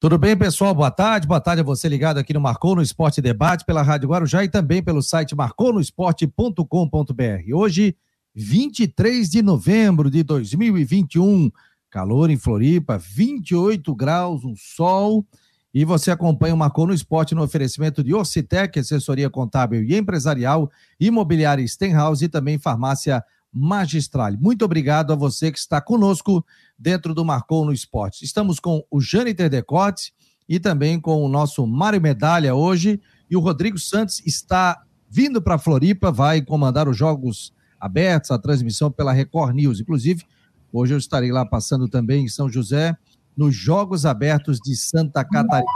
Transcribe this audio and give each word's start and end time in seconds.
Tudo 0.00 0.16
bem, 0.16 0.34
pessoal? 0.34 0.74
Boa 0.74 0.90
tarde. 0.90 1.26
Boa 1.26 1.42
tarde 1.42 1.60
a 1.60 1.62
você 1.62 1.86
ligado 1.86 2.16
aqui 2.16 2.32
no 2.32 2.40
Marcou 2.40 2.74
no 2.74 2.80
Esporte 2.80 3.20
Debate 3.20 3.66
pela 3.66 3.82
Rádio 3.82 4.08
Guarujá 4.08 4.42
e 4.42 4.48
também 4.48 4.82
pelo 4.82 5.02
site 5.02 5.36
marconosport.com.br. 5.36 7.54
Hoje, 7.54 7.94
23 8.34 9.28
de 9.28 9.42
novembro 9.42 10.10
de 10.10 10.22
2021, 10.22 11.50
calor 11.90 12.30
em 12.30 12.38
Floripa, 12.38 12.96
28 12.96 13.94
graus, 13.94 14.42
um 14.42 14.54
sol. 14.56 15.22
E 15.74 15.84
você 15.84 16.10
acompanha 16.10 16.54
o 16.54 16.56
Marcou 16.56 16.86
no 16.86 16.94
Esporte 16.94 17.34
no 17.34 17.42
oferecimento 17.42 18.02
de 18.02 18.14
Orcitec, 18.14 18.78
assessoria 18.78 19.28
contábil 19.28 19.84
e 19.84 19.94
empresarial, 19.94 20.70
imobiliária 20.98 21.68
Stenhouse 21.68 22.24
e 22.24 22.28
também 22.30 22.58
farmácia 22.58 23.22
magistral. 23.52 24.32
Muito 24.40 24.64
obrigado 24.64 25.12
a 25.12 25.16
você 25.16 25.52
que 25.52 25.58
está 25.58 25.78
conosco 25.78 26.42
dentro 26.80 27.12
do 27.12 27.22
Marcou 27.22 27.66
no 27.66 27.74
Esporte. 27.74 28.24
Estamos 28.24 28.58
com 28.58 28.82
o 28.90 29.02
Jâniter 29.02 29.50
Decote 29.50 30.14
e 30.48 30.58
também 30.58 30.98
com 30.98 31.22
o 31.22 31.28
nosso 31.28 31.66
Mário 31.66 32.00
Medalha 32.00 32.54
hoje. 32.54 32.98
E 33.30 33.36
o 33.36 33.40
Rodrigo 33.40 33.78
Santos 33.78 34.22
está 34.24 34.82
vindo 35.08 35.42
para 35.42 35.58
Floripa, 35.58 36.10
vai 36.10 36.40
comandar 36.40 36.88
os 36.88 36.96
Jogos 36.96 37.52
Abertos, 37.78 38.30
a 38.30 38.38
transmissão 38.38 38.90
pela 38.90 39.12
Record 39.12 39.54
News. 39.54 39.78
Inclusive, 39.78 40.24
hoje 40.72 40.94
eu 40.94 40.98
estarei 40.98 41.30
lá 41.30 41.44
passando 41.44 41.86
também 41.86 42.24
em 42.24 42.28
São 42.28 42.48
José, 42.48 42.96
nos 43.36 43.54
Jogos 43.54 44.06
Abertos 44.06 44.58
de 44.58 44.74
Santa 44.74 45.22
Catarina, 45.22 45.66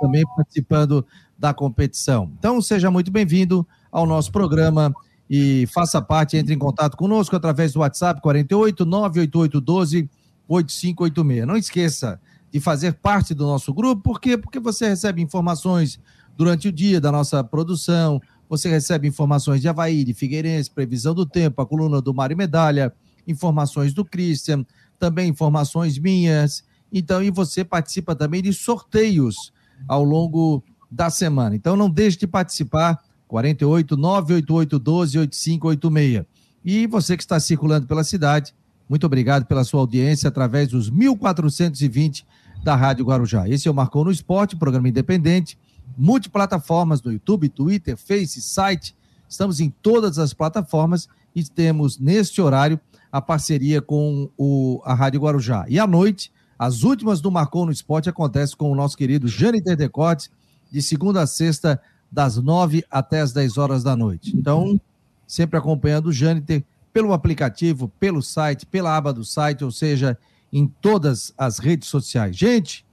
também 0.00 0.24
participando 0.36 1.04
da 1.38 1.54
competição. 1.54 2.30
Então, 2.38 2.60
seja 2.60 2.90
muito 2.90 3.10
bem-vindo 3.10 3.66
ao 3.90 4.06
nosso 4.06 4.30
programa 4.30 4.94
e 5.28 5.66
faça 5.72 6.00
parte, 6.00 6.36
entre 6.36 6.54
em 6.54 6.58
contato 6.58 6.96
conosco 6.96 7.34
através 7.34 7.72
do 7.72 7.80
WhatsApp 7.80 8.20
48 8.20 8.84
988 8.84 9.60
12 9.60 10.10
8586. 10.48 11.46
Não 11.46 11.56
esqueça 11.56 12.20
de 12.50 12.60
fazer 12.60 12.94
parte 12.94 13.34
do 13.34 13.44
nosso 13.44 13.72
grupo, 13.74 14.02
por 14.02 14.20
quê? 14.20 14.36
Porque 14.36 14.58
você 14.58 14.88
recebe 14.88 15.20
informações 15.20 16.00
durante 16.36 16.68
o 16.68 16.72
dia 16.72 17.00
da 17.00 17.10
nossa 17.10 17.42
produção, 17.42 18.20
você 18.48 18.68
recebe 18.68 19.08
informações 19.08 19.60
de 19.60 19.68
Havaí, 19.68 20.04
de 20.04 20.14
Figueirense, 20.14 20.70
previsão 20.70 21.14
do 21.14 21.26
tempo, 21.26 21.60
a 21.60 21.66
coluna 21.66 22.00
do 22.00 22.14
Mário 22.14 22.36
Medalha, 22.36 22.92
informações 23.26 23.92
do 23.92 24.04
Christian, 24.04 24.64
também 24.98 25.28
informações 25.28 25.98
minhas. 25.98 26.64
Então, 26.92 27.22
e 27.22 27.30
você 27.30 27.64
participa 27.64 28.14
também 28.14 28.42
de 28.42 28.52
sorteios 28.52 29.52
ao 29.88 30.04
longo 30.04 30.62
da 30.90 31.10
semana. 31.10 31.56
Então, 31.56 31.76
não 31.76 31.90
deixe 31.90 32.18
de 32.18 32.26
participar 32.26 33.02
48 33.26 33.96
988 33.96 34.78
12 34.78 35.18
8586. 35.18 36.24
E 36.64 36.86
você 36.86 37.16
que 37.16 37.22
está 37.22 37.38
circulando 37.38 37.86
pela 37.86 38.04
cidade, 38.04 38.54
muito 38.88 39.04
obrigado 39.04 39.46
pela 39.46 39.64
sua 39.64 39.80
audiência 39.80 40.28
através 40.28 40.68
dos 40.68 40.88
1420 40.88 42.26
da 42.62 42.74
Rádio 42.74 43.04
Guarujá. 43.04 43.48
Esse 43.48 43.68
é 43.68 43.70
o 43.70 43.74
Marcou 43.74 44.04
no 44.04 44.10
Esporte, 44.10 44.56
programa 44.56 44.88
independente, 44.88 45.58
multiplataformas 45.96 47.02
no 47.02 47.12
YouTube, 47.12 47.48
Twitter, 47.48 47.96
Face, 47.96 48.40
site. 48.40 48.94
Estamos 49.28 49.60
em 49.60 49.70
todas 49.82 50.18
as 50.18 50.32
plataformas 50.32 51.08
e 51.34 51.42
temos 51.44 51.98
neste 51.98 52.40
horário 52.40 52.80
a 53.10 53.20
parceria 53.20 53.82
com 53.82 54.30
o, 54.36 54.80
a 54.84 54.94
Rádio 54.94 55.20
Guarujá. 55.20 55.64
E 55.68 55.78
à 55.78 55.86
noite, 55.86 56.32
as 56.58 56.82
últimas 56.82 57.20
do 57.20 57.30
Marcou 57.30 57.66
no 57.66 57.72
Esporte 57.72 58.08
acontecem 58.08 58.56
com 58.56 58.70
o 58.70 58.74
nosso 58.74 58.96
querido 58.96 59.28
Jâniter 59.28 59.76
Decotes, 59.76 60.30
de 60.70 60.80
segunda 60.80 61.22
a 61.22 61.26
sexta, 61.26 61.80
das 62.10 62.36
nove 62.36 62.84
até 62.90 63.20
as 63.20 63.32
dez 63.32 63.58
horas 63.58 63.82
da 63.82 63.96
noite. 63.96 64.36
Então, 64.36 64.80
sempre 65.26 65.58
acompanhando 65.58 66.06
o 66.06 66.12
Jâniter 66.12 66.64
pelo 66.96 67.12
aplicativo, 67.12 67.92
pelo 68.00 68.22
site, 68.22 68.64
pela 68.64 68.96
aba 68.96 69.12
do 69.12 69.22
site, 69.22 69.62
ou 69.62 69.70
seja, 69.70 70.16
em 70.50 70.66
todas 70.66 71.30
as 71.36 71.58
redes 71.58 71.90
sociais. 71.90 72.34
Gente, 72.34 72.86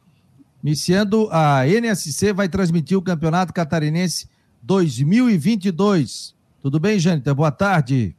iniciando 0.62 1.30
a 1.32 1.66
NSC 1.66 2.34
vai 2.34 2.50
transmitir 2.50 2.98
o 2.98 3.02
Campeonato 3.02 3.54
Catarinense 3.54 4.28
2022. 4.62 6.36
Tudo 6.62 6.82
bem, 6.82 7.00
Jâniter? 7.00 7.34
Boa 7.34 7.50
tarde. 7.50 8.14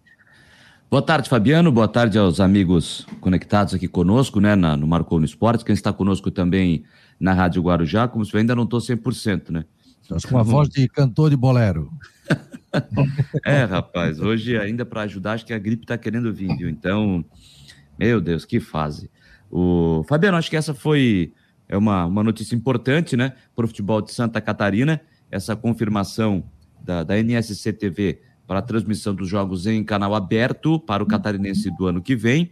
Boa 0.90 1.02
tarde, 1.02 1.28
Fabiano. 1.28 1.70
Boa 1.70 1.86
tarde 1.86 2.16
aos 2.16 2.40
amigos 2.40 3.06
conectados 3.20 3.74
aqui 3.74 3.86
conosco, 3.86 4.40
né, 4.40 4.56
na, 4.56 4.78
no 4.78 4.86
Marcou 4.86 5.18
no 5.18 5.26
Esporte. 5.26 5.66
Quem 5.66 5.74
está 5.74 5.92
conosco 5.92 6.30
também 6.30 6.82
na 7.20 7.34
Rádio 7.34 7.60
Guarujá, 7.60 8.08
como 8.08 8.24
se 8.24 8.32
eu 8.32 8.40
ainda 8.40 8.56
não 8.56 8.64
estou 8.64 8.80
100%, 8.80 9.50
né? 9.50 9.66
Estás 10.00 10.24
com 10.24 10.38
a 10.38 10.42
voz 10.42 10.70
de 10.70 10.88
cantor 10.88 11.28
de 11.28 11.36
bolero. 11.36 11.92
é, 13.44 13.64
rapaz, 13.64 14.20
hoje 14.20 14.56
ainda 14.58 14.84
para 14.84 15.02
ajudar, 15.02 15.32
acho 15.32 15.46
que 15.46 15.52
a 15.52 15.58
gripe 15.58 15.84
está 15.84 15.96
querendo 15.96 16.32
vir, 16.32 16.56
viu? 16.56 16.68
Então, 16.68 17.24
meu 17.98 18.20
Deus, 18.20 18.44
que 18.44 18.60
fase. 18.60 19.10
O 19.50 20.04
Fabiano, 20.08 20.36
acho 20.36 20.50
que 20.50 20.56
essa 20.56 20.74
foi 20.74 21.32
é 21.68 21.76
uma, 21.76 22.06
uma 22.06 22.22
notícia 22.22 22.54
importante, 22.54 23.16
né, 23.16 23.32
para 23.54 23.64
o 23.64 23.68
futebol 23.68 24.02
de 24.02 24.12
Santa 24.12 24.40
Catarina, 24.40 25.00
essa 25.30 25.56
confirmação 25.56 26.44
da, 26.82 27.02
da 27.02 27.16
NSC 27.18 27.72
TV 27.72 28.20
para 28.46 28.58
a 28.58 28.62
transmissão 28.62 29.14
dos 29.14 29.28
jogos 29.28 29.66
em 29.66 29.82
canal 29.82 30.14
aberto 30.14 30.78
para 30.78 31.02
o 31.02 31.06
catarinense 31.06 31.70
do 31.76 31.86
ano 31.86 32.02
que 32.02 32.14
vem. 32.14 32.50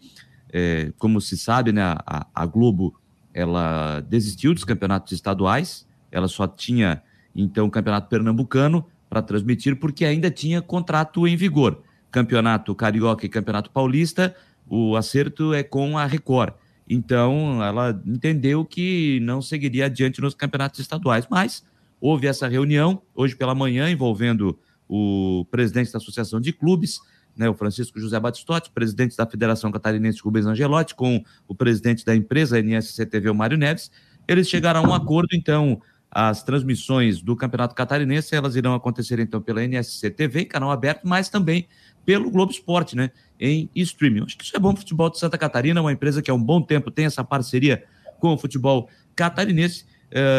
É, 0.51 0.93
como 0.99 1.21
se 1.21 1.37
sabe, 1.37 1.73
né, 1.73 1.83
a, 1.83 2.27
a 2.35 2.47
Globo 2.47 2.99
ela 3.35 4.01
desistiu 4.01 4.53
dos 4.53 4.65
campeonatos 4.65 5.13
estaduais, 5.13 5.87
ela 6.11 6.29
só 6.29 6.47
tinha 6.47 7.03
então 7.35 7.67
o 7.67 7.71
Campeonato 7.71 8.09
Pernambucano 8.09 8.87
para 9.13 9.21
transmitir, 9.21 9.77
porque 9.77 10.07
ainda 10.07 10.31
tinha 10.31 10.63
contrato 10.63 11.29
em 11.29 11.37
vigor. 11.37 11.83
Campeonato 12.11 12.75
Carioca 12.75 13.27
e 13.27 13.29
Campeonato 13.29 13.71
Paulista, 13.71 14.35
o 14.67 14.97
acerto 14.97 15.53
é 15.53 15.63
com 15.63 15.99
a 15.99 16.07
Record. 16.07 16.55
Então, 16.89 17.63
ela 17.63 18.01
entendeu 18.07 18.65
que 18.65 19.21
não 19.21 19.43
seguiria 19.43 19.85
adiante 19.85 20.19
nos 20.23 20.35
campeonatos 20.35 20.81
estaduais, 20.81 21.27
mas 21.31 21.63
houve 22.01 22.27
essa 22.27 22.49
reunião 22.49 23.03
hoje 23.15 23.37
pela 23.37 23.55
manhã 23.55 23.91
envolvendo 23.91 24.59
o 24.89 25.45
presidente 25.51 25.93
da 25.93 25.99
Associação 25.99 26.41
de 26.41 26.51
Clubes, 26.51 26.99
né, 27.37 27.51
o 27.51 27.55
Francisco 27.55 28.01
José 28.01 28.19
Batistotti, 28.19 28.71
presidente 28.71 29.15
da 29.15 29.27
Federação 29.27 29.71
Catarinense 29.71 30.23
Rubens 30.23 30.47
Angelotti, 30.47 30.95
com 30.95 31.23
o 31.47 31.55
presidente 31.55 32.03
da 32.03 32.17
empresa 32.17 32.59
NSCTV, 32.59 33.29
o 33.29 33.35
Mário 33.35 33.59
Neves. 33.59 33.91
Eles 34.27 34.49
chegaram 34.49 34.81
a 34.81 34.89
um 34.89 34.95
acordo, 34.95 35.35
então, 35.35 35.83
as 36.15 36.43
transmissões 36.43 37.23
do 37.23 37.35
Campeonato 37.35 37.75
Catarinense, 37.75 38.35
elas 38.35 38.55
irão 38.55 38.75
acontecer 38.75 39.19
então 39.19 39.41
pela 39.41 39.65
NSC 39.65 40.11
TV, 40.11 40.45
canal 40.45 40.71
aberto, 40.71 41.05
mas 41.05 41.31
também 41.31 41.67
pelo 42.05 42.31
Globo 42.31 42.53
Esporte, 42.53 42.95
né, 42.95 43.11
em 43.41 43.71
streaming. 43.75 44.25
Acho 44.25 44.37
que 44.37 44.45
isso 44.45 44.55
é 44.55 44.59
bom 44.59 44.73
para 44.75 44.81
o 44.81 44.81
futebol 44.83 45.09
de 45.09 45.19
Santa 45.19 45.39
Catarina, 45.39 45.81
uma 45.81 45.91
empresa 45.91 46.21
que 46.21 46.31
há 46.31 46.35
um 46.35 46.43
bom 46.43 46.61
tempo 46.61 46.91
tem 46.91 47.07
essa 47.07 47.25
parceria 47.25 47.83
com 48.21 48.35
o 48.35 48.37
futebol 48.37 48.91
catarinense. 49.17 49.87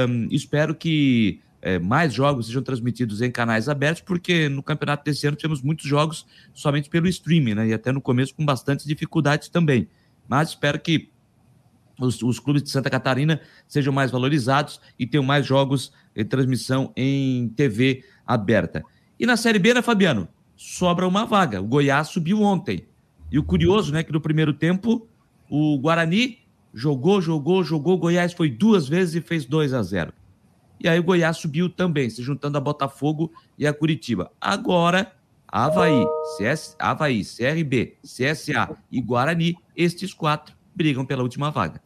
Um, 0.07 0.27
espero 0.29 0.75
que 0.75 1.41
é, 1.59 1.79
mais 1.79 2.13
jogos 2.13 2.45
sejam 2.45 2.61
transmitidos 2.61 3.19
em 3.23 3.31
canais 3.31 3.67
abertos, 3.67 4.03
porque 4.03 4.47
no 4.49 4.61
campeonato 4.61 5.03
desse 5.03 5.25
ano 5.25 5.35
temos 5.35 5.63
muitos 5.63 5.87
jogos 5.87 6.27
somente 6.53 6.87
pelo 6.87 7.07
streaming, 7.07 7.55
né, 7.55 7.67
e 7.69 7.73
até 7.73 7.91
no 7.91 7.99
começo 7.99 8.35
com 8.35 8.45
bastantes 8.45 8.85
dificuldades 8.85 9.49
também. 9.49 9.87
Mas 10.29 10.49
espero 10.49 10.79
que 10.79 11.09
os, 11.99 12.21
os, 12.21 12.39
clubes 12.39 12.63
de 12.63 12.69
Santa 12.69 12.89
Catarina 12.89 13.41
sejam 13.67 13.93
mais 13.93 14.11
valorizados 14.11 14.79
e 14.97 15.05
tenham 15.05 15.23
mais 15.23 15.45
jogos 15.45 15.91
em 16.15 16.25
transmissão 16.25 16.91
em 16.95 17.49
TV 17.49 18.03
aberta. 18.25 18.83
E 19.19 19.25
na 19.25 19.37
Série 19.37 19.59
B, 19.59 19.73
né, 19.73 19.81
Fabiano? 19.81 20.27
Sobra 20.55 21.07
uma 21.07 21.25
vaga. 21.25 21.61
O 21.61 21.65
Goiás 21.65 22.07
subiu 22.09 22.41
ontem. 22.41 22.87
E 23.31 23.37
o 23.39 23.43
curioso, 23.43 23.91
né, 23.91 24.03
que 24.03 24.11
no 24.11 24.21
primeiro 24.21 24.53
tempo 24.53 25.07
o 25.49 25.77
Guarani 25.77 26.39
jogou, 26.73 27.21
jogou, 27.21 27.63
jogou. 27.63 27.95
O 27.95 27.99
Goiás 27.99 28.33
foi 28.33 28.49
duas 28.49 28.87
vezes 28.87 29.15
e 29.15 29.21
fez 29.21 29.45
2 29.45 29.73
a 29.73 29.83
0. 29.83 30.13
E 30.79 30.87
aí 30.87 30.99
o 30.99 31.03
Goiás 31.03 31.37
subiu 31.37 31.69
também, 31.69 32.09
se 32.09 32.21
juntando 32.21 32.57
a 32.57 32.61
Botafogo 32.61 33.31
e 33.57 33.65
a 33.65 33.73
Curitiba. 33.73 34.31
Agora, 34.41 35.13
Havaí, 35.47 36.03
CS, 36.37 36.75
Havaí, 36.79 37.23
CRB, 37.23 37.97
CSA 38.03 38.75
e 38.91 38.99
Guarani, 38.99 39.55
estes 39.75 40.13
quatro 40.13 40.55
brigam 40.75 41.05
pela 41.05 41.23
última 41.23 41.49
vaga. 41.49 41.81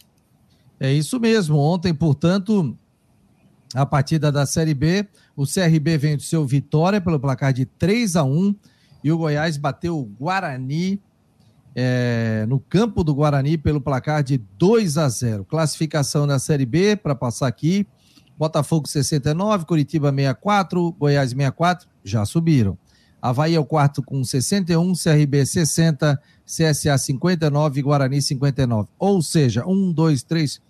É 0.80 0.92
isso 0.92 1.20
mesmo. 1.20 1.58
Ontem, 1.58 1.94
portanto, 1.94 2.78
a 3.74 3.86
partida 3.86 4.32
da 4.32 4.46
Série 4.46 4.74
B, 4.74 5.08
o 5.36 5.46
CRB 5.46 5.98
venceu 5.98 6.46
Vitória 6.46 7.02
pelo 7.02 7.20
placar 7.20 7.52
de 7.52 7.66
3 7.66 8.16
a 8.16 8.24
1 8.24 8.56
e 9.04 9.12
o 9.12 9.18
Goiás 9.18 9.58
bateu 9.58 9.98
o 9.98 10.06
Guarani 10.06 11.02
é, 11.80 12.44
no 12.48 12.60
campo 12.60 13.04
do 13.04 13.14
Guarani 13.14 13.56
pelo 13.56 13.80
placar 13.80 14.24
de 14.24 14.40
2 14.58 14.98
a 14.98 15.08
0. 15.08 15.46
Classificação 15.46 16.26
da 16.26 16.40
Série 16.40 16.66
B, 16.66 16.96
para 16.96 17.14
passar 17.14 17.48
aqui: 17.48 17.86
Botafogo 18.36 18.88
69, 18.88 19.66
Curitiba 19.66 20.10
64, 20.10 20.92
Goiás 20.94 21.30
64, 21.30 21.88
já 22.04 22.26
subiram. 22.26 22.76
Havaí 23.30 23.56
é 23.56 23.60
o 23.60 23.66
quarto 23.66 24.02
com 24.02 24.24
61, 24.24 24.94
CRB 24.94 25.46
60, 25.46 26.20
CSA 26.46 26.98
59 26.98 27.80
e 27.80 27.84
Guarani 27.84 28.22
59. 28.22 28.88
Ou 28.98 29.22
seja, 29.22 29.66
um, 29.66 29.92
dois, 29.92 30.24
três, 30.24 30.62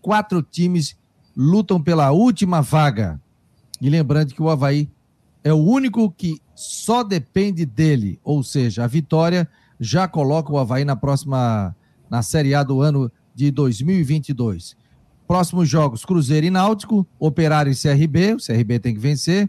quatro 0.00 0.42
times 0.42 0.96
lutam 1.36 1.80
pela 1.80 2.10
última 2.10 2.62
vaga. 2.62 3.20
E 3.80 3.90
lembrando 3.90 4.32
que 4.32 4.42
o 4.42 4.48
Havaí 4.48 4.90
é 5.44 5.52
o 5.52 5.58
único 5.58 6.10
que 6.10 6.40
só 6.54 7.04
depende 7.04 7.64
dele, 7.64 8.18
ou 8.24 8.42
seja, 8.42 8.84
a 8.84 8.86
vitória 8.86 9.48
já 9.78 10.08
coloca 10.08 10.52
o 10.52 10.58
Havaí 10.58 10.84
na 10.84 10.96
próxima, 10.96 11.76
na 12.10 12.22
Série 12.22 12.54
A 12.54 12.62
do 12.62 12.80
ano 12.82 13.10
de 13.34 13.50
2022. 13.50 14.76
Próximos 15.26 15.68
jogos: 15.68 16.04
Cruzeiro 16.04 16.46
e 16.46 16.50
Náutico, 16.50 17.06
Operário 17.18 17.70
e 17.70 17.76
CRB, 17.76 18.34
o 18.34 18.38
CRB 18.38 18.78
tem 18.80 18.94
que 18.94 19.00
vencer, 19.00 19.48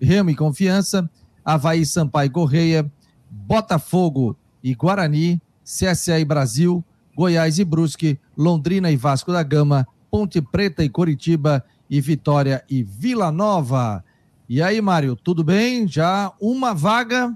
Remo 0.00 0.30
e 0.30 0.34
Confiança, 0.34 1.08
Havaí, 1.48 1.86
Sampaio 1.86 2.30
Correia, 2.30 2.92
Botafogo 3.30 4.36
e 4.62 4.74
Guarani, 4.74 5.40
CSA 5.64 6.20
e 6.20 6.24
Brasil, 6.24 6.84
Goiás 7.16 7.58
e 7.58 7.64
Brusque, 7.64 8.18
Londrina 8.36 8.90
e 8.90 8.96
Vasco 8.96 9.32
da 9.32 9.42
Gama, 9.42 9.88
Ponte 10.10 10.42
Preta 10.42 10.84
e 10.84 10.90
Coritiba 10.90 11.64
e 11.88 12.02
Vitória 12.02 12.62
e 12.68 12.82
Vila 12.82 13.32
Nova. 13.32 14.04
E 14.46 14.60
aí, 14.60 14.78
Mário, 14.82 15.16
tudo 15.16 15.42
bem? 15.42 15.88
Já 15.88 16.30
uma 16.38 16.74
vaga 16.74 17.34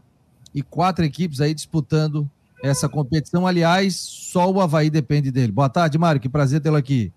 e 0.54 0.60
quatro 0.60 1.06
equipes 1.06 1.40
aí 1.40 1.54
disputando 1.54 2.28
essa 2.62 2.90
competição. 2.90 3.46
Aliás, 3.46 3.96
só 3.96 4.50
o 4.50 4.60
Havaí 4.60 4.90
depende 4.90 5.30
dele. 5.30 5.52
Boa 5.52 5.70
tarde, 5.70 5.96
Mário, 5.96 6.20
que 6.20 6.28
prazer 6.28 6.60
tê-lo 6.60 6.76
aqui. 6.76 7.10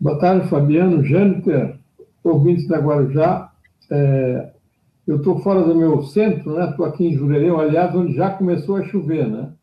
Boa 0.00 0.20
tarde, 0.20 0.48
Fabiano, 0.48 1.04
Jâniter, 1.04 1.80
ouvintes 2.22 2.68
da 2.68 2.78
Guarujá. 2.78 3.50
É, 3.90 4.52
eu 5.08 5.16
estou 5.16 5.38
fora 5.40 5.62
do 5.62 5.74
meu 5.74 6.02
centro, 6.02 6.54
né? 6.54 6.68
Estou 6.68 6.84
aqui 6.84 7.06
em 7.06 7.16
Jurereu, 7.16 7.58
aliás, 7.58 7.94
onde 7.94 8.14
já 8.14 8.30
começou 8.30 8.76
a 8.76 8.84
chover, 8.84 9.26
né? 9.26 9.54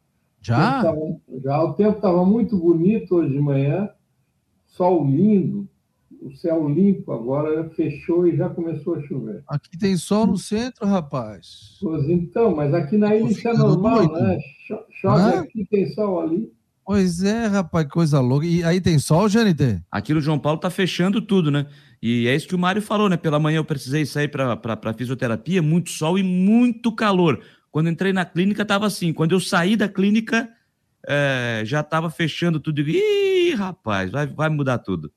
Já? 0.41 0.79
O 0.79 0.83
tava, 0.83 0.99
já 1.43 1.63
o 1.63 1.73
tempo 1.73 1.97
estava 1.97 2.25
muito 2.25 2.57
bonito 2.57 3.15
hoje 3.15 3.31
de 3.31 3.39
manhã, 3.39 3.87
sol 4.65 5.05
lindo, 5.05 5.69
o 6.19 6.31
céu 6.35 6.67
limpo 6.67 7.11
agora 7.11 7.69
fechou 7.75 8.25
e 8.25 8.35
já 8.35 8.49
começou 8.49 8.95
a 8.95 9.01
chover. 9.01 9.43
Aqui 9.47 9.77
tem 9.77 9.95
sol 9.95 10.25
no 10.25 10.37
centro, 10.37 10.87
rapaz. 10.87 11.77
Pois 11.79 12.09
então, 12.09 12.55
mas 12.55 12.73
aqui 12.73 12.97
na 12.97 13.15
ilha 13.15 13.29
isso 13.29 13.47
é 13.47 13.53
normal, 13.53 14.11
né? 14.11 14.39
Chove 14.89 15.21
Hã? 15.21 15.41
aqui, 15.41 15.67
tem 15.69 15.87
sol 15.93 16.21
ali. 16.21 16.51
Pois 16.83 17.23
é, 17.23 17.47
rapaz, 17.47 17.85
que 17.85 17.91
coisa 17.91 18.19
louca. 18.19 18.45
E 18.45 18.63
aí 18.63 18.79
tem 18.79 18.99
sol, 18.99 19.27
Janite? 19.27 19.81
Aqui 19.91 20.13
no 20.13 20.21
João 20.21 20.37
Paulo 20.37 20.59
tá 20.59 20.69
fechando 20.69 21.19
tudo, 21.19 21.49
né? 21.49 21.65
E 22.07 22.27
é 22.27 22.35
isso 22.35 22.47
que 22.47 22.53
o 22.53 22.59
Mário 22.59 22.83
falou, 22.83 23.09
né? 23.09 23.17
Pela 23.17 23.39
manhã 23.39 23.57
eu 23.57 23.65
precisei 23.65 24.05
sair 24.05 24.27
para 24.27 24.93
fisioterapia, 24.93 25.59
muito 25.59 25.89
sol 25.89 26.19
e 26.19 26.21
muito 26.21 26.91
calor. 26.91 27.41
Quando 27.71 27.89
entrei 27.89 28.13
na 28.13 28.23
clínica, 28.23 28.63
tava 28.63 28.85
assim. 28.85 29.11
Quando 29.11 29.31
eu 29.31 29.39
saí 29.39 29.75
da 29.75 29.89
clínica, 29.89 30.47
é, 31.07 31.63
já 31.65 31.81
tava 31.81 32.11
fechando 32.11 32.59
tudo. 32.59 32.81
Ih, 32.81 33.55
rapaz, 33.55 34.11
vai, 34.11 34.27
vai 34.27 34.49
mudar 34.49 34.77
tudo. 34.77 35.11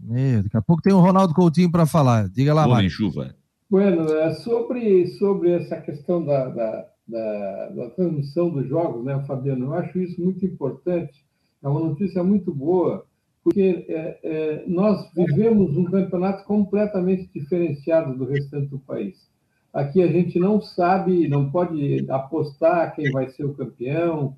Meu, 0.00 0.42
daqui 0.42 0.56
a 0.56 0.60
pouco 0.60 0.82
tem 0.82 0.92
o 0.92 0.98
Ronaldo 0.98 1.32
Coutinho 1.32 1.70
para 1.70 1.86
falar. 1.86 2.28
Diga 2.28 2.52
lá, 2.52 2.66
Mário. 2.66 2.90
chuva. 2.90 3.36
Bueno, 3.70 4.12
é 4.12 4.34
sobre, 4.34 5.06
sobre 5.18 5.52
essa 5.52 5.80
questão 5.80 6.24
da, 6.24 6.48
da, 6.48 6.86
da, 7.06 7.68
da 7.76 7.90
transmissão 7.90 8.50
dos 8.50 8.68
jogos, 8.68 9.04
né, 9.04 9.22
Fabiano? 9.24 9.66
Eu 9.66 9.74
acho 9.74 9.96
isso 10.00 10.20
muito 10.20 10.44
importante. 10.44 11.24
É 11.62 11.68
uma 11.68 11.78
notícia 11.78 12.24
muito 12.24 12.52
boa, 12.52 13.06
porque 13.48 13.86
é, 13.88 14.18
é, 14.22 14.64
nós 14.66 15.10
vivemos 15.14 15.74
um 15.74 15.84
campeonato 15.84 16.44
completamente 16.44 17.30
diferenciado 17.34 18.14
do 18.14 18.26
restante 18.26 18.66
do 18.68 18.78
país. 18.78 19.26
Aqui 19.72 20.02
a 20.02 20.06
gente 20.06 20.38
não 20.38 20.60
sabe, 20.60 21.28
não 21.28 21.50
pode 21.50 22.04
apostar 22.10 22.94
quem 22.94 23.10
vai 23.10 23.30
ser 23.30 23.44
o 23.44 23.54
campeão, 23.54 24.36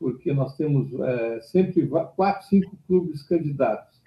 porque 0.00 0.32
nós 0.32 0.56
temos 0.56 0.88
é, 1.00 1.40
sempre 1.42 1.86
quatro, 2.16 2.48
cinco 2.48 2.76
clubes 2.86 3.22
candidatos. 3.22 4.00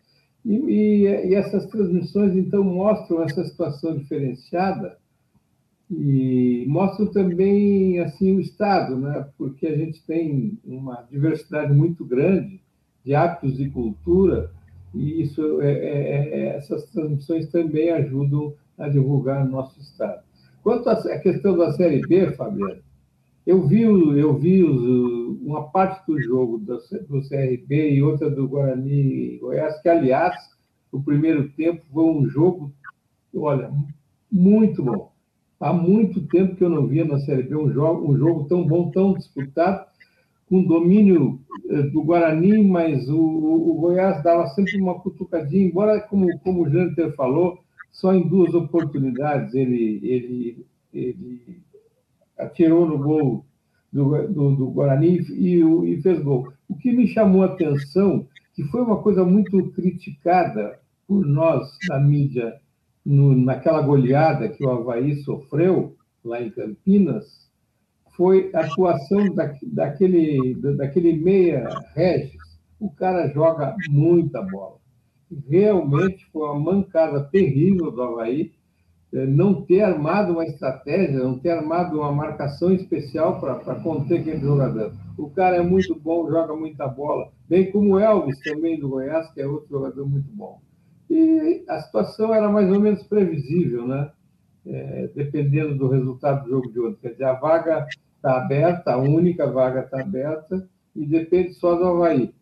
E, 0.43 0.55
e, 0.55 1.03
e, 1.03 1.35
essas 1.35 1.67
transmissões, 1.67 2.35
então, 2.35 2.63
mostram 2.63 3.21
essa 3.21 3.43
situação 3.43 3.95
diferenciada 3.97 4.97
e 5.91 6.65
mostram 6.67 7.07
também, 7.07 7.99
assim, 7.99 8.35
o 8.35 8.39
Estado, 8.39 8.97
né? 8.97 9.27
porque 9.37 9.67
a 9.67 9.75
gente 9.75 10.01
tem 10.05 10.57
uma 10.65 11.05
diversidade 11.11 11.71
muito 11.73 12.03
grande 12.03 12.59
de 13.09 13.15
hábitos 13.15 13.59
e 13.59 13.67
cultura, 13.71 14.51
e 14.93 15.23
isso, 15.23 15.59
é, 15.63 15.71
é, 15.71 16.29
é 16.29 16.57
essas 16.57 16.85
transmissões 16.91 17.47
também 17.47 17.89
ajudam 17.89 18.53
a 18.77 18.87
divulgar 18.87 19.47
o 19.47 19.49
nosso 19.49 19.79
Estado. 19.79 20.21
Quanto 20.61 20.87
à 20.87 21.17
questão 21.17 21.57
da 21.57 21.71
Série 21.71 22.01
B, 22.01 22.31
Fabiano, 22.33 22.83
eu 23.47 23.65
vi, 23.65 23.81
eu 23.81 24.37
vi 24.37 24.63
uma 24.63 25.71
parte 25.71 26.05
do 26.05 26.21
jogo 26.21 26.59
do, 26.59 26.77
do 27.09 27.27
CRB 27.27 27.93
e 27.93 28.03
outra 28.03 28.29
do 28.29 28.47
Guarani 28.47 29.39
Goiás, 29.39 29.81
que, 29.81 29.89
aliás, 29.89 30.35
o 30.91 31.01
primeiro 31.01 31.49
tempo 31.53 31.81
foi 31.91 32.03
um 32.03 32.29
jogo, 32.29 32.71
olha, 33.35 33.71
muito 34.31 34.83
bom. 34.83 35.11
Há 35.59 35.73
muito 35.73 36.27
tempo 36.27 36.55
que 36.55 36.63
eu 36.63 36.69
não 36.69 36.85
via 36.85 37.05
na 37.05 37.17
Série 37.17 37.41
B 37.41 37.55
um 37.55 37.73
jogo, 37.73 38.13
um 38.13 38.15
jogo 38.15 38.43
tão 38.47 38.67
bom, 38.67 38.91
tão 38.91 39.13
disputado, 39.13 39.88
com 40.49 40.63
domínio 40.63 41.39
eh, 41.69 41.83
do 41.83 42.01
Guarani, 42.01 42.63
mas 42.67 43.07
o, 43.07 43.19
o 43.19 43.73
Goiás 43.75 44.23
dava 44.23 44.47
sempre 44.47 44.81
uma 44.81 44.99
cutucadinha, 44.99 45.67
embora, 45.67 46.01
como, 46.01 46.27
como 46.39 46.63
o 46.63 46.69
Janter 46.69 47.15
falou, 47.15 47.59
só 47.91 48.13
em 48.13 48.27
duas 48.27 48.53
oportunidades 48.53 49.53
ele, 49.53 49.99
ele, 50.03 50.65
ele 50.93 51.61
atirou 52.37 52.85
no 52.85 52.97
gol 52.97 53.45
do, 53.91 54.27
do, 54.27 54.55
do 54.55 54.67
Guarani 54.71 55.19
e, 55.29 55.61
e, 55.61 56.01
fez 56.01 56.19
gol. 56.21 56.51
O 56.67 56.75
que 56.75 56.91
me 56.91 57.07
chamou 57.07 57.43
a 57.43 57.47
atenção, 57.47 58.27
que 58.55 58.63
foi 58.65 58.81
uma 58.81 59.01
coisa 59.01 59.23
muito 59.23 59.71
criticada 59.71 60.79
por 61.07 61.25
nós 61.25 61.67
na 61.87 61.99
mídia, 61.99 62.59
no, 63.05 63.35
naquela 63.35 63.81
goleada 63.81 64.49
que 64.49 64.63
o 64.63 64.69
Havaí 64.69 65.15
sofreu 65.23 65.95
lá 66.23 66.41
em 66.41 66.49
Campinas, 66.49 67.48
foi 68.19 68.51
a 68.53 68.65
atuação 68.65 69.33
da, 69.33 69.55
daquele, 69.63 70.53
daquele 70.75 71.13
meia 71.13 71.69
Regis. 71.95 72.59
O 72.77 72.89
cara 72.89 73.29
joga 73.29 73.73
muita 73.89 74.41
bola. 74.41 74.75
Realmente 75.47 76.25
foi 76.33 76.49
uma 76.49 76.59
mancada 76.59 77.23
terrível 77.31 77.89
do 77.89 78.01
Havaí 78.01 78.51
é, 79.13 79.25
não 79.25 79.61
ter 79.61 79.83
armado 79.83 80.33
uma 80.33 80.43
estratégia, 80.43 81.17
não 81.17 81.39
ter 81.39 81.51
armado 81.51 81.97
uma 81.97 82.11
marcação 82.11 82.73
especial 82.73 83.39
para 83.39 83.75
conter 83.75 84.19
aquele 84.19 84.41
jogador. 84.41 84.91
O 85.17 85.29
cara 85.29 85.55
é 85.55 85.61
muito 85.61 85.97
bom, 85.97 86.29
joga 86.29 86.53
muita 86.53 86.89
bola, 86.89 87.31
bem 87.47 87.71
como 87.71 87.93
o 87.93 87.99
Elvis 87.99 88.37
também 88.41 88.77
do 88.77 88.89
Goiás, 88.89 89.31
que 89.31 89.39
é 89.39 89.47
outro 89.47 89.69
jogador 89.69 90.05
muito 90.05 90.29
bom. 90.33 90.59
E 91.09 91.63
a 91.69 91.79
situação 91.79 92.33
era 92.33 92.49
mais 92.49 92.69
ou 92.69 92.81
menos 92.81 93.01
previsível, 93.03 93.87
né? 93.87 94.11
É, 94.65 95.09
dependendo 95.15 95.75
do 95.75 95.87
resultado 95.87 96.43
do 96.43 96.49
jogo 96.49 96.71
de 96.71 96.79
ontem. 96.81 96.97
Quer 97.01 97.11
dizer, 97.13 97.23
a 97.23 97.33
vaga 97.33 97.87
está 98.19 98.37
aberta, 98.37 98.91
a 98.91 98.97
única 98.97 99.49
vaga 99.49 99.81
está 99.81 100.01
aberta, 100.01 100.67
e 100.93 101.05
depende 101.05 101.53
só 101.53 101.75
do 101.75 101.85
Havaí. 101.85 102.33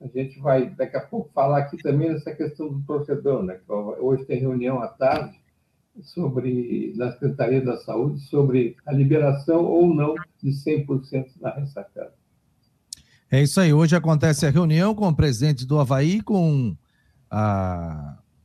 A 0.00 0.06
gente 0.06 0.38
vai, 0.38 0.70
daqui 0.70 0.96
a 0.96 1.00
pouco, 1.00 1.30
falar 1.34 1.58
aqui 1.58 1.76
também 1.76 2.12
dessa 2.12 2.34
questão 2.34 2.68
do 2.68 2.80
torcedor, 2.82 3.42
né? 3.42 3.58
Hoje 4.00 4.24
tem 4.24 4.38
reunião 4.38 4.80
à 4.80 4.88
tarde, 4.88 5.38
sobre 6.02 6.94
na 6.96 7.12
Secretaria 7.12 7.60
da 7.60 7.76
Saúde 7.78 8.20
sobre 8.20 8.76
a 8.86 8.92
liberação 8.92 9.64
ou 9.64 9.92
não 9.92 10.14
de 10.42 10.50
100% 10.50 11.26
da 11.40 11.50
ressacada. 11.50 12.14
É 13.30 13.42
isso 13.42 13.60
aí. 13.60 13.72
Hoje 13.72 13.94
acontece 13.94 14.46
a 14.46 14.50
reunião 14.50 14.94
com 14.94 15.08
o 15.08 15.14
presidente 15.14 15.66
do 15.66 15.78
Havaí, 15.78 16.22
com 16.22 16.70
o 16.70 16.76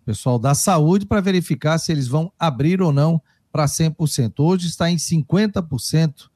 pessoal 0.03 0.37
da 0.37 0.53
saúde, 0.53 1.05
para 1.05 1.21
verificar 1.21 1.77
se 1.77 1.91
eles 1.91 2.07
vão 2.07 2.33
abrir 2.37 2.81
ou 2.81 2.91
não 2.91 3.21
para 3.51 3.65
100%. 3.65 4.33
Hoje 4.39 4.67
está 4.67 4.89
em 4.89 4.97
50% 4.97 6.29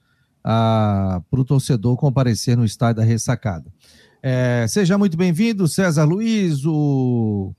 para 0.49 1.39
o 1.39 1.45
torcedor 1.45 1.95
comparecer 1.95 2.57
no 2.57 2.65
estádio 2.65 2.95
da 2.95 3.03
ressacada. 3.03 3.71
É, 4.21 4.65
seja 4.67 4.97
muito 4.97 5.15
bem-vindo, 5.15 5.67
César 5.67 6.05
Luiz, 6.05 6.65
o 6.65 7.53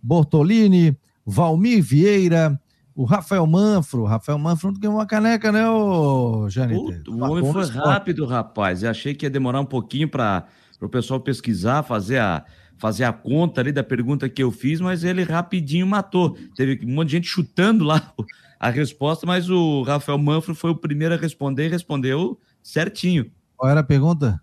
Bortolini, 0.00 0.96
Valmir 1.26 1.82
Vieira, 1.82 2.58
o 2.94 3.04
Rafael 3.04 3.44
Manfro, 3.44 4.04
Rafael 4.04 4.38
Manfro 4.38 4.72
ganhou 4.78 4.96
uma 4.96 5.06
caneca, 5.06 5.50
né, 5.50 5.68
ô 5.68 6.48
Janete? 6.48 7.10
O 7.10 7.18
homem 7.24 7.52
foi 7.52 7.66
rápido, 7.66 8.24
rapaz. 8.24 8.84
Eu 8.84 8.90
achei 8.90 9.14
que 9.14 9.26
ia 9.26 9.30
demorar 9.30 9.60
um 9.60 9.66
pouquinho 9.66 10.08
para 10.08 10.46
o 10.80 10.88
pessoal 10.88 11.18
pesquisar, 11.18 11.82
fazer 11.82 12.18
a, 12.18 12.44
fazer 12.76 13.02
a 13.02 13.12
conta 13.12 13.60
ali 13.60 13.72
da 13.72 13.82
pergunta 13.82 14.28
que 14.28 14.42
eu 14.42 14.52
fiz, 14.52 14.80
mas 14.80 15.02
ele 15.02 15.24
rapidinho 15.24 15.88
matou. 15.88 16.38
Teve 16.54 16.86
um 16.86 16.94
monte 16.94 17.08
de 17.08 17.16
gente 17.16 17.26
chutando 17.26 17.84
lá 17.84 18.12
a 18.58 18.70
resposta, 18.70 19.26
mas 19.26 19.48
o 19.48 19.82
Rafael 19.82 20.18
Manfro 20.18 20.54
foi 20.54 20.70
o 20.70 20.76
primeiro 20.76 21.14
a 21.14 21.16
responder 21.16 21.66
e 21.66 21.70
respondeu 21.70 22.38
certinho. 22.62 23.30
Qual 23.56 23.70
era 23.70 23.80
a 23.80 23.84
pergunta? 23.84 24.40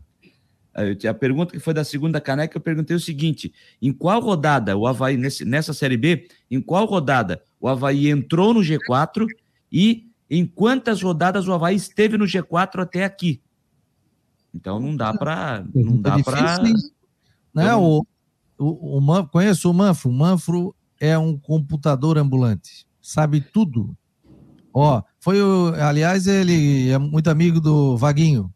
A 1.09 1.13
pergunta 1.13 1.53
que 1.53 1.59
foi 1.59 1.73
da 1.73 1.85
segunda 1.85 2.19
caneca, 2.19 2.57
eu 2.57 2.61
perguntei 2.61 2.95
o 2.95 2.99
seguinte: 2.99 3.53
em 3.81 3.93
qual 3.93 4.19
rodada 4.19 4.75
o 4.75 4.85
Havaí, 4.85 5.15
nesse, 5.15 5.45
nessa 5.45 5.73
Série 5.73 5.95
B, 5.95 6.27
em 6.51 6.61
qual 6.61 6.85
rodada 6.85 7.41
o 7.59 7.67
Havaí 7.67 8.09
entrou 8.09 8.53
no 8.53 8.59
G4 8.59 9.25
e 9.71 10.09
em 10.29 10.45
quantas 10.45 11.01
rodadas 11.01 11.47
o 11.47 11.53
Havaí 11.53 11.75
esteve 11.75 12.17
no 12.17 12.25
G4 12.25 12.81
até 12.81 13.05
aqui? 13.05 13.41
Então 14.53 14.79
não 14.79 14.95
dá 14.95 15.13
para. 15.13 15.65
Não 15.73 16.01
dá 16.01 16.21
para. 16.21 16.57
Né? 17.53 17.73
O, 17.75 18.05
o, 18.57 18.97
o, 18.99 19.27
conheço 19.27 19.69
o 19.71 19.73
Manfro. 19.73 20.09
O 20.09 20.13
Manfro 20.13 20.75
é 20.99 21.17
um 21.17 21.37
computador 21.37 22.17
ambulante, 22.17 22.85
sabe 23.01 23.39
tudo. 23.39 23.95
Ó, 24.77 25.01
foi 25.21 25.41
o, 25.41 25.73
aliás, 25.79 26.27
ele 26.27 26.89
é 26.89 26.97
muito 26.97 27.29
amigo 27.29 27.61
do 27.61 27.95
Vaguinho. 27.95 28.53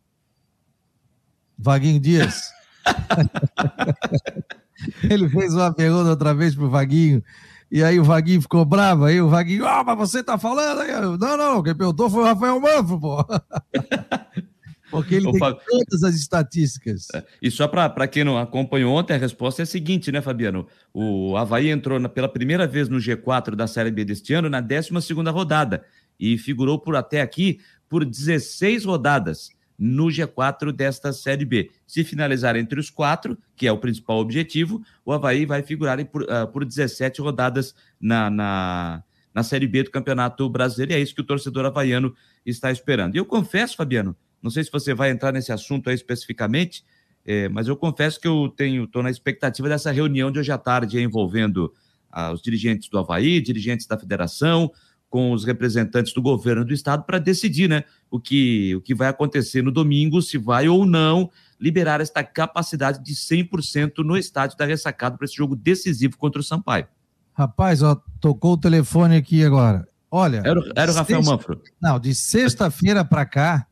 Vaguinho 1.58 1.98
Dias. 1.98 2.52
ele 5.10 5.30
fez 5.30 5.54
uma 5.54 5.74
pergunta 5.74 6.10
outra 6.10 6.34
vez 6.34 6.54
pro 6.54 6.70
Vaguinho. 6.70 7.24
E 7.72 7.82
aí 7.82 7.98
o 7.98 8.04
Vaguinho 8.04 8.42
ficou 8.42 8.66
bravo, 8.66 9.06
aí 9.06 9.22
o 9.22 9.30
Vaguinho, 9.30 9.66
ah, 9.66 9.82
mas 9.82 9.98
você 9.98 10.22
tá 10.22 10.38
falando 10.38 10.82
aí? 10.82 10.92
Não, 10.92 11.38
não, 11.38 11.64
quem 11.64 11.74
perguntou 11.74 12.10
foi 12.10 12.24
o 12.24 12.26
Rafael 12.26 12.60
Manfro, 12.60 13.00
pô. 13.00 13.24
Porque 14.92 15.16
ele 15.16 15.32
tem 15.32 15.40
todas 15.40 16.04
as 16.04 16.16
estatísticas. 16.16 17.08
É, 17.14 17.24
e 17.42 17.52
só 17.52 17.68
para 17.68 18.08
quem 18.08 18.24
não 18.24 18.38
acompanhou 18.38 18.94
ontem, 18.94 19.14
a 19.14 19.18
resposta 19.18 19.62
é 19.62 19.64
a 19.64 19.66
seguinte, 19.66 20.12
né, 20.12 20.20
Fabiano? 20.20 20.68
O 20.94 21.38
Havaí 21.38 21.70
entrou 21.70 22.00
na, 22.00 22.10
pela 22.10 22.28
primeira 22.28 22.68
vez 22.68 22.90
no 22.90 22.98
G4 22.98 23.56
da 23.56 23.68
Série 23.68 23.92
B 23.92 24.04
deste 24.04 24.34
ano 24.34 24.50
na 24.50 24.60
12 24.60 24.92
rodada 25.32 25.86
e 26.20 26.38
figurou 26.38 26.80
por 26.80 26.96
até 26.96 27.22
aqui 27.22 27.60
por 27.88 28.04
16 28.04 28.86
rodadas 28.86 29.50
no 29.80 30.08
G4 30.08 30.74
desta 30.74 31.14
Série 31.14 31.46
B. 31.46 31.72
Se 31.88 32.04
finalizar 32.04 32.58
entre 32.58 32.80
os 32.80 32.90
quatro, 32.90 33.38
que 33.56 33.66
é 33.66 33.72
o 33.72 33.78
principal 33.78 34.18
objetivo, 34.18 34.84
o 35.06 35.14
Havaí 35.14 35.46
vai 35.46 35.64
figurar 35.64 36.04
por, 36.06 36.24
uh, 36.24 36.48
por 36.52 36.66
17 36.66 37.22
rodadas 37.22 37.74
na, 38.00 38.30
na, 38.30 39.04
na 39.34 39.42
Série 39.42 39.68
B 39.68 39.84
do 39.84 39.92
Campeonato 39.92 40.50
Brasileiro, 40.50 40.92
e 40.92 40.96
é 40.96 41.00
isso 41.00 41.16
que 41.16 41.22
o 41.22 41.26
torcedor 41.26 41.66
havaiano 41.66 42.14
está 42.46 42.70
esperando. 42.70 43.16
E 43.16 43.18
eu 43.18 43.26
confesso, 43.26 43.78
Fabiano, 43.78 44.16
não 44.44 44.52
sei 44.52 44.66
se 44.66 44.72
você 44.72 44.94
vai 44.94 45.12
entrar 45.12 45.32
nesse 45.32 45.52
assunto 45.52 45.90
aí 45.90 45.96
especificamente, 45.96 46.84
é, 47.26 47.48
mas 47.48 47.68
eu 47.68 47.76
confesso 47.78 48.20
que 48.20 48.28
eu 48.28 48.50
tenho, 48.56 48.84
estou 48.84 49.02
na 49.02 49.10
expectativa 49.10 49.70
dessa 49.70 49.92
reunião 49.92 50.30
de 50.30 50.40
hoje 50.40 50.52
à 50.52 50.58
tarde 50.58 51.00
envolvendo 51.00 51.74
ah, 52.12 52.32
os 52.32 52.42
dirigentes 52.42 52.90
do 52.90 52.98
Havaí, 52.98 53.40
dirigentes 53.40 53.86
da 53.86 53.98
federação, 53.98 54.72
com 55.10 55.32
os 55.32 55.44
representantes 55.44 56.14
do 56.14 56.22
governo 56.22 56.64
do 56.64 56.74
estado 56.74 57.04
para 57.04 57.18
decidir, 57.18 57.68
né, 57.68 57.84
o 58.12 58.20
que, 58.20 58.76
o 58.76 58.82
que 58.82 58.94
vai 58.94 59.08
acontecer 59.08 59.64
no 59.64 59.72
domingo, 59.72 60.22
se 60.22 60.38
vai 60.38 60.70
ou 60.70 60.86
não 60.86 61.30
liberar 61.60 62.00
esta 62.00 62.24
capacidade 62.24 63.04
de 63.04 63.14
100% 63.14 63.98
no 64.00 64.16
estádio 64.16 64.58
da 64.58 64.66
ressacada 64.66 65.18
para 65.18 65.26
esse 65.26 65.36
jogo 65.36 65.56
decisivo 65.56 66.18
contra 66.18 66.40
o 66.40 66.44
Sampaio. 66.44 66.88
Rapaz, 67.34 67.82
ó, 67.82 67.96
tocou 68.20 68.54
o 68.54 68.58
telefone 68.58 69.16
aqui 69.16 69.44
agora. 69.44 69.88
Olha. 70.12 70.42
Era, 70.46 70.62
era 70.76 70.92
o 70.92 70.96
Rafael 70.96 71.20
sexta... 71.20 71.32
Manfro. 71.32 71.62
Não, 71.82 72.00
de 72.00 72.14
sexta-feira 72.16 73.04
para 73.04 73.26
cá, 73.26 73.68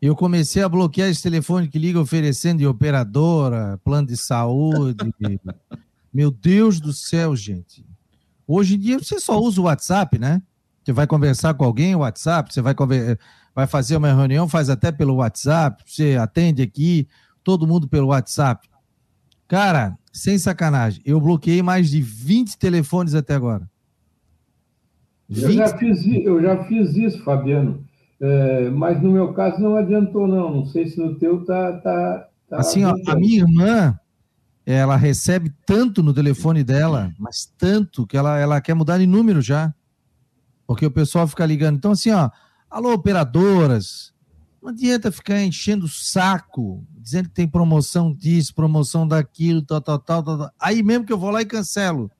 eu 0.00 0.14
comecei 0.14 0.62
a 0.62 0.68
bloquear 0.68 1.08
esse 1.08 1.22
telefone 1.22 1.68
que 1.68 1.78
liga 1.78 2.00
oferecendo 2.00 2.58
de 2.58 2.66
operadora, 2.66 3.80
plano 3.82 4.06
de 4.06 4.16
saúde. 4.16 4.96
Meu 6.12 6.30
Deus 6.30 6.80
do 6.80 6.92
céu, 6.92 7.34
gente. 7.34 7.84
Hoje 8.46 8.74
em 8.74 8.78
dia 8.78 8.98
você 8.98 9.18
só 9.18 9.38
usa 9.38 9.60
o 9.60 9.64
WhatsApp, 9.64 10.18
né? 10.18 10.42
Você 10.84 10.92
vai 10.92 11.06
conversar 11.06 11.54
com 11.54 11.64
alguém, 11.64 11.94
o 11.94 12.00
WhatsApp, 12.00 12.52
você 12.52 12.60
vai, 12.60 12.74
vai 13.54 13.66
fazer 13.66 13.96
uma 13.96 14.12
reunião, 14.12 14.46
faz 14.46 14.68
até 14.68 14.92
pelo 14.92 15.16
WhatsApp, 15.16 15.82
você 15.86 16.16
atende 16.16 16.60
aqui, 16.60 17.08
todo 17.42 17.66
mundo 17.66 17.88
pelo 17.88 18.08
WhatsApp. 18.08 18.68
Cara, 19.48 19.96
sem 20.12 20.38
sacanagem, 20.38 21.02
eu 21.04 21.20
bloqueei 21.20 21.62
mais 21.62 21.90
de 21.90 22.00
20 22.02 22.58
telefones 22.58 23.14
até 23.14 23.34
agora. 23.34 23.68
Eu 25.28 25.52
já, 25.52 25.78
fiz, 25.78 26.06
eu 26.06 26.42
já 26.42 26.64
fiz 26.64 26.94
isso, 26.96 27.24
Fabiano. 27.24 27.82
É, 28.20 28.70
mas 28.70 29.02
no 29.02 29.10
meu 29.10 29.32
caso 29.32 29.60
não 29.60 29.76
adiantou, 29.76 30.26
não. 30.26 30.54
Não 30.54 30.66
sei 30.66 30.86
se 30.86 30.98
no 30.98 31.14
teu 31.16 31.44
tá. 31.44 31.72
tá, 31.78 32.28
tá 32.48 32.56
assim, 32.58 32.84
ó, 32.84 32.94
a 33.06 33.16
minha 33.16 33.40
irmã, 33.42 33.98
ela 34.66 34.96
recebe 34.96 35.52
tanto 35.66 36.02
no 36.02 36.14
telefone 36.14 36.64
dela, 36.64 37.12
mas 37.18 37.52
tanto 37.58 38.06
que 38.06 38.16
ela, 38.16 38.38
ela 38.38 38.60
quer 38.60 38.74
mudar 38.74 38.98
de 38.98 39.06
número 39.06 39.42
já. 39.42 39.74
Porque 40.66 40.86
o 40.86 40.90
pessoal 40.90 41.28
fica 41.28 41.44
ligando. 41.44 41.76
Então, 41.76 41.92
assim, 41.92 42.10
ó, 42.10 42.30
alô, 42.70 42.94
operadoras, 42.94 44.14
não 44.62 44.70
adianta 44.70 45.12
ficar 45.12 45.42
enchendo 45.42 45.84
o 45.84 45.88
saco, 45.88 46.82
dizendo 46.98 47.28
que 47.28 47.34
tem 47.34 47.46
promoção 47.46 48.14
disso, 48.14 48.54
promoção 48.54 49.06
daquilo, 49.06 49.60
tal, 49.60 49.80
tal, 49.82 49.98
tal, 49.98 50.22
tal. 50.22 50.50
Aí 50.58 50.82
mesmo 50.82 51.04
que 51.04 51.12
eu 51.12 51.18
vou 51.18 51.30
lá 51.30 51.42
e 51.42 51.46
cancelo. 51.46 52.10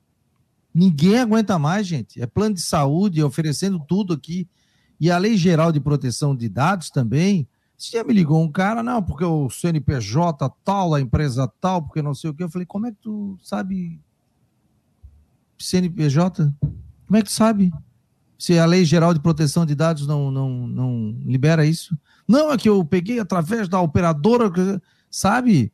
Ninguém 0.74 1.20
aguenta 1.20 1.58
mais, 1.58 1.86
gente. 1.86 2.20
É 2.20 2.26
plano 2.26 2.56
de 2.56 2.60
saúde, 2.60 3.22
oferecendo 3.22 3.80
tudo 3.88 4.12
aqui. 4.12 4.46
E 5.00 5.10
a 5.10 5.16
Lei 5.16 5.38
Geral 5.38 5.72
de 5.72 5.80
Proteção 5.80 6.36
de 6.36 6.48
Dados 6.48 6.90
também. 6.90 7.48
Você 7.84 7.98
já 7.98 8.04
me 8.04 8.14
ligou 8.14 8.42
um 8.42 8.50
cara, 8.50 8.82
não, 8.82 9.02
porque 9.02 9.24
o 9.24 9.50
CNPJ 9.50 10.48
tal, 10.64 10.94
a 10.94 11.00
empresa 11.02 11.46
tal, 11.60 11.82
porque 11.82 12.00
não 12.00 12.14
sei 12.14 12.30
o 12.30 12.34
que. 12.34 12.42
Eu 12.42 12.48
falei, 12.48 12.64
como 12.64 12.86
é 12.86 12.90
que 12.90 12.96
tu 12.96 13.38
sabe 13.42 14.00
CNPJ? 15.58 16.50
Como 17.06 17.18
é 17.18 17.20
que 17.20 17.28
tu 17.28 17.32
sabe? 17.32 17.70
Se 18.38 18.58
a 18.58 18.64
Lei 18.64 18.86
Geral 18.86 19.12
de 19.12 19.20
Proteção 19.20 19.66
de 19.66 19.74
Dados 19.74 20.06
não, 20.06 20.30
não, 20.30 20.66
não 20.66 21.18
libera 21.26 21.66
isso? 21.66 21.96
Não, 22.26 22.50
é 22.50 22.56
que 22.56 22.70
eu 22.70 22.82
peguei 22.86 23.18
através 23.20 23.68
da 23.68 23.78
operadora, 23.82 24.50
sabe? 25.10 25.70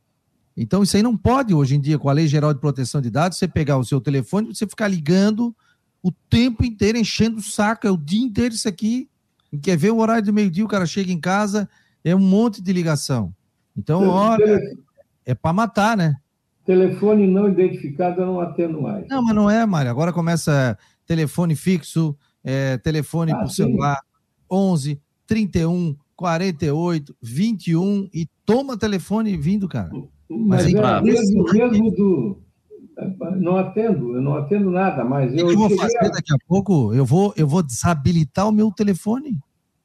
Então 0.55 0.83
isso 0.83 0.97
aí 0.97 1.03
não 1.03 1.15
pode 1.15 1.53
hoje 1.53 1.75
em 1.75 1.79
dia, 1.79 1.97
com 1.97 2.09
a 2.09 2.13
Lei 2.13 2.27
Geral 2.27 2.53
de 2.53 2.59
Proteção 2.59 2.99
de 2.99 3.09
Dados, 3.09 3.37
você 3.37 3.47
pegar 3.47 3.77
o 3.77 3.85
seu 3.85 4.01
telefone 4.01 4.49
e 4.49 4.55
você 4.55 4.67
ficar 4.67 4.89
ligando 4.89 5.55
o 6.03 6.11
tempo 6.11 6.65
inteiro, 6.65 6.97
enchendo 6.97 7.37
o 7.37 7.41
saco, 7.41 7.87
é 7.87 7.91
o 7.91 7.95
dia 7.95 8.21
inteiro 8.21 8.53
isso 8.53 8.67
aqui. 8.67 9.09
Quer 9.61 9.77
ver 9.77 9.91
o 9.91 9.99
horário 9.99 10.25
do 10.25 10.33
meio-dia, 10.33 10.65
o 10.65 10.67
cara 10.67 10.85
chega 10.85 11.11
em 11.11 11.19
casa, 11.19 11.69
é 12.03 12.15
um 12.15 12.19
monte 12.19 12.61
de 12.61 12.73
ligação. 12.73 13.33
Então, 13.77 14.07
olha, 14.07 14.59
é 15.25 15.33
para 15.33 15.53
matar, 15.53 15.95
né? 15.95 16.15
Telefone 16.65 17.27
não 17.27 17.49
identificado 17.49 18.21
eu 18.21 18.27
não 18.27 18.39
atendo 18.39 18.81
mais. 18.81 19.07
Não, 19.07 19.23
mas 19.23 19.35
não 19.35 19.49
é, 19.49 19.65
Mário. 19.65 19.89
Agora 19.89 20.13
começa 20.13 20.77
telefone 21.05 21.55
fixo, 21.55 22.15
é, 22.43 22.77
telefone 22.77 23.31
ah, 23.31 23.39
por 23.39 23.49
sim. 23.49 23.63
celular, 23.63 23.99
11 24.49 24.99
31 25.25 25.95
48 26.15 27.15
21 27.21 28.09
e 28.13 28.27
toma 28.45 28.77
telefone 28.77 29.35
vindo, 29.37 29.67
cara. 29.67 29.89
Mas, 30.29 30.71
mas 30.71 30.73
é, 30.73 31.01
mesmo, 31.01 31.43
mesmo 31.51 31.91
do, 31.91 32.41
não 33.37 33.57
atendo, 33.57 34.15
eu 34.15 34.21
não 34.21 34.35
atendo 34.35 34.69
nada, 34.69 35.03
mas 35.03 35.33
eu. 35.33 35.45
O 35.45 35.47
que 35.47 35.53
eu 35.55 35.59
vou 35.59 35.77
fazer 35.77 35.97
a... 35.97 36.09
daqui 36.09 36.33
a 36.33 36.37
pouco? 36.47 36.93
Eu 36.93 37.05
vou, 37.05 37.33
eu 37.35 37.47
vou 37.47 37.63
desabilitar 37.63 38.47
o 38.47 38.51
meu 38.51 38.71
telefone. 38.71 39.39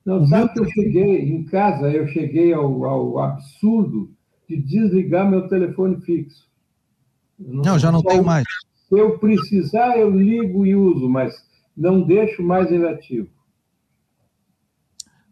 Não, 0.06 0.22
o 0.22 0.26
sabe 0.28 0.44
meu... 0.44 0.52
que 0.52 0.60
eu 0.60 0.70
cheguei 0.70 1.28
em 1.30 1.44
casa, 1.44 1.90
eu 1.90 2.06
cheguei 2.06 2.52
ao, 2.52 2.84
ao 2.84 3.18
absurdo 3.18 4.14
de 4.48 4.56
desligar 4.56 5.28
meu 5.28 5.48
telefone 5.48 6.00
fixo. 6.02 6.46
Não, 7.36 7.62
não 7.62 7.78
já 7.78 7.90
não 7.90 8.00
tenho 8.02 8.24
mais. 8.24 8.44
Se 8.88 8.96
eu 8.96 9.18
precisar, 9.18 9.98
eu 9.98 10.08
ligo 10.08 10.64
e 10.64 10.76
uso, 10.76 11.08
mas 11.08 11.34
não 11.76 12.00
deixo 12.00 12.40
mais 12.40 12.70
ele 12.70 12.88
ativo. 12.88 13.28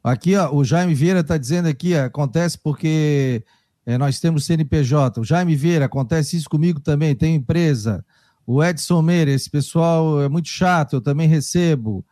Aqui, 0.02 0.36
ó, 0.36 0.52
o 0.52 0.64
Jaime 0.64 0.92
Vieira 0.92 1.20
está 1.20 1.38
dizendo 1.38 1.68
aqui, 1.68 1.94
acontece 1.94 2.58
porque 2.58 3.42
é, 3.86 3.96
nós 3.96 4.18
temos 4.18 4.44
CNPJ. 4.44 5.20
O 5.20 5.24
Jaime 5.24 5.54
Vieira, 5.54 5.84
acontece 5.84 6.36
isso 6.36 6.50
comigo 6.50 6.80
também, 6.80 7.14
tenho 7.14 7.36
empresa. 7.36 8.04
O 8.44 8.62
Edson 8.62 9.00
Meira, 9.00 9.30
esse 9.30 9.48
pessoal 9.48 10.20
é 10.20 10.28
muito 10.28 10.48
chato, 10.48 10.96
eu 10.96 11.00
também 11.00 11.28
recebo. 11.28 12.04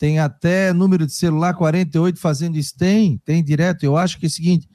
Tem 0.00 0.18
até 0.18 0.72
número 0.72 1.06
de 1.06 1.12
celular 1.12 1.52
48 1.52 2.18
fazendo 2.18 2.56
isso. 2.56 2.74
Tem, 2.74 3.18
tem 3.18 3.44
direto. 3.44 3.84
Eu 3.84 3.98
acho 3.98 4.18
que 4.18 4.24
é 4.24 4.28
o 4.28 4.30
seguinte: 4.30 4.66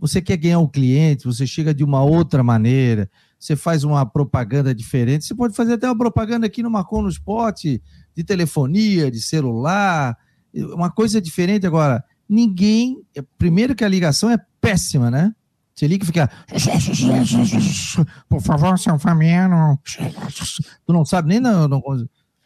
você 0.00 0.22
quer 0.22 0.38
ganhar 0.38 0.58
um 0.58 0.66
cliente, 0.66 1.26
você 1.26 1.46
chega 1.46 1.74
de 1.74 1.84
uma 1.84 2.02
outra 2.02 2.42
maneira, 2.42 3.10
você 3.38 3.54
faz 3.54 3.84
uma 3.84 4.06
propaganda 4.06 4.74
diferente. 4.74 5.26
Você 5.26 5.34
pode 5.34 5.54
fazer 5.54 5.74
até 5.74 5.86
uma 5.86 5.98
propaganda 5.98 6.46
aqui 6.46 6.62
no 6.62 6.70
Marcon 6.70 7.02
no 7.02 7.10
de 7.10 8.24
telefonia, 8.24 9.10
de 9.10 9.20
celular, 9.20 10.16
uma 10.54 10.90
coisa 10.90 11.20
diferente. 11.20 11.66
Agora, 11.66 12.02
ninguém. 12.26 13.02
Primeiro 13.36 13.74
que 13.74 13.84
a 13.84 13.88
ligação 13.88 14.30
é 14.30 14.38
péssima, 14.62 15.10
né? 15.10 15.34
Você 15.74 15.86
liga 15.86 16.04
e 16.04 16.06
fica. 16.06 16.30
Por 18.30 18.40
favor, 18.40 18.78
seu 18.78 18.98
Fabiano. 18.98 19.78
Tu 20.86 20.90
não 20.90 21.04
sabe 21.04 21.28
nem. 21.28 21.38
Não, 21.38 21.68
não, 21.68 21.82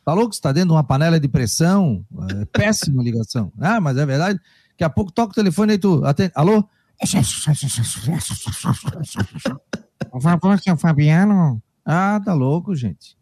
tá 0.04 0.12
louco? 0.12 0.32
Você 0.32 0.38
está 0.38 0.52
dentro 0.52 0.68
de 0.68 0.74
uma 0.74 0.84
panela 0.84 1.18
de 1.18 1.28
pressão. 1.28 2.04
É 2.30 2.44
péssima 2.46 3.02
ligação. 3.02 3.52
Ah, 3.58 3.80
mas 3.80 3.96
é 3.96 4.06
verdade. 4.06 4.40
Daqui 4.70 4.84
a 4.84 4.90
pouco 4.90 5.12
toca 5.12 5.32
o 5.32 5.34
telefone 5.34 5.74
e 5.74 5.78
tu. 5.78 6.04
Atende. 6.04 6.32
Alô? 6.34 6.64
Por 10.10 10.22
favor, 10.22 10.58
seu 10.60 10.76
Fabiano. 10.76 11.62
Ah, 11.84 12.20
tá 12.24 12.32
louco, 12.32 12.74
gente. 12.74 13.16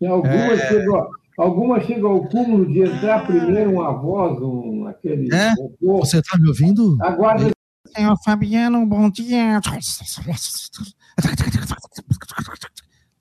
E 0.00 0.06
algumas 0.06 0.60
é... 0.60 0.68
chegam, 0.68 1.08
alguma 1.36 1.80
chegam 1.80 2.10
ao 2.10 2.24
cúmulo 2.26 2.66
de 2.66 2.82
entrar 2.82 3.26
primeiro 3.26 3.72
uma 3.72 3.92
voz, 3.92 4.40
um, 4.40 4.86
aquele. 4.86 5.32
É? 5.34 5.54
Você 5.80 6.22
tá 6.22 6.38
me 6.38 6.48
ouvindo? 6.48 6.96
Aguarda 7.00 7.50
Senhor 7.94 8.16
Fabiano, 8.24 8.84
bom 8.86 9.10
dia. 9.10 9.60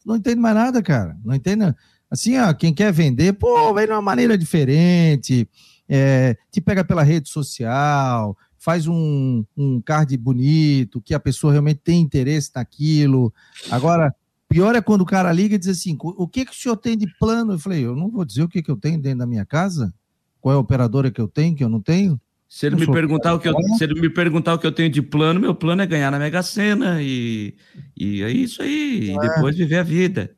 Não 0.06 0.16
entende 0.16 0.36
mais 0.36 0.56
nada, 0.56 0.82
cara. 0.84 1.18
Não 1.24 1.34
entende. 1.34 1.74
Assim, 2.10 2.38
ó, 2.38 2.54
quem 2.54 2.74
quer 2.74 2.92
vender, 2.92 3.34
pô, 3.34 3.74
vem 3.74 3.86
de 3.86 3.92
uma 3.92 4.02
maneira 4.02 4.38
diferente, 4.38 5.48
é, 5.90 6.38
te 6.52 6.62
pega 6.62 6.84
pela 6.84 7.04
rede 7.04 7.30
social, 7.30 8.36
faz 8.58 8.88
um, 8.88 9.44
um 9.56 9.82
card 9.82 10.16
bonito, 10.18 11.02
que 11.02 11.14
a 11.14 11.20
pessoa 11.20 11.52
realmente 11.52 11.82
tem 11.84 12.02
interesse 12.02 12.52
naquilo. 12.56 13.34
Agora, 13.70 14.14
pior 14.50 14.76
é 14.76 14.82
quando 14.82 15.02
o 15.02 15.06
cara 15.06 15.32
liga 15.32 15.56
e 15.56 15.60
diz 15.60 15.70
assim: 15.70 15.98
o 16.00 16.28
que, 16.28 16.46
que 16.46 16.52
o 16.52 16.56
senhor 16.56 16.78
tem 16.78 16.98
de 16.98 17.08
plano? 17.20 17.54
Eu 17.54 17.60
falei, 17.60 17.86
eu 17.86 17.96
não 17.96 18.10
vou 18.10 18.26
dizer 18.26 18.44
o 18.44 18.50
que, 18.50 18.62
que 18.62 18.72
eu 18.72 18.78
tenho 18.78 19.00
dentro 19.00 19.20
da 19.20 19.28
minha 19.28 19.46
casa, 19.46 19.94
qual 20.42 20.54
é 20.54 20.58
a 20.58 20.60
operadora 20.60 21.12
que 21.12 21.22
eu 21.22 21.28
tenho, 21.28 21.56
que 21.56 21.64
eu 21.64 21.70
não 21.70 21.82
tenho. 21.82 22.20
Se 22.50 22.66
ele, 22.66 22.78
me 22.78 22.88
perguntar 22.88 23.34
o 23.34 23.40
que 23.40 23.50
eu, 23.50 23.54
se 23.78 23.84
ele 23.84 24.00
me 24.00 24.10
perguntar 24.10 24.54
o 24.54 24.60
que 24.60 24.66
eu 24.66 24.72
tenho 24.72 24.90
de 24.90 25.02
plano, 25.02 25.38
meu 25.38 25.54
plano 25.54 25.82
é 25.82 25.86
ganhar 25.86 26.10
na 26.10 26.18
Mega 26.18 26.42
Sena 26.42 27.02
e, 27.02 27.56
e 27.96 28.22
é 28.22 28.32
isso 28.32 28.62
aí, 28.62 29.10
é. 29.10 29.14
e 29.14 29.20
depois 29.20 29.58
viver 29.58 29.80
a 29.80 29.84
vida. 29.84 30.34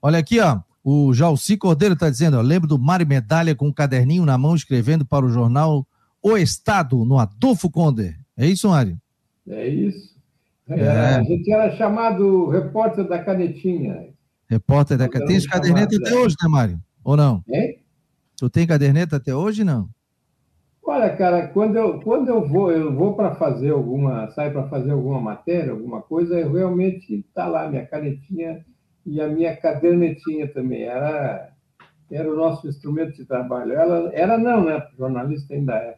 Olha 0.00 0.18
aqui, 0.18 0.40
ó. 0.40 0.60
O 0.84 1.14
Jalci 1.14 1.56
Cordeiro 1.56 1.94
está 1.94 2.10
dizendo, 2.10 2.36
ó, 2.36 2.42
lembro 2.42 2.68
do 2.68 2.78
Mário 2.78 3.06
Medalha 3.06 3.54
com 3.54 3.68
um 3.68 3.72
caderninho 3.72 4.26
na 4.26 4.36
mão 4.36 4.54
escrevendo 4.54 5.06
para 5.06 5.24
o 5.24 5.30
jornal 5.30 5.86
O 6.22 6.36
Estado, 6.36 7.06
no 7.06 7.18
Adolfo 7.18 7.70
Conde. 7.70 8.14
É 8.36 8.46
isso, 8.46 8.68
Mário? 8.68 8.98
É 9.48 9.66
isso. 9.66 10.14
É, 10.68 10.80
é. 10.80 10.88
A 10.88 11.22
gente 11.22 11.50
era 11.50 11.74
chamado 11.74 12.50
repórter 12.50 13.08
da 13.08 13.18
canetinha. 13.18 14.08
Repórter 14.46 14.98
da 14.98 15.08
canetinha. 15.08 15.40
Tem 15.40 15.48
caderneta 15.48 15.96
até 15.96 16.14
hoje, 16.14 16.36
né, 16.42 16.48
Mário? 16.48 16.80
Ou 17.02 17.16
não? 17.16 17.42
É? 17.48 17.78
Tu 18.36 18.50
tem 18.50 18.66
caderneta 18.66 19.16
até 19.16 19.34
hoje, 19.34 19.64
não? 19.64 19.88
Olha, 20.86 21.16
cara, 21.16 21.48
quando 21.48 21.76
eu, 21.76 21.98
quando 22.00 22.28
eu 22.28 22.46
vou, 22.46 22.70
eu 22.70 22.94
vou 22.94 23.14
para 23.14 23.34
fazer 23.36 23.70
alguma, 23.70 24.30
sai 24.32 24.50
para 24.50 24.68
fazer 24.68 24.90
alguma 24.90 25.18
matéria, 25.18 25.72
alguma 25.72 26.02
coisa, 26.02 26.38
eu 26.38 26.52
realmente 26.52 27.24
tá 27.34 27.46
lá 27.46 27.70
minha 27.70 27.86
canetinha 27.86 28.62
e 29.06 29.20
a 29.20 29.28
minha 29.28 29.56
cadernetinha 29.56 30.48
também. 30.48 30.82
Era, 30.82 31.50
era 32.10 32.30
o 32.30 32.36
nosso 32.36 32.68
instrumento 32.68 33.14
de 33.16 33.24
trabalho. 33.24 33.72
Ela, 33.72 34.10
era 34.14 34.38
não, 34.38 34.64
né? 34.64 34.86
Jornalista 34.98 35.54
ainda 35.54 35.74
é. 35.74 35.96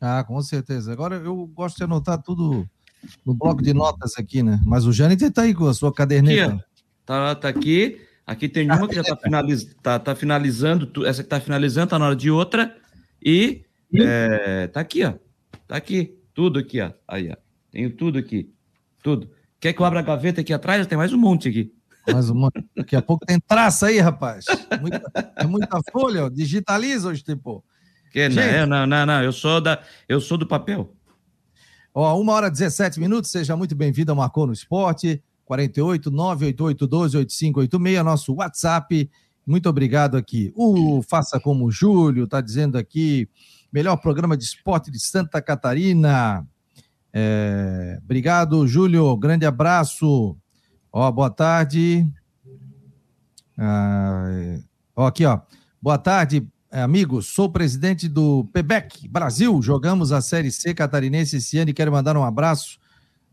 Ah, 0.00 0.22
com 0.24 0.40
certeza. 0.42 0.92
Agora 0.92 1.16
eu 1.16 1.46
gosto 1.46 1.78
de 1.78 1.84
anotar 1.84 2.22
tudo 2.22 2.68
no 3.24 3.34
bloco 3.34 3.62
de 3.62 3.72
notas 3.72 4.14
aqui, 4.18 4.42
né? 4.42 4.60
Mas 4.64 4.86
o 4.86 4.92
Jâniter 4.92 5.28
está 5.28 5.42
aí 5.42 5.54
com 5.54 5.66
a 5.66 5.74
sua 5.74 5.92
caderneta. 5.92 6.54
Aqui, 6.54 6.64
tá, 7.04 7.34
tá 7.34 7.48
aqui. 7.48 8.00
Aqui 8.26 8.48
tem 8.48 8.70
uma 8.70 8.88
que 8.88 8.94
já 8.94 9.02
está 9.02 9.16
finaliz... 9.22 9.74
tá, 9.82 9.98
tá 9.98 10.14
finalizando, 10.14 11.06
essa 11.06 11.22
que 11.22 11.26
está 11.26 11.40
finalizando, 11.40 11.84
está 11.84 11.98
na 11.98 12.06
hora 12.06 12.16
de 12.16 12.30
outra. 12.30 12.76
E 13.24 13.64
é, 13.94 14.66
tá 14.66 14.80
aqui, 14.80 15.04
ó. 15.04 15.14
Tá 15.66 15.76
aqui. 15.76 16.18
Tudo 16.34 16.58
aqui, 16.58 16.80
ó. 16.80 16.92
Aí, 17.08 17.30
ó. 17.30 17.36
Tenho 17.70 17.90
tudo 17.90 18.18
aqui. 18.18 18.52
Tudo. 19.02 19.30
Quer 19.58 19.72
que 19.72 19.80
eu 19.80 19.86
abra 19.86 20.00
a 20.00 20.02
gaveta 20.02 20.40
aqui 20.40 20.52
atrás? 20.52 20.86
Tem 20.86 20.98
mais 20.98 21.12
um 21.12 21.18
monte 21.18 21.48
aqui. 21.48 21.72
Mais 22.12 22.30
um 22.30 22.34
monte. 22.34 22.64
Daqui 22.76 22.96
a 22.96 23.02
pouco 23.02 23.26
tem 23.26 23.38
traça 23.40 23.86
aí, 23.86 23.98
rapaz. 23.98 24.44
Muita, 24.80 25.32
é 25.36 25.46
muita 25.46 25.80
folha, 25.90 26.26
ó. 26.26 26.28
Digitaliza 26.28 27.08
hoje, 27.08 27.22
tipo. 27.22 27.64
Que, 28.10 28.28
não, 28.28 28.66
não, 28.66 28.86
não, 28.86 29.06
não, 29.06 29.22
eu 29.22 29.32
sou, 29.32 29.60
da, 29.60 29.82
eu 30.08 30.20
sou 30.20 30.38
do 30.38 30.46
papel. 30.46 30.90
Ó, 31.92 32.20
uma 32.20 32.32
hora 32.32 32.48
e 32.48 32.50
17 32.50 33.00
minutos, 33.00 33.30
seja 33.30 33.56
muito 33.56 33.74
bem-vindo 33.74 34.12
ao 34.12 34.16
Marcou 34.16 34.46
no 34.46 34.52
Esporte, 34.52 35.22
48 35.44 36.10
988 36.10 36.86
12 36.86 37.16
8586, 37.16 38.04
nosso 38.04 38.34
WhatsApp. 38.34 39.10
Muito 39.46 39.68
obrigado 39.68 40.16
aqui. 40.16 40.52
O 40.54 41.02
Faça 41.02 41.40
Como 41.40 41.66
o 41.66 41.70
Júlio 41.70 42.24
está 42.24 42.40
dizendo 42.40 42.76
aqui, 42.76 43.28
melhor 43.72 43.96
programa 43.96 44.36
de 44.36 44.44
esporte 44.44 44.90
de 44.90 45.00
Santa 45.00 45.40
Catarina. 45.40 46.46
É, 47.12 47.98
obrigado, 48.02 48.66
Júlio. 48.66 49.16
Grande 49.16 49.46
abraço. 49.46 50.36
Ó, 50.98 51.12
boa 51.12 51.28
tarde. 51.28 52.10
Ah, 53.58 54.58
ó, 54.96 55.08
aqui, 55.08 55.26
ó. 55.26 55.40
Boa 55.80 55.98
tarde, 55.98 56.48
amigos. 56.72 57.26
Sou 57.26 57.52
presidente 57.52 58.08
do 58.08 58.48
PEBEC 58.50 59.06
Brasil. 59.06 59.60
Jogamos 59.60 60.10
a 60.10 60.22
Série 60.22 60.50
C 60.50 60.72
catarinense 60.72 61.36
esse 61.36 61.58
ano 61.58 61.68
e 61.68 61.74
quero 61.74 61.92
mandar 61.92 62.16
um 62.16 62.24
abraço 62.24 62.78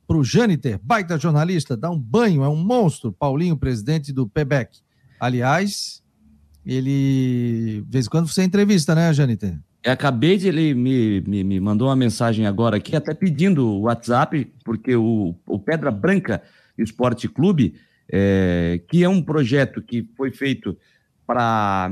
para 0.05 0.17
o 0.17 0.25
Jâniter, 0.25 0.77
baita 0.83 1.17
jornalista, 1.17 1.77
dá 1.77 1.89
um 1.89 1.97
banho, 1.97 2.43
é 2.43 2.49
um 2.49 2.57
monstro. 2.57 3.13
Paulinho, 3.13 3.55
presidente 3.55 4.11
do 4.11 4.27
PEBEC. 4.27 4.79
Aliás, 5.17 6.03
ele. 6.65 7.81
De 7.87 7.91
vez 7.91 8.07
em 8.07 8.09
quando 8.09 8.27
você 8.27 8.43
entrevista, 8.43 8.93
né, 8.93 9.13
Jâniter? 9.13 9.57
Eu 9.81 9.93
acabei 9.93 10.37
de 10.37 10.49
ele 10.49 10.73
me, 10.73 11.21
me, 11.21 11.45
me, 11.45 11.59
mandou 11.61 11.87
uma 11.87 11.95
mensagem 11.95 12.45
agora 12.45 12.75
aqui, 12.75 12.93
até 12.93 13.13
pedindo 13.13 13.65
o 13.65 13.81
WhatsApp, 13.83 14.51
porque 14.65 14.97
o, 14.97 15.33
o 15.47 15.57
Pedra 15.57 15.91
Branca 15.91 16.43
Esporte 16.77 17.27
Clube, 17.27 17.75
é, 18.11 18.81
que 18.87 19.03
é 19.03 19.09
um 19.09 19.21
projeto 19.21 19.81
que 19.81 20.07
foi 20.15 20.31
feito 20.31 20.77
para 21.25 21.91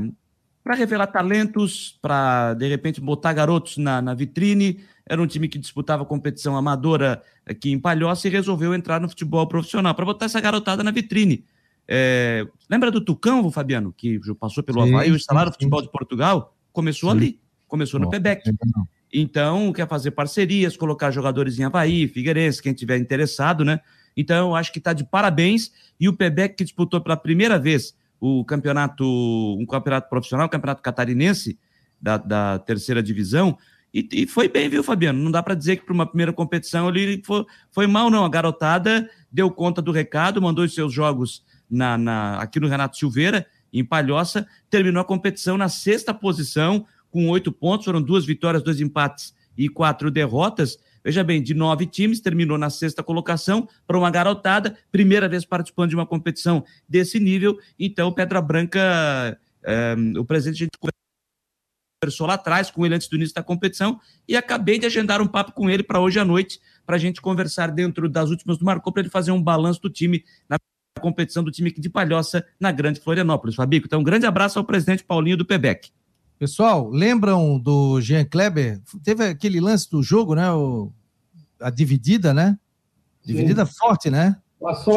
revelar 0.66 1.08
talentos, 1.08 1.98
para 2.02 2.54
de 2.54 2.68
repente 2.68 3.02
botar 3.02 3.34
garotos 3.34 3.78
na, 3.78 4.02
na 4.02 4.14
vitrine. 4.14 4.80
Era 5.08 5.22
um 5.22 5.28
time 5.28 5.48
que 5.48 5.58
disputava 5.58 6.06
competição 6.06 6.56
amadora 6.56 7.22
aqui 7.46 7.72
em 7.72 7.80
Palhoça 7.80 8.28
e 8.28 8.32
resolveu 8.32 8.74
entrar 8.74 9.02
no 9.02 9.10
futebol 9.10 9.46
profissional 9.48 9.94
para 9.94 10.06
botar 10.06 10.26
essa 10.26 10.40
garotada 10.40 10.84
na 10.84 10.92
vitrine. 10.92 11.44
É, 11.88 12.48
lembra 12.70 12.92
do 12.92 13.02
Tucão, 13.02 13.52
Fabiano, 13.52 13.92
que 13.92 14.20
passou 14.40 14.64
pelo 14.64 14.84
sim, 14.84 14.94
Havaí, 14.94 15.12
o 15.12 15.16
instalaram 15.16 15.52
futebol 15.52 15.82
de 15.82 15.92
Portugal? 15.92 16.56
Começou 16.72 17.12
sim. 17.12 17.18
ali. 17.18 17.40
Começou 17.68 18.00
no 18.00 18.10
Pebec. 18.10 18.44
Então, 19.14 19.74
quer 19.74 19.88
fazer 19.88 20.12
parcerias, 20.12 20.78
colocar 20.78 21.12
jogadores 21.12 21.60
em 21.60 21.64
Havaí, 21.64 22.08
Figueirense, 22.08 22.62
quem 22.62 22.74
tiver 22.74 22.98
interessado, 22.98 23.66
né? 23.66 23.82
Então, 24.16 24.56
acho 24.56 24.72
que 24.72 24.80
está 24.80 24.94
de 24.94 25.04
parabéns. 25.04 25.72
E 26.00 26.08
o 26.10 26.14
Pebec, 26.14 26.56
que 26.56 26.64
disputou 26.64 27.02
pela 27.02 27.18
primeira 27.18 27.58
vez 27.60 27.96
o 28.20 28.46
campeonato, 28.46 29.06
um 29.60 29.66
campeonato 29.66 30.10
profissional, 30.10 30.48
o 30.48 30.50
campeonato 30.50 30.82
catarinense 30.82 31.58
da, 32.00 32.18
da 32.18 32.60
terceira 32.60 33.02
divisão, 33.02 33.58
e, 33.94 34.08
e, 34.14 34.28
foi 34.28 34.48
bem, 34.48 34.70
viu, 34.70 34.84
Fabiano? 34.84 35.22
Não 35.22 35.32
dá 35.32 35.44
para 35.44 35.54
dizer 35.54 35.78
que 35.78 35.86
para 35.86 35.94
uma 35.94 36.06
primeira 36.06 36.32
competição 36.32 36.88
ele 36.88 37.22
foi, 37.26 37.46
foi 37.72 37.88
mal, 37.88 38.10
não. 38.10 38.24
A 38.24 38.30
garotada 38.30 39.10
deu 39.30 39.52
conta 39.52 39.82
do 39.82 39.92
recado, 39.92 40.42
mandou 40.42 40.64
os 40.64 40.74
seus 40.74 40.94
jogos 40.94 41.44
na, 41.70 41.98
na, 41.98 42.38
aqui 42.38 42.60
no 42.60 42.68
Renato 42.68 42.98
Silveira, 42.98 43.46
em 43.72 43.84
Palhoça, 43.84 44.48
terminou 44.70 45.02
a 45.02 45.06
competição 45.06 45.58
na 45.58 45.68
sexta 45.68 46.14
posição, 46.14 46.86
com 47.10 47.28
oito 47.30 47.52
pontos, 47.52 47.86
foram 47.86 48.02
duas 48.02 48.26
vitórias, 48.26 48.64
dois 48.64 48.80
empates 48.80 49.34
e 49.58 49.68
quatro 49.68 50.10
derrotas. 50.10 50.78
Veja 51.04 51.24
bem, 51.24 51.42
de 51.42 51.54
nove 51.54 51.86
times, 51.86 52.20
terminou 52.20 52.58
na 52.58 52.70
sexta 52.70 53.02
colocação 53.02 53.68
para 53.88 53.98
uma 53.98 54.12
garotada, 54.12 54.78
primeira 54.92 55.28
vez 55.28 55.44
participando 55.44 55.90
de 55.90 55.96
uma 55.96 56.06
competição 56.06 56.64
desse 56.88 57.20
nível. 57.20 57.60
Então, 57.80 58.12
Pedra 58.12 58.42
Branca, 58.42 59.40
é, 59.64 59.96
o 60.18 60.26
presidente, 60.26 60.56
a 60.56 60.66
gente 60.66 60.94
conversou 62.02 62.28
lá 62.28 62.34
atrás 62.34 62.72
com 62.72 62.86
ele 62.86 62.96
antes 62.96 63.08
do 63.08 63.16
início 63.16 63.36
da 63.36 63.44
competição 63.44 64.00
e 64.28 64.36
acabei 64.36 64.80
de 64.80 64.86
agendar 64.86 65.22
um 65.22 65.28
papo 65.28 65.52
com 65.54 65.70
ele 65.70 65.84
para 65.84 66.00
hoje 66.00 66.20
à 66.20 66.26
noite, 66.26 66.60
para 66.86 66.96
a 66.96 67.00
gente 67.00 67.22
conversar 67.22 67.72
dentro 67.72 68.10
das 68.10 68.30
últimas 68.30 68.58
do 68.58 68.66
Marcou, 68.66 68.92
para 68.92 69.02
ele 69.02 69.10
fazer 69.10 69.32
um 69.32 69.42
balanço 69.42 69.82
do 69.82 69.90
time 69.90 70.24
na 70.50 70.58
competição 71.00 71.44
do 71.44 71.52
time 71.52 71.72
de 71.72 71.90
Palhoça, 71.90 72.46
na 72.60 72.72
Grande 72.72 73.00
Florianópolis. 73.00 73.56
Fabico, 73.56 73.88
então 73.88 74.02
um 74.02 74.04
grande 74.04 74.26
abraço 74.26 74.60
ao 74.60 74.66
presidente 74.66 75.04
Paulinho 75.04 75.38
do 75.38 75.46
PEBEC. 75.46 75.92
Pessoal, 76.42 76.90
lembram 76.90 77.60
do 77.60 78.02
Jean 78.02 78.26
Kleber? 78.26 78.82
Teve 79.04 79.26
aquele 79.26 79.60
lance 79.60 79.88
do 79.88 80.02
jogo, 80.02 80.34
né? 80.34 80.52
O, 80.52 80.92
a 81.60 81.70
dividida, 81.70 82.34
né? 82.34 82.58
Dividida 83.24 83.64
Sim. 83.64 83.74
forte, 83.78 84.10
né? 84.10 84.36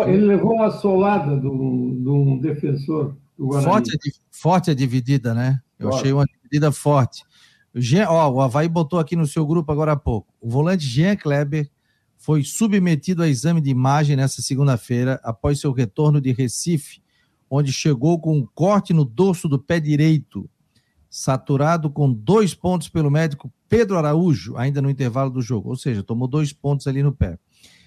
Ele 0.06 0.24
levou 0.24 0.54
uma 0.54 0.70
solada 0.70 1.38
de 1.38 1.46
um 1.46 2.38
defensor 2.38 3.14
do 3.36 3.48
Guarani. 3.48 3.70
Forte, 3.70 3.98
forte 4.30 4.70
a 4.70 4.74
dividida, 4.74 5.34
né? 5.34 5.60
Eu 5.78 5.90
forte. 5.90 6.00
achei 6.00 6.12
uma 6.14 6.24
dividida 6.24 6.72
forte. 6.72 7.22
O, 7.74 7.78
Jean, 7.78 8.08
ó, 8.08 8.26
o 8.30 8.40
Havaí 8.40 8.66
botou 8.66 8.98
aqui 8.98 9.14
no 9.14 9.26
seu 9.26 9.46
grupo 9.46 9.70
agora 9.70 9.92
há 9.92 9.96
pouco. 9.96 10.32
O 10.40 10.48
volante 10.48 10.86
Jean 10.86 11.14
Kleber 11.14 11.70
foi 12.16 12.42
submetido 12.42 13.22
a 13.22 13.28
exame 13.28 13.60
de 13.60 13.68
imagem 13.68 14.16
nessa 14.16 14.40
segunda-feira, 14.40 15.20
após 15.22 15.60
seu 15.60 15.72
retorno 15.72 16.22
de 16.22 16.32
Recife, 16.32 17.02
onde 17.50 17.70
chegou 17.70 18.18
com 18.18 18.34
um 18.34 18.48
corte 18.54 18.94
no 18.94 19.04
dorso 19.04 19.46
do 19.46 19.58
pé 19.58 19.78
direito 19.78 20.48
saturado 21.16 21.88
com 21.88 22.12
dois 22.12 22.54
pontos 22.54 22.88
pelo 22.88 23.08
médico 23.08 23.48
Pedro 23.68 23.96
Araújo, 23.96 24.56
ainda 24.56 24.82
no 24.82 24.90
intervalo 24.90 25.30
do 25.30 25.40
jogo, 25.40 25.68
ou 25.68 25.76
seja, 25.76 26.02
tomou 26.02 26.26
dois 26.26 26.52
pontos 26.52 26.88
ali 26.88 27.04
no 27.04 27.12
pé. 27.12 27.38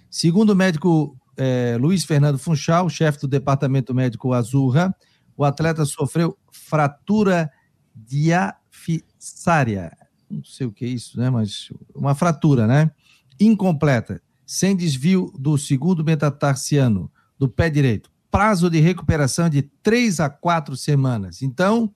Segundo 0.09 0.51
o 0.51 0.55
médico 0.55 1.13
é, 1.35 1.75
Luiz 1.77 2.05
Fernando 2.05 2.39
Funchal, 2.39 2.87
chefe 2.87 3.19
do 3.19 3.27
departamento 3.27 3.93
médico 3.93 4.31
Azurra, 4.31 4.95
o 5.35 5.43
atleta 5.43 5.83
sofreu 5.83 6.37
fratura 6.49 7.51
diafissária. 7.93 9.91
Não 10.31 10.45
sei 10.45 10.65
o 10.65 10.71
que 10.71 10.85
é 10.85 10.87
isso, 10.87 11.19
né? 11.19 11.29
Mas 11.29 11.67
uma 11.93 12.15
fratura, 12.15 12.65
né? 12.65 12.89
Incompleta, 13.37 14.21
sem 14.45 14.73
desvio 14.73 15.33
do 15.37 15.57
segundo 15.57 16.01
metatarsiano 16.01 17.11
do 17.37 17.49
pé 17.49 17.69
direito. 17.69 18.09
Prazo 18.31 18.69
de 18.69 18.79
recuperação 18.79 19.49
de 19.49 19.63
três 19.83 20.21
a 20.21 20.29
quatro 20.29 20.77
semanas. 20.77 21.41
Então, 21.41 21.93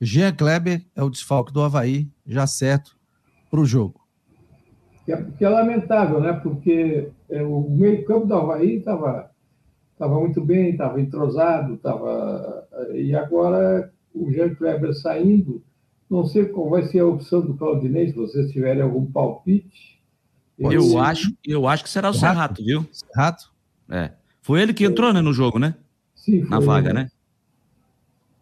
Jean 0.00 0.32
Kleber 0.32 0.84
é 0.94 1.02
o 1.02 1.10
desfalque 1.10 1.52
do 1.52 1.62
Havaí, 1.62 2.08
já 2.26 2.46
certo 2.46 2.96
para 3.50 3.60
o 3.60 3.64
jogo. 3.64 4.00
É, 5.06 5.16
porque 5.16 5.44
é 5.44 5.48
lamentável, 5.48 6.20
né? 6.20 6.34
Porque 6.34 7.10
é, 7.30 7.42
o 7.42 7.68
meio-campo 7.70 8.26
do 8.26 8.34
Havaí 8.34 8.76
estava 8.76 9.30
tava 9.98 10.20
muito 10.20 10.40
bem, 10.40 10.70
estava 10.70 11.00
entrosado, 11.00 11.76
tava, 11.78 12.66
e 12.94 13.14
agora 13.14 13.92
o 14.14 14.30
Jean 14.30 14.54
Kleber 14.54 14.94
saindo, 14.94 15.62
não 16.08 16.24
sei 16.24 16.46
qual 16.46 16.70
vai 16.70 16.84
ser 16.84 17.00
a 17.00 17.06
opção 17.06 17.40
do 17.40 17.54
Claudinei, 17.54 18.08
se 18.08 18.14
vocês 18.14 18.50
tiverem 18.52 18.82
algum 18.82 19.04
palpite. 19.04 20.00
Eu 20.58 20.98
acho, 20.98 21.32
eu 21.44 21.66
acho 21.66 21.84
que 21.84 21.90
será 21.90 22.10
o 22.10 22.14
Serrato, 22.14 22.64
viu? 22.64 22.86
Serrato? 22.92 23.52
É. 23.90 24.12
Foi 24.40 24.62
ele 24.62 24.72
que 24.72 24.84
entrou 24.84 25.12
né, 25.12 25.20
no 25.20 25.32
jogo, 25.32 25.58
né? 25.58 25.74
Sim, 26.14 26.44
Na 26.48 26.58
vaga, 26.60 26.92
né? 26.92 27.10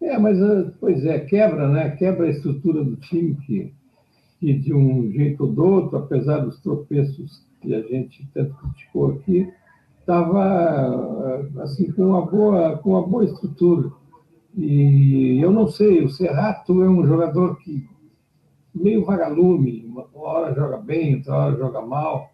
É, 0.01 0.19
mas, 0.19 0.41
ah, 0.43 0.73
pois 0.79 1.05
é, 1.05 1.21
quebra, 1.21 1.69
né? 1.69 1.91
Quebra 1.97 2.27
a 2.27 2.31
estrutura 2.31 2.85
do 2.85 2.97
time 2.97 3.37
que... 3.47 3.73
que 4.39 4.53
de 4.53 4.75
um 4.75 5.11
jeito 5.11 5.45
ou 5.45 5.53
do 5.53 5.65
outro, 5.65 5.97
apesar 5.99 6.39
dos 6.39 6.61
tropeços 6.61 7.43
que 7.61 7.75
a 7.75 7.81
gente 7.83 8.29
tanto 8.35 8.55
criticou 8.55 9.13
aqui, 9.13 9.51
estava 10.01 11.49
assim 11.59 11.91
com 11.91 12.11
uma 12.11 12.25
boa 12.25 12.79
com 12.79 12.91
uma 12.91 13.07
boa 13.07 13.25
estrutura. 13.25 13.91
E 14.55 15.39
eu 15.41 15.51
não 15.51 15.67
sei, 15.67 16.05
o 16.05 16.09
Serrato 16.09 16.83
é 16.83 16.89
um 16.89 17.05
jogador 17.07 17.59
que 17.59 17.89
meio 18.75 19.05
vagalume, 19.05 19.85
uma 19.87 20.07
hora 20.15 20.55
joga 20.55 20.77
bem, 20.77 21.17
outra 21.17 21.35
hora 21.35 21.57
joga 21.57 21.81
mal. 21.81 22.31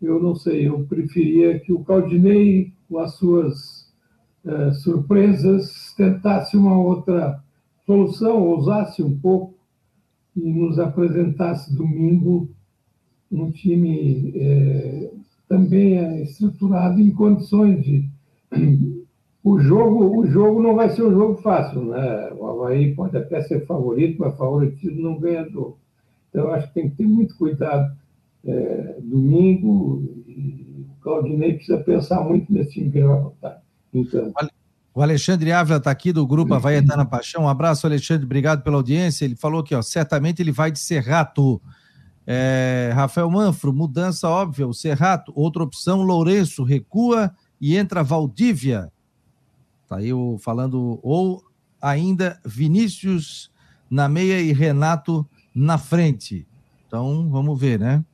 Eu 0.00 0.22
não 0.22 0.34
sei, 0.34 0.68
eu 0.68 0.84
preferia 0.86 1.58
que 1.58 1.72
o 1.72 1.84
Caldinei, 1.84 2.72
com 2.88 2.98
as 2.98 3.14
suas 3.16 3.83
eh, 4.46 4.72
surpresas, 4.72 5.94
tentasse 5.96 6.56
uma 6.56 6.78
outra 6.78 7.42
solução, 7.86 8.42
ousasse 8.42 9.02
um 9.02 9.18
pouco 9.18 9.54
e 10.36 10.52
nos 10.52 10.78
apresentasse 10.78 11.74
domingo 11.74 12.50
um 13.30 13.50
time 13.50 14.32
eh, 14.36 15.10
também 15.48 16.22
estruturado 16.22 17.00
em 17.00 17.10
condições 17.10 17.82
de 17.84 18.08
o 19.42 19.58
jogo, 19.58 20.18
o 20.18 20.26
jogo 20.26 20.62
não 20.62 20.74
vai 20.74 20.90
ser 20.90 21.04
um 21.04 21.12
jogo 21.12 21.36
fácil, 21.42 21.84
né? 21.84 22.32
O 22.32 22.46
Havaí 22.46 22.94
pode 22.94 23.16
até 23.16 23.42
ser 23.42 23.66
favorito, 23.66 24.18
mas 24.18 24.36
favoritismo 24.36 25.02
não 25.02 25.18
ganha 25.18 25.48
jogo. 25.48 25.78
Então, 26.30 26.50
acho 26.52 26.68
que 26.68 26.74
tem 26.74 26.90
que 26.90 26.96
ter 26.96 27.06
muito 27.06 27.36
cuidado. 27.36 27.94
É, 28.44 28.98
domingo, 29.02 30.02
o 30.02 31.00
Claudinei 31.02 31.54
precisa 31.54 31.78
pensar 31.78 32.22
muito 32.22 32.52
nesse 32.52 32.72
time 32.72 32.90
que 32.90 32.98
ele 32.98 33.06
vai 33.06 33.20
botar. 33.20 33.63
Então. 33.94 34.32
O 34.94 35.02
Alexandre 35.02 35.50
Ávila 35.50 35.78
está 35.78 35.90
aqui 35.90 36.12
do 36.12 36.26
grupo 36.26 36.54
Havaí 36.54 36.76
Etana 36.76 37.04
Paixão. 37.04 37.44
Um 37.44 37.48
abraço, 37.48 37.86
Alexandre, 37.86 38.24
obrigado 38.24 38.62
pela 38.62 38.76
audiência. 38.76 39.24
Ele 39.24 39.34
falou 39.34 39.62
que, 39.62 39.74
ó, 39.74 39.82
certamente 39.82 40.40
ele 40.40 40.52
vai 40.52 40.70
de 40.70 40.78
Serrato. 40.78 41.60
É, 42.26 42.92
Rafael 42.94 43.28
Manfro, 43.28 43.72
mudança 43.72 44.28
óbvia, 44.28 44.66
o 44.68 44.72
Serrato. 44.72 45.32
Outra 45.34 45.64
opção, 45.64 46.02
Lourenço, 46.02 46.62
recua 46.62 47.34
e 47.60 47.76
entra 47.76 48.04
Valdívia. 48.04 48.92
Tá 49.88 49.96
aí 49.96 50.12
o, 50.12 50.38
falando, 50.38 51.00
ou 51.02 51.42
ainda 51.82 52.40
Vinícius 52.44 53.50
na 53.90 54.08
meia 54.08 54.40
e 54.40 54.52
Renato 54.52 55.26
na 55.52 55.76
frente. 55.76 56.46
Então, 56.86 57.28
vamos 57.28 57.58
ver, 57.58 57.80
né? 57.80 58.04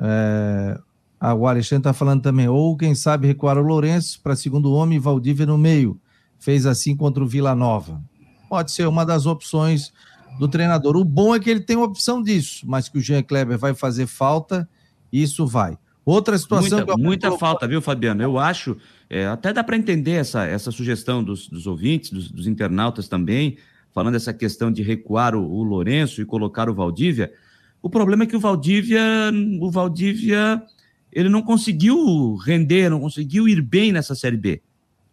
É, 0.00 0.80
ah, 1.20 1.34
o 1.34 1.46
Alexandre 1.46 1.80
está 1.80 1.92
falando 1.92 2.22
também, 2.22 2.48
ou 2.48 2.76
quem 2.76 2.94
sabe 2.94 3.26
recuar 3.26 3.58
o 3.58 3.62
Lourenço 3.62 4.20
para 4.22 4.36
segundo 4.36 4.72
homem 4.72 4.96
e 4.96 5.00
Valdívia 5.00 5.46
no 5.46 5.58
meio. 5.58 6.00
Fez 6.38 6.64
assim 6.64 6.96
contra 6.96 7.22
o 7.22 7.26
Vila 7.26 7.54
Nova. 7.54 8.00
Pode 8.48 8.70
ser 8.70 8.86
uma 8.86 9.04
das 9.04 9.26
opções 9.26 9.92
do 10.38 10.46
treinador. 10.46 10.96
O 10.96 11.04
bom 11.04 11.34
é 11.34 11.40
que 11.40 11.50
ele 11.50 11.60
tem 11.60 11.76
opção 11.76 12.22
disso, 12.22 12.64
mas 12.68 12.88
que 12.88 12.98
o 12.98 13.00
Jean 13.00 13.22
Kleber 13.22 13.58
vai 13.58 13.74
fazer 13.74 14.06
falta, 14.06 14.68
isso 15.12 15.46
vai. 15.46 15.76
Outra 16.04 16.38
situação. 16.38 16.78
Muita, 16.78 16.96
muita 16.96 17.32
falta, 17.32 17.66
viu, 17.66 17.82
Fabiano? 17.82 18.22
Eu 18.22 18.38
acho, 18.38 18.76
é, 19.10 19.26
até 19.26 19.52
dá 19.52 19.62
para 19.62 19.76
entender 19.76 20.12
essa, 20.12 20.46
essa 20.46 20.70
sugestão 20.70 21.22
dos, 21.22 21.48
dos 21.48 21.66
ouvintes, 21.66 22.10
dos, 22.10 22.30
dos, 22.30 22.46
internautas 22.46 23.08
também, 23.08 23.58
falando 23.92 24.14
essa 24.14 24.32
questão 24.32 24.72
de 24.72 24.82
recuar 24.82 25.34
o, 25.34 25.42
o 25.42 25.62
Lourenço 25.62 26.22
e 26.22 26.24
colocar 26.24 26.70
o 26.70 26.74
Valdívia. 26.74 27.30
O 27.82 27.90
problema 27.90 28.22
é 28.22 28.26
que 28.26 28.36
o 28.36 28.40
Valdívia, 28.40 29.02
o 29.60 29.70
Valdívia, 29.70 30.62
ele 31.12 31.28
não 31.28 31.42
conseguiu 31.42 32.36
render, 32.36 32.88
não 32.90 33.00
conseguiu 33.00 33.48
ir 33.48 33.60
bem 33.60 33.92
nessa 33.92 34.14
Série 34.14 34.36
B. 34.36 34.62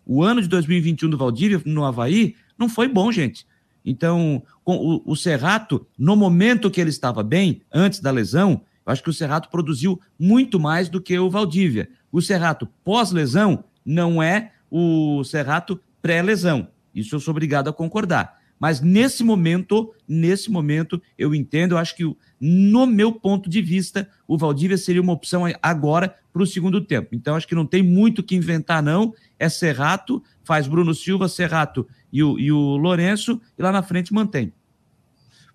O 0.06 0.22
ano 0.22 0.42
de 0.42 0.48
2021 0.48 1.10
do 1.10 1.18
Valdívia 1.18 1.62
no 1.66 1.84
Havaí 1.84 2.36
não 2.58 2.70
foi 2.70 2.88
bom, 2.88 3.12
gente. 3.12 3.46
Então, 3.84 4.42
o, 4.66 5.12
o 5.12 5.16
Serrato, 5.16 5.86
no 5.98 6.16
momento 6.16 6.72
que 6.72 6.82
ele 6.82 6.90
estava 6.90 7.22
bem, 7.22 7.62
antes 7.72 8.00
da 8.00 8.12
lesão, 8.12 8.62
eu 8.86 8.92
acho 8.92 9.04
que 9.04 9.10
o 9.10 9.14
Serrato 9.14 9.50
produziu 9.50 10.00
muito 10.20 10.60
mais 10.60 10.90
do 10.90 11.02
que 11.02 11.18
o 11.18 11.30
Valdívia. 11.30 11.90
O 12.12 12.22
Serrato 12.22 12.68
pós-lesão 12.84 13.64
não 13.86 14.22
é 14.22 14.52
o 14.70 15.24
Serrato 15.24 15.80
pré-lesão. 16.02 16.68
Isso 16.94 17.16
eu 17.16 17.20
sou 17.20 17.32
obrigado 17.32 17.68
a 17.68 17.74
concordar. 17.74 18.40
Mas 18.60 18.82
nesse 18.82 19.24
momento, 19.24 19.94
nesse 20.08 20.50
momento, 20.50 21.02
eu 21.18 21.36
entendo, 21.36 21.74
eu 21.74 21.78
acho 21.78 21.96
que, 21.96 22.04
no 22.40 22.86
meu 22.86 23.12
ponto 23.12 23.50
de 23.50 23.62
vista, 23.62 24.10
o 24.28 24.38
Valdívia 24.38 24.78
seria 24.78 25.02
uma 25.02 25.14
opção 25.14 25.44
agora 25.62 26.16
para 26.32 26.42
o 26.42 26.48
segundo 26.48 26.82
tempo. 26.82 27.10
Então, 27.12 27.36
acho 27.36 27.48
que 27.48 27.56
não 27.56 27.66
tem 27.66 27.84
muito 27.84 28.24
que 28.24 28.36
inventar, 28.36 28.82
não. 28.82 29.14
É 29.38 29.50
Serrato, 29.50 30.24
faz 30.44 30.68
Bruno 30.68 30.94
Silva, 30.94 31.28
Serrato 31.28 31.88
e 32.12 32.24
o, 32.24 32.40
e 32.40 32.52
o 32.52 32.78
Lourenço, 32.78 33.42
e 33.58 33.62
lá 33.62 33.72
na 33.72 33.84
frente 33.84 34.14
mantém. 34.14 34.54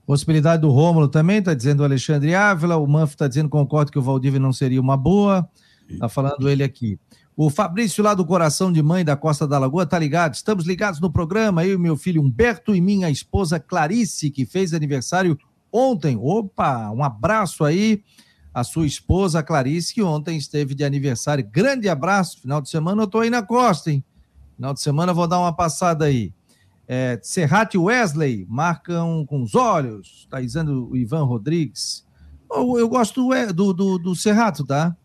Possibilidade 0.06 0.62
do 0.62 0.70
Rômulo 0.70 1.08
também, 1.08 1.38
está 1.38 1.54
dizendo 1.54 1.80
o 1.80 1.84
Alexandre 1.84 2.34
Ávila. 2.34 2.76
O 2.76 2.86
Manf 2.86 3.12
está 3.12 3.28
dizendo 3.28 3.48
concordo 3.48 3.92
que 3.92 3.98
o 3.98 4.02
Valdívia 4.02 4.40
não 4.40 4.52
seria 4.52 4.80
uma 4.80 4.96
boa. 4.96 5.48
Está 5.90 6.08
falando 6.08 6.48
ele 6.48 6.62
aqui. 6.62 6.98
O 7.36 7.48
Fabrício, 7.48 8.04
lá 8.04 8.12
do 8.12 8.24
Coração 8.24 8.70
de 8.70 8.82
Mãe 8.82 9.04
da 9.04 9.16
Costa 9.16 9.46
da 9.46 9.58
Lagoa, 9.58 9.86
tá 9.86 9.98
ligado? 9.98 10.34
Estamos 10.34 10.66
ligados 10.66 11.00
no 11.00 11.10
programa, 11.10 11.64
eu 11.64 11.74
e 11.74 11.78
meu 11.78 11.96
filho 11.96 12.20
Humberto 12.20 12.74
e 12.74 12.80
minha 12.80 13.08
esposa 13.08 13.58
Clarice, 13.58 14.30
que 14.30 14.44
fez 14.44 14.74
aniversário 14.74 15.38
ontem. 15.72 16.18
Opa, 16.20 16.90
um 16.90 17.02
abraço 17.02 17.64
aí 17.64 18.02
a 18.52 18.64
sua 18.64 18.86
esposa 18.86 19.42
Clarice, 19.42 19.94
que 19.94 20.02
ontem 20.02 20.36
esteve 20.36 20.74
de 20.74 20.84
aniversário. 20.84 21.48
Grande 21.50 21.88
abraço. 21.88 22.40
Final 22.40 22.60
de 22.60 22.68
semana 22.68 23.02
eu 23.02 23.06
tô 23.06 23.20
aí 23.20 23.30
na 23.30 23.42
costa, 23.42 23.90
hein? 23.90 24.04
Final 24.56 24.74
de 24.74 24.80
semana 24.80 25.12
eu 25.12 25.16
vou 25.16 25.26
dar 25.26 25.38
uma 25.38 25.54
passada 25.54 26.04
aí. 26.04 26.34
É, 26.86 27.18
Serrat 27.22 27.74
e 27.74 27.78
Wesley 27.78 28.44
marcam 28.48 29.24
com 29.24 29.42
os 29.42 29.54
olhos, 29.54 30.26
tá 30.28 30.40
dizendo 30.40 30.90
o 30.90 30.96
Ivan 30.96 31.24
Rodrigues. 31.24 32.04
Eu, 32.52 32.78
eu 32.78 32.88
gosto 32.88 33.22
do, 33.22 33.52
do, 33.52 33.72
do, 33.72 33.98
do 33.98 34.16
Serrato, 34.16 34.64
tá? 34.64 34.96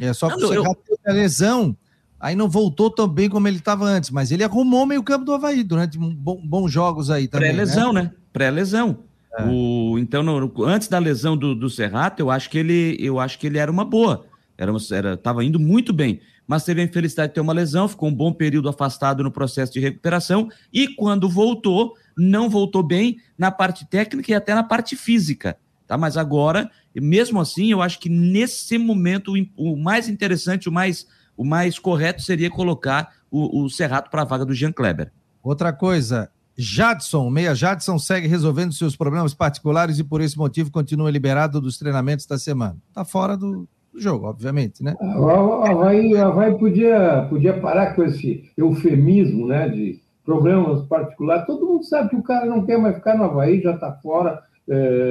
É 0.00 0.12
só 0.12 0.28
que 0.28 0.42
o 0.42 0.76
a 1.06 1.12
lesão, 1.12 1.76
aí 2.18 2.34
não 2.34 2.48
voltou 2.48 2.90
tão 2.90 3.06
bem 3.06 3.28
como 3.28 3.46
ele 3.46 3.58
estava 3.58 3.84
antes, 3.84 4.10
mas 4.10 4.30
ele 4.32 4.42
arrumou 4.42 4.86
meio 4.86 5.02
campo 5.02 5.24
do 5.24 5.32
Havaí 5.32 5.62
durante 5.62 5.98
bons 5.98 6.72
jogos 6.72 7.10
aí 7.10 7.28
também. 7.28 7.50
Pré-lesão, 7.50 7.92
né? 7.92 8.02
né? 8.02 8.12
Pré-lesão. 8.32 8.98
É. 9.38 9.44
O, 9.44 9.98
então, 9.98 10.22
no, 10.22 10.64
antes 10.64 10.88
da 10.88 10.98
lesão 10.98 11.36
do, 11.36 11.54
do 11.54 11.70
Serrato, 11.70 12.20
eu 12.20 12.30
acho 12.30 12.50
que 12.50 12.58
ele, 12.58 12.96
eu 12.98 13.20
acho 13.20 13.38
que 13.38 13.46
ele 13.46 13.58
era 13.58 13.70
uma 13.70 13.84
boa. 13.84 14.26
Era, 14.58 14.72
era, 14.92 15.16
tava 15.16 15.44
indo 15.44 15.60
muito 15.60 15.92
bem 15.92 16.20
mas 16.50 16.64
teve 16.64 16.80
a 16.80 16.84
infelicidade 16.84 17.28
de 17.28 17.34
ter 17.34 17.40
uma 17.40 17.52
lesão, 17.52 17.86
ficou 17.86 18.08
um 18.08 18.12
bom 18.12 18.32
período 18.32 18.68
afastado 18.68 19.22
no 19.22 19.30
processo 19.30 19.72
de 19.72 19.78
recuperação 19.78 20.48
e 20.72 20.88
quando 20.96 21.28
voltou, 21.28 21.94
não 22.18 22.50
voltou 22.50 22.82
bem 22.82 23.18
na 23.38 23.52
parte 23.52 23.86
técnica 23.86 24.32
e 24.32 24.34
até 24.34 24.52
na 24.52 24.64
parte 24.64 24.96
física, 24.96 25.56
tá? 25.90 25.98
Mas 25.98 26.16
agora, 26.16 26.70
mesmo 26.94 27.40
assim, 27.40 27.72
eu 27.72 27.82
acho 27.82 27.98
que 27.98 28.08
nesse 28.08 28.78
momento 28.78 29.32
o 29.56 29.76
mais 29.76 30.08
interessante, 30.08 30.68
o 30.68 30.72
mais, 30.72 31.04
o 31.36 31.44
mais 31.44 31.80
correto 31.80 32.22
seria 32.22 32.48
colocar 32.48 33.10
o, 33.28 33.64
o 33.64 33.68
Serrato 33.68 34.08
para 34.08 34.22
a 34.22 34.24
vaga 34.24 34.46
do 34.46 34.54
Jean 34.54 34.70
Kleber. 34.70 35.10
Outra 35.42 35.72
coisa, 35.72 36.30
Jadson, 36.56 37.28
meia 37.28 37.56
Jadson 37.56 37.98
segue 37.98 38.28
resolvendo 38.28 38.72
seus 38.72 38.94
problemas 38.94 39.34
particulares 39.34 39.98
e 39.98 40.04
por 40.04 40.20
esse 40.20 40.38
motivo 40.38 40.70
continua 40.70 41.10
liberado 41.10 41.60
dos 41.60 41.76
treinamentos 41.76 42.24
da 42.24 42.38
semana. 42.38 42.76
Tá 42.94 43.04
fora 43.04 43.36
do, 43.36 43.68
do 43.92 44.00
jogo, 44.00 44.26
obviamente, 44.28 44.84
né? 44.84 44.94
O 45.00 45.28
Havaí, 45.64 46.14
o 46.14 46.24
Havaí 46.24 46.56
podia, 46.56 47.26
podia 47.28 47.58
parar 47.58 47.96
com 47.96 48.04
esse 48.04 48.48
eufemismo, 48.56 49.48
né, 49.48 49.68
de 49.68 50.00
problemas 50.24 50.82
particulares. 50.82 51.46
Todo 51.46 51.66
mundo 51.66 51.82
sabe 51.82 52.10
que 52.10 52.16
o 52.16 52.22
cara 52.22 52.46
não 52.46 52.64
quer 52.64 52.78
mais 52.78 52.94
ficar 52.94 53.18
no 53.18 53.24
Havaí, 53.24 53.60
já 53.60 53.74
está 53.74 53.90
fora, 53.94 54.40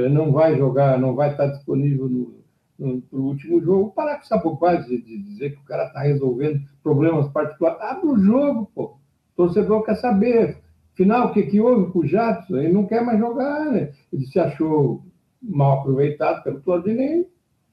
não 0.09 0.31
vai 0.31 0.57
jogar, 0.57 0.99
não 0.99 1.15
vai 1.15 1.31
estar 1.31 1.47
disponível 1.47 2.07
no, 2.07 2.43
no, 2.77 3.03
último 3.25 3.61
jogo. 3.61 3.91
Parar 3.91 4.15
com 4.15 4.21
essa 4.21 4.37
bobagem 4.37 5.01
de, 5.01 5.17
dizer 5.17 5.51
que 5.51 5.61
o 5.61 5.65
cara 5.65 5.85
está 5.85 6.01
resolvendo 6.01 6.61
problemas 6.81 7.27
particulares. 7.29 7.81
Abre 7.81 8.07
o 8.07 8.17
jogo, 8.17 8.71
pô. 8.73 8.83
O 8.83 8.97
torcedor 9.35 9.83
quer 9.83 9.95
saber. 9.95 10.57
Afinal, 10.93 11.27
o 11.27 11.33
que, 11.33 11.43
que 11.43 11.61
houve 11.61 11.91
com 11.91 11.99
o 11.99 12.07
Jadson? 12.07 12.57
Ele 12.57 12.73
não 12.73 12.85
quer 12.85 13.03
mais 13.03 13.19
jogar, 13.19 13.65
né? 13.65 13.91
Ele 14.11 14.25
se 14.25 14.39
achou 14.39 15.03
mal 15.41 15.79
aproveitado 15.79 16.43
pelo 16.43 16.61
Claudinei 16.61 17.25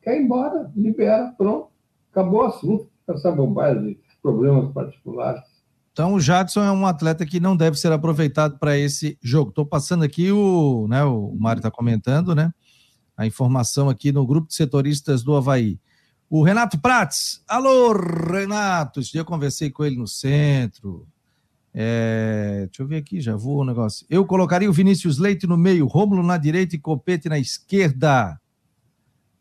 quer 0.07 0.20
ir 0.20 0.22
embora, 0.22 0.70
libera, 0.77 1.35
pronto, 1.37 1.68
acabou 2.12 2.42
o 2.42 2.44
assunto. 2.44 2.88
Essa 3.09 3.31
bobagem 3.31 3.94
de 3.94 4.01
problemas 4.20 4.72
particulares. 4.72 5.42
Então 5.97 6.13
o 6.13 6.21
Jadson 6.21 6.63
é 6.63 6.71
um 6.71 6.85
atleta 6.85 7.25
que 7.25 7.41
não 7.41 7.57
deve 7.57 7.79
ser 7.79 7.91
aproveitado 7.91 8.59
para 8.59 8.77
esse 8.77 9.19
jogo. 9.23 9.49
Estou 9.49 9.65
passando 9.65 10.05
aqui 10.05 10.31
o, 10.31 10.87
né, 10.87 11.03
o 11.05 11.35
Mário 11.41 11.61
está 11.61 11.71
comentando, 11.71 12.35
né? 12.35 12.53
A 13.17 13.27
informação 13.27 13.89
aqui 13.89 14.13
no 14.13 14.27
grupo 14.27 14.47
de 14.47 14.55
setoristas 14.55 15.23
do 15.23 15.35
Havaí. 15.35 15.81
O 16.29 16.43
Renato 16.43 16.79
Prates. 16.79 17.43
Alô, 17.49 17.95
Renato. 17.95 19.01
Esse 19.01 19.13
dia 19.13 19.23
eu 19.23 19.25
conversei 19.25 19.71
com 19.71 19.87
ele 19.87 19.97
no 19.97 20.07
centro. 20.07 21.09
É, 21.73 22.67
deixa 22.67 22.83
eu 22.83 22.87
ver 22.87 22.99
aqui, 22.99 23.19
já 23.19 23.35
vou 23.35 23.61
o 23.61 23.65
negócio. 23.65 24.07
Eu 24.11 24.27
colocaria 24.27 24.69
o 24.69 24.75
Vinícius 24.75 25.17
Leite 25.17 25.47
no 25.47 25.57
meio, 25.57 25.87
Rômulo 25.87 26.23
na 26.23 26.37
direita 26.37 26.77
e 26.77 26.79
Copete 26.79 27.27
na 27.31 27.39
esquerda. 27.39 28.39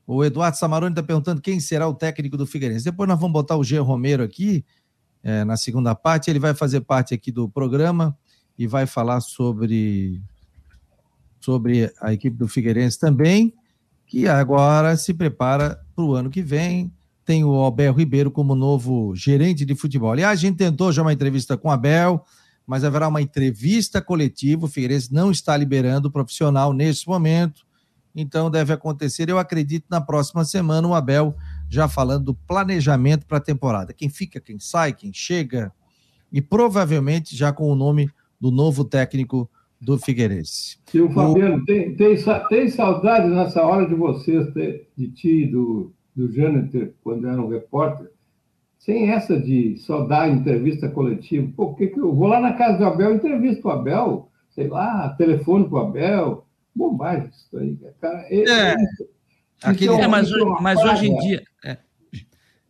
O 0.07 0.23
Eduardo 0.23 0.55
Samaroni 0.55 0.93
está 0.93 1.03
perguntando 1.03 1.41
quem 1.41 1.59
será 1.59 1.85
o 1.85 1.93
técnico 1.93 2.37
do 2.37 2.47
Figueirense. 2.47 2.85
Depois 2.85 3.09
nós 3.09 3.19
vamos 3.19 3.33
botar 3.33 3.57
o 3.57 3.63
G. 3.63 3.77
Romero 3.79 4.23
aqui, 4.23 4.63
é, 5.25 5.43
na 5.43 5.57
segunda 5.57 5.95
parte. 5.95 6.29
Ele 6.29 6.39
vai 6.39 6.53
fazer 6.53 6.81
parte 6.81 7.15
aqui 7.15 7.31
do 7.31 7.49
programa 7.49 8.15
e 8.57 8.67
vai 8.67 8.85
falar 8.85 9.19
sobre, 9.19 10.21
sobre 11.41 11.91
a 11.99 12.13
equipe 12.13 12.37
do 12.37 12.47
Figueirense 12.47 12.99
também. 12.99 13.51
que 14.05 14.27
agora 14.27 14.95
se 14.95 15.15
prepara 15.15 15.81
para 15.95 16.05
o 16.05 16.13
ano 16.13 16.29
que 16.29 16.43
vem. 16.43 16.93
Tem 17.25 17.43
o 17.43 17.65
Abel 17.65 17.91
Ribeiro 17.91 18.29
como 18.29 18.53
novo 18.53 19.15
gerente 19.15 19.65
de 19.65 19.73
futebol. 19.73 20.11
Aliás, 20.11 20.39
a 20.39 20.41
gente 20.41 20.57
tentou 20.57 20.91
já 20.91 21.01
uma 21.01 21.11
entrevista 21.11 21.57
com 21.57 21.69
o 21.69 21.71
Abel, 21.71 22.23
mas 22.67 22.83
haverá 22.83 23.07
uma 23.07 23.19
entrevista 23.19 23.99
coletiva. 23.99 24.65
O 24.65 24.69
Figueirense 24.69 25.11
não 25.11 25.31
está 25.31 25.57
liberando 25.57 26.07
o 26.07 26.11
profissional 26.11 26.71
nesse 26.71 27.07
momento, 27.07 27.65
então 28.15 28.51
deve 28.51 28.71
acontecer. 28.71 29.27
Eu 29.27 29.39
acredito 29.39 29.85
na 29.89 29.99
próxima 29.99 30.45
semana 30.45 30.87
o 30.87 30.93
Abel 30.93 31.35
já 31.69 31.87
falando 31.87 32.25
do 32.25 32.33
planejamento 32.33 33.25
para 33.25 33.37
a 33.37 33.41
temporada. 33.41 33.93
Quem 33.93 34.09
fica, 34.09 34.39
quem 34.39 34.59
sai, 34.59 34.93
quem 34.93 35.11
chega, 35.13 35.71
e 36.31 36.41
provavelmente 36.41 37.35
já 37.35 37.51
com 37.51 37.71
o 37.71 37.75
nome 37.75 38.09
do 38.39 38.51
novo 38.51 38.83
técnico 38.83 39.49
do 39.79 39.97
Figueirense. 39.97 40.77
E 40.93 41.01
o 41.01 41.09
Fabiano, 41.11 41.57
o... 41.57 41.65
Tem, 41.65 41.95
tem, 41.95 42.17
tem 42.49 42.69
saudade 42.69 43.27
nessa 43.27 43.61
hora 43.61 43.87
de 43.87 43.93
vocês, 43.93 44.47
de 44.97 45.07
ti 45.11 45.43
e 45.43 45.47
do, 45.47 45.93
do 46.15 46.31
Jâniter, 46.31 46.93
quando 47.03 47.27
era 47.27 47.41
um 47.41 47.49
repórter, 47.49 48.09
sem 48.79 49.09
essa 49.09 49.39
de 49.39 49.77
só 49.77 50.05
dar 50.05 50.29
entrevista 50.29 50.87
coletiva. 50.89 51.51
Pô, 51.55 51.73
que 51.73 51.87
que 51.87 51.99
eu 51.99 52.13
vou 52.13 52.27
lá 52.27 52.39
na 52.39 52.53
casa 52.53 52.77
do 52.77 52.85
Abel, 52.85 53.15
entrevisto 53.15 53.67
o 53.67 53.71
Abel, 53.71 54.29
sei 54.51 54.67
lá, 54.67 55.09
telefone 55.17 55.67
com 55.67 55.75
o 55.75 55.79
Abel. 55.79 56.45
Bobagem 56.75 57.29
isso 57.29 57.57
aí, 57.57 57.77
cara. 58.01 58.25
É, 58.29 58.43
é, 58.43 58.75
Aquele... 59.63 59.93
é, 59.93 60.07
mas, 60.07 60.29
mas 60.61 60.79
hoje 60.83 61.07
em 61.07 61.17
dia. 61.19 61.43
É. 61.63 61.77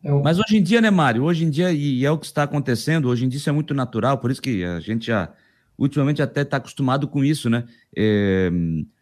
É 0.04 0.12
mas 0.24 0.38
hoje 0.38 0.58
em 0.58 0.63
dia, 0.63 0.80
né, 0.80 0.91
Mário? 0.91 1.24
Hoje 1.24 1.43
em 1.43 1.50
dia, 1.50 1.71
e 1.71 2.06
é 2.06 2.12
o 2.12 2.17
que 2.17 2.28
está 2.28 2.43
acontecendo, 2.43 3.10
hoje 3.10 3.26
em 3.26 3.28
dia 3.28 3.39
isso 3.39 3.50
é 3.50 3.52
muito 3.52 3.74
natural, 3.74 4.19
por 4.19 4.30
isso 4.30 4.41
que 4.41 4.63
a 4.63 4.80
gente 4.80 5.08
já 5.08 5.34
ultimamente 5.78 6.21
até 6.21 6.41
está 6.41 6.58
acostumado 6.58 7.08
com 7.08 7.24
isso, 7.24 7.50
né? 7.50 7.65
É, 7.98 8.52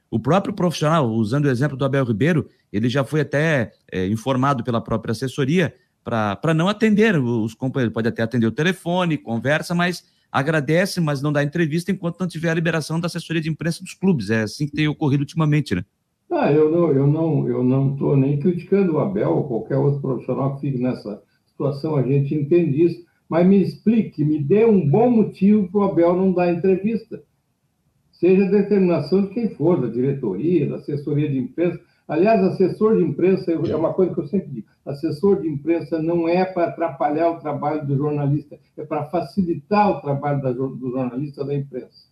o 0.10 0.20
próprio 0.20 0.54
profissional, 0.54 1.10
usando 1.10 1.46
o 1.46 1.50
exemplo 1.50 1.76
do 1.76 1.84
Abel 1.84 2.06
Ribeiro, 2.06 2.48
ele 2.72 2.88
já 2.88 3.04
foi 3.04 3.22
até 3.22 3.74
é, 3.92 4.08
informado 4.08 4.64
pela 4.64 4.80
própria 4.80 5.12
assessoria 5.12 5.76
para 6.04 6.54
não 6.54 6.68
atender 6.70 7.18
os 7.18 7.54
companheiros. 7.54 7.94
Pode 7.94 8.08
até 8.08 8.22
atender 8.22 8.46
o 8.46 8.52
telefone, 8.52 9.18
conversa, 9.18 9.74
mas 9.74 10.04
agradece, 10.32 11.02
mas 11.02 11.22
não 11.22 11.32
dá 11.32 11.44
entrevista 11.44 11.92
enquanto 11.92 12.20
não 12.20 12.28
tiver 12.28 12.50
a 12.50 12.54
liberação 12.54 13.00
da 13.00 13.08
assessoria 13.08 13.42
de 13.42 13.50
imprensa 13.50 13.84
dos 13.84 13.94
clubes. 13.94 14.30
É 14.30 14.44
assim 14.44 14.68
que 14.68 14.74
tem 14.74 14.88
ocorrido 14.88 15.22
ultimamente, 15.22 15.76
né? 15.76 15.84
Ah, 16.32 16.52
eu 16.52 16.72
não, 16.72 16.92
eu 16.92 17.06
não, 17.06 17.48
eu 17.48 17.64
não 17.64 17.94
estou 17.94 18.18
nem 18.18 18.40
criticando 18.40 18.94
o 18.94 19.00
Abel 19.00 19.30
ou 19.30 19.48
qualquer 19.48 19.78
outro 19.78 20.02
profissional 20.02 20.56
que 20.56 20.62
fique 20.62 20.80
nessa 20.80 21.22
situação. 21.46 21.96
A 21.96 22.04
gente 22.04 22.34
entende 22.34 22.84
isso 22.84 23.04
mas 23.34 23.48
me 23.48 23.64
explique, 23.64 24.24
me 24.24 24.44
dê 24.44 24.64
um 24.64 24.88
bom 24.88 25.10
motivo 25.10 25.68
para 25.72 25.80
o 25.80 25.84
Abel 25.86 26.16
não 26.16 26.32
dar 26.32 26.54
entrevista. 26.54 27.24
Seja 28.12 28.46
a 28.46 28.52
determinação 28.52 29.24
de 29.24 29.30
quem 29.30 29.50
for, 29.56 29.82
da 29.82 29.88
diretoria, 29.88 30.70
da 30.70 30.76
assessoria 30.76 31.28
de 31.28 31.40
imprensa. 31.40 31.80
Aliás, 32.08 32.44
assessor 32.44 32.98
de 32.98 33.04
imprensa 33.04 33.52
é 33.52 33.76
uma 33.76 33.92
coisa 33.92 34.14
que 34.14 34.20
eu 34.20 34.28
sempre 34.28 34.52
digo: 34.52 34.68
assessor 34.86 35.42
de 35.42 35.48
imprensa 35.48 36.00
não 36.00 36.30
é 36.30 36.46
para 36.46 36.68
atrapalhar 36.68 37.32
o 37.32 37.40
trabalho 37.40 37.84
do 37.88 37.98
jornalista, 37.98 38.60
é 38.78 38.86
para 38.86 39.06
facilitar 39.06 39.90
o 39.90 40.02
trabalho 40.02 40.40
da, 40.40 40.52
do 40.52 40.92
jornalista 40.92 41.44
da 41.44 41.56
imprensa. 41.56 42.08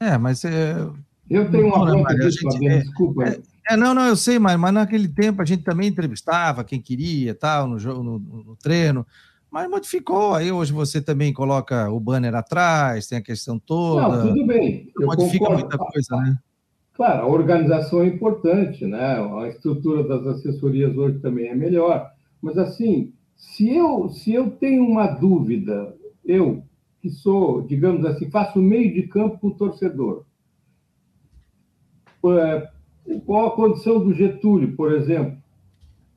É, 0.00 0.16
mas. 0.16 0.44
É... 0.46 0.88
Eu 1.30 1.50
tenho 1.50 1.66
uma 1.66 1.92
conta 1.92 2.14
disso, 2.14 2.38
Fabiano, 2.42 2.76
é, 2.76 2.80
desculpa. 2.80 3.24
É, 3.24 3.40
é, 3.70 3.76
não, 3.76 3.94
não, 3.94 4.06
eu 4.06 4.16
sei, 4.16 4.38
mas, 4.38 4.58
mas 4.58 4.72
naquele 4.72 5.08
tempo 5.08 5.42
a 5.42 5.44
gente 5.44 5.62
também 5.62 5.88
entrevistava 5.88 6.64
quem 6.64 6.80
queria, 6.80 7.34
tal, 7.34 7.66
no, 7.66 7.78
jogo, 7.78 8.02
no, 8.02 8.18
no 8.18 8.56
treino, 8.56 9.06
mas 9.50 9.68
modificou. 9.68 10.34
Aí 10.34 10.50
hoje 10.50 10.72
você 10.72 11.00
também 11.00 11.32
coloca 11.32 11.90
o 11.90 12.00
banner 12.00 12.34
atrás, 12.34 13.06
tem 13.06 13.18
a 13.18 13.22
questão 13.22 13.58
toda. 13.58 14.08
Não, 14.08 14.28
tudo 14.28 14.46
bem. 14.46 14.90
Eu 14.98 15.06
modifica 15.06 15.44
concordo. 15.44 15.60
muita 15.60 15.78
coisa, 15.78 16.16
né? 16.16 16.38
Claro, 16.94 17.22
a 17.22 17.28
organização 17.28 18.02
é 18.02 18.06
importante, 18.06 18.84
né? 18.84 19.18
A 19.42 19.48
estrutura 19.48 20.02
das 20.02 20.26
assessorias 20.26 20.96
hoje 20.96 21.20
também 21.20 21.48
é 21.48 21.54
melhor. 21.54 22.10
Mas 22.42 22.58
assim, 22.58 23.12
se 23.36 23.72
eu, 23.72 24.08
se 24.08 24.32
eu 24.32 24.50
tenho 24.50 24.84
uma 24.84 25.06
dúvida, 25.06 25.94
eu 26.24 26.64
que 27.00 27.08
sou, 27.08 27.62
digamos 27.62 28.04
assim, 28.04 28.28
faço 28.30 28.58
meio 28.58 28.92
de 28.92 29.04
campo 29.04 29.38
com 29.38 29.48
o 29.48 29.54
torcedor, 29.54 30.24
qual 32.20 33.46
a 33.46 33.50
condição 33.50 33.98
do 34.00 34.12
Getúlio, 34.12 34.76
por 34.76 34.92
exemplo, 34.92 35.36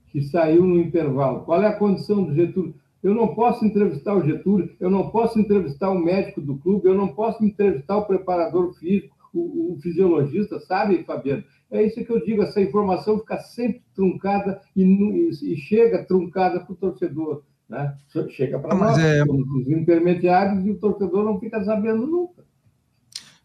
que 0.09 0.21
saiu 0.21 0.63
no 0.65 0.79
intervalo? 0.79 1.41
Qual 1.41 1.61
é 1.61 1.67
a 1.67 1.75
condição 1.75 2.23
do 2.23 2.33
Getúlio? 2.33 2.75
Eu 3.01 3.15
não 3.15 3.33
posso 3.33 3.65
entrevistar 3.65 4.13
o 4.13 4.23
Getúlio, 4.23 4.69
eu 4.79 4.89
não 4.89 5.09
posso 5.09 5.39
entrevistar 5.39 5.89
o 5.89 5.99
médico 5.99 6.39
do 6.39 6.57
clube, 6.57 6.87
eu 6.87 6.93
não 6.93 7.07
posso 7.07 7.43
entrevistar 7.43 7.97
o 7.97 8.05
preparador 8.05 8.73
físico, 8.73 9.15
o, 9.33 9.73
o 9.73 9.79
fisiologista, 9.81 10.59
sabe, 10.59 11.03
Fabiano? 11.03 11.43
É 11.71 11.81
isso 11.81 12.03
que 12.03 12.11
eu 12.11 12.23
digo, 12.23 12.43
essa 12.43 12.61
informação 12.61 13.17
fica 13.19 13.39
sempre 13.39 13.81
truncada 13.95 14.61
e, 14.75 14.83
e 14.83 15.55
chega 15.55 16.05
truncada 16.05 16.59
para 16.59 16.73
o 16.73 16.75
torcedor. 16.75 17.43
Né? 17.67 17.95
Chega 18.29 18.59
para 18.59 18.75
nós, 18.75 18.97
é... 18.99 19.23
os 19.23 19.69
intermediários, 19.69 20.65
e 20.65 20.71
o 20.71 20.77
torcedor 20.77 21.23
não 21.23 21.39
fica 21.39 21.63
sabendo 21.63 22.05
nunca. 22.05 22.43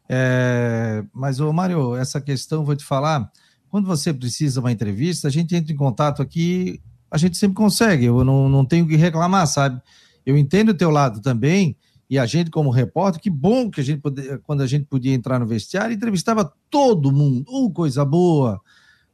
É, 0.08 1.04
mas, 1.12 1.40
ô 1.40 1.52
Mário, 1.52 1.96
essa 1.96 2.20
questão, 2.20 2.64
vou 2.64 2.76
te 2.76 2.84
falar, 2.84 3.30
quando 3.68 3.86
você 3.86 4.12
precisa 4.12 4.60
uma 4.60 4.72
entrevista, 4.72 5.28
a 5.28 5.30
gente 5.30 5.54
entra 5.54 5.72
em 5.72 5.76
contato 5.76 6.22
aqui, 6.22 6.80
a 7.10 7.18
gente 7.18 7.36
sempre 7.36 7.56
consegue, 7.56 8.06
eu 8.06 8.24
não, 8.24 8.48
não 8.48 8.64
tenho 8.64 8.86
que 8.86 8.96
reclamar, 8.96 9.46
sabe? 9.46 9.80
Eu 10.24 10.36
entendo 10.36 10.70
o 10.70 10.74
teu 10.74 10.90
lado 10.90 11.20
também, 11.20 11.76
e 12.08 12.18
a 12.18 12.26
gente 12.26 12.50
como 12.50 12.70
repórter, 12.70 13.20
que 13.20 13.30
bom 13.30 13.68
que 13.70 13.80
a 13.80 13.84
gente 13.84 14.00
poder, 14.00 14.40
quando 14.44 14.62
a 14.62 14.66
gente 14.66 14.84
podia 14.84 15.12
entrar 15.12 15.38
no 15.38 15.46
vestiário, 15.46 15.94
entrevistava 15.94 16.52
todo 16.70 17.12
mundo, 17.12 17.44
uh, 17.48 17.70
coisa 17.70 18.04
boa, 18.04 18.60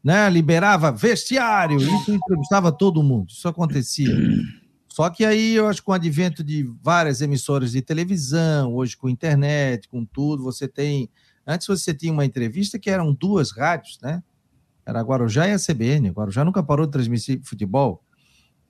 né? 0.04 0.28
Liberava 0.28 0.92
vestiário, 0.92 1.78
isso 1.78 2.12
entrevistava 2.12 2.70
todo 2.70 3.02
mundo, 3.02 3.30
isso 3.30 3.48
acontecia. 3.48 4.14
Só 4.92 5.08
que 5.08 5.24
aí 5.24 5.54
eu 5.54 5.66
acho 5.68 5.80
que 5.80 5.86
com 5.86 5.92
o 5.92 5.94
advento 5.94 6.44
de 6.44 6.70
várias 6.82 7.22
emissoras 7.22 7.72
de 7.72 7.80
televisão, 7.80 8.74
hoje 8.74 8.94
com 8.94 9.08
internet, 9.08 9.88
com 9.88 10.04
tudo, 10.04 10.42
você 10.42 10.68
tem. 10.68 11.08
Antes 11.46 11.66
você 11.66 11.94
tinha 11.94 12.12
uma 12.12 12.26
entrevista 12.26 12.78
que 12.78 12.90
eram 12.90 13.14
duas 13.14 13.52
rádios, 13.52 13.98
né? 14.02 14.22
Era 14.84 15.00
Guarujá 15.00 15.48
e 15.48 15.52
a 15.52 15.58
CBN. 15.58 16.10
Guarujá 16.10 16.44
nunca 16.44 16.62
parou 16.62 16.84
de 16.84 16.92
transmitir 16.92 17.40
futebol. 17.42 18.04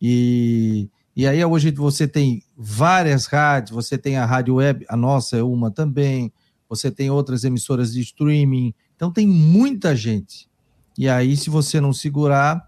E, 0.00 0.88
e 1.16 1.26
aí 1.26 1.44
hoje 1.44 1.72
você 1.72 2.06
tem 2.06 2.44
várias 2.56 3.26
rádios, 3.26 3.74
você 3.74 3.98
tem 3.98 4.16
a 4.16 4.24
rádio 4.24 4.54
web, 4.54 4.86
a 4.88 4.96
nossa 4.96 5.36
é 5.36 5.42
uma 5.42 5.72
também, 5.72 6.32
você 6.68 6.88
tem 6.88 7.10
outras 7.10 7.42
emissoras 7.42 7.92
de 7.92 8.00
streaming. 8.00 8.72
Então 8.94 9.10
tem 9.10 9.26
muita 9.26 9.96
gente. 9.96 10.48
E 10.96 11.08
aí, 11.08 11.36
se 11.36 11.50
você 11.50 11.80
não 11.80 11.92
segurar, 11.92 12.64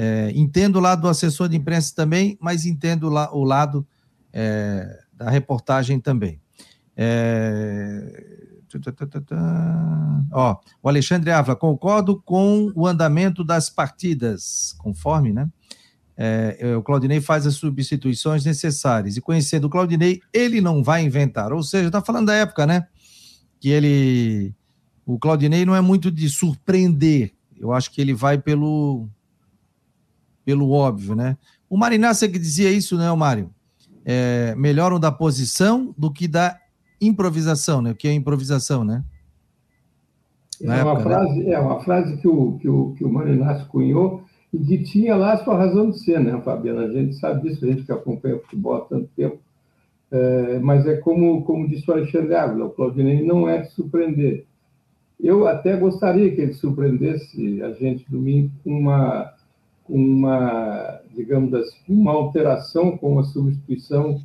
é, 0.00 0.30
entendo 0.32 0.76
o 0.76 0.80
lado 0.80 1.02
do 1.02 1.08
assessor 1.08 1.48
de 1.48 1.56
imprensa 1.56 1.92
também, 1.92 2.38
mas 2.40 2.64
entendo 2.64 3.08
la, 3.08 3.32
o 3.32 3.42
lado 3.42 3.84
é, 4.32 4.96
da 5.12 5.28
reportagem 5.28 5.98
também. 5.98 6.40
É... 6.96 8.46
Ó, 10.30 10.56
o 10.80 10.88
Alexandre 10.88 11.32
Ávila, 11.32 11.56
concordo 11.56 12.22
com 12.22 12.70
o 12.76 12.86
andamento 12.86 13.42
das 13.42 13.68
partidas, 13.68 14.72
conforme, 14.78 15.32
né? 15.32 15.48
É, 16.16 16.56
é, 16.60 16.76
o 16.76 16.82
Claudinei 16.82 17.20
faz 17.20 17.44
as 17.44 17.54
substituições 17.54 18.44
necessárias. 18.44 19.16
E 19.16 19.20
conhecendo 19.20 19.64
o 19.64 19.70
Claudinei, 19.70 20.20
ele 20.32 20.60
não 20.60 20.84
vai 20.84 21.02
inventar. 21.02 21.52
Ou 21.52 21.62
seja, 21.62 21.88
está 21.88 22.00
falando 22.00 22.26
da 22.26 22.34
época, 22.34 22.66
né? 22.66 22.86
Que 23.58 23.70
ele. 23.70 24.54
O 25.04 25.18
Claudinei 25.18 25.64
não 25.64 25.74
é 25.74 25.80
muito 25.80 26.08
de 26.08 26.28
surpreender. 26.28 27.32
Eu 27.56 27.72
acho 27.72 27.90
que 27.90 28.00
ele 28.00 28.14
vai 28.14 28.38
pelo, 28.38 29.08
pelo 30.48 30.70
óbvio, 30.70 31.14
né? 31.14 31.36
O 31.68 31.76
Marinácia 31.76 32.26
que 32.26 32.38
dizia 32.38 32.70
isso, 32.70 32.96
né, 32.96 33.14
Mário? 33.14 33.50
É, 34.02 34.54
melhoram 34.56 34.98
da 34.98 35.12
posição 35.12 35.94
do 35.94 36.10
que 36.10 36.26
da 36.26 36.58
improvisação, 36.98 37.82
né? 37.82 37.90
O 37.90 37.94
que 37.94 38.08
é 38.08 38.14
improvisação, 38.14 38.82
né? 38.82 39.04
é, 40.62 40.64
uma 40.64 40.74
época, 40.74 40.94
né? 40.94 41.02
frase, 41.02 41.42
né? 41.42 41.50
é 41.50 41.58
uma 41.58 41.80
frase 41.80 42.16
que 42.16 42.26
o, 42.26 42.58
que 42.60 42.66
o, 42.66 42.94
que 42.96 43.04
o 43.04 43.12
Marinácio 43.12 43.66
cunhou 43.66 44.22
e 44.50 44.58
que 44.58 44.78
tinha 44.84 45.14
lá 45.16 45.34
a 45.34 45.44
sua 45.44 45.54
razão 45.54 45.90
de 45.90 45.98
ser, 45.98 46.18
né, 46.18 46.40
Fabiana? 46.42 46.86
A 46.86 46.92
gente 46.92 47.14
sabe 47.16 47.42
disso, 47.42 47.62
a 47.62 47.68
gente 47.68 47.82
que 47.82 47.92
acompanha 47.92 48.36
o 48.36 48.40
futebol 48.40 48.76
há 48.76 48.80
tanto 48.86 49.10
tempo. 49.14 49.36
É, 50.10 50.58
mas 50.60 50.86
é 50.86 50.96
como, 50.96 51.44
como 51.44 51.68
disse 51.68 51.90
o 51.90 51.92
Alexandre 51.92 52.34
Ávila, 52.34 52.64
o 52.64 52.70
Claudinei 52.70 53.22
não 53.22 53.46
é 53.46 53.58
de 53.58 53.70
surpreender. 53.72 54.46
Eu 55.20 55.46
até 55.46 55.76
gostaria 55.76 56.34
que 56.34 56.40
ele 56.40 56.54
surpreendesse 56.54 57.62
a 57.62 57.72
gente 57.72 58.10
domingo 58.10 58.50
com 58.64 58.70
uma 58.70 59.36
uma, 59.88 61.00
digamos 61.14 61.52
assim, 61.54 61.76
uma 61.88 62.12
alteração 62.12 62.96
com 62.96 63.12
uma 63.12 63.24
substituição 63.24 64.20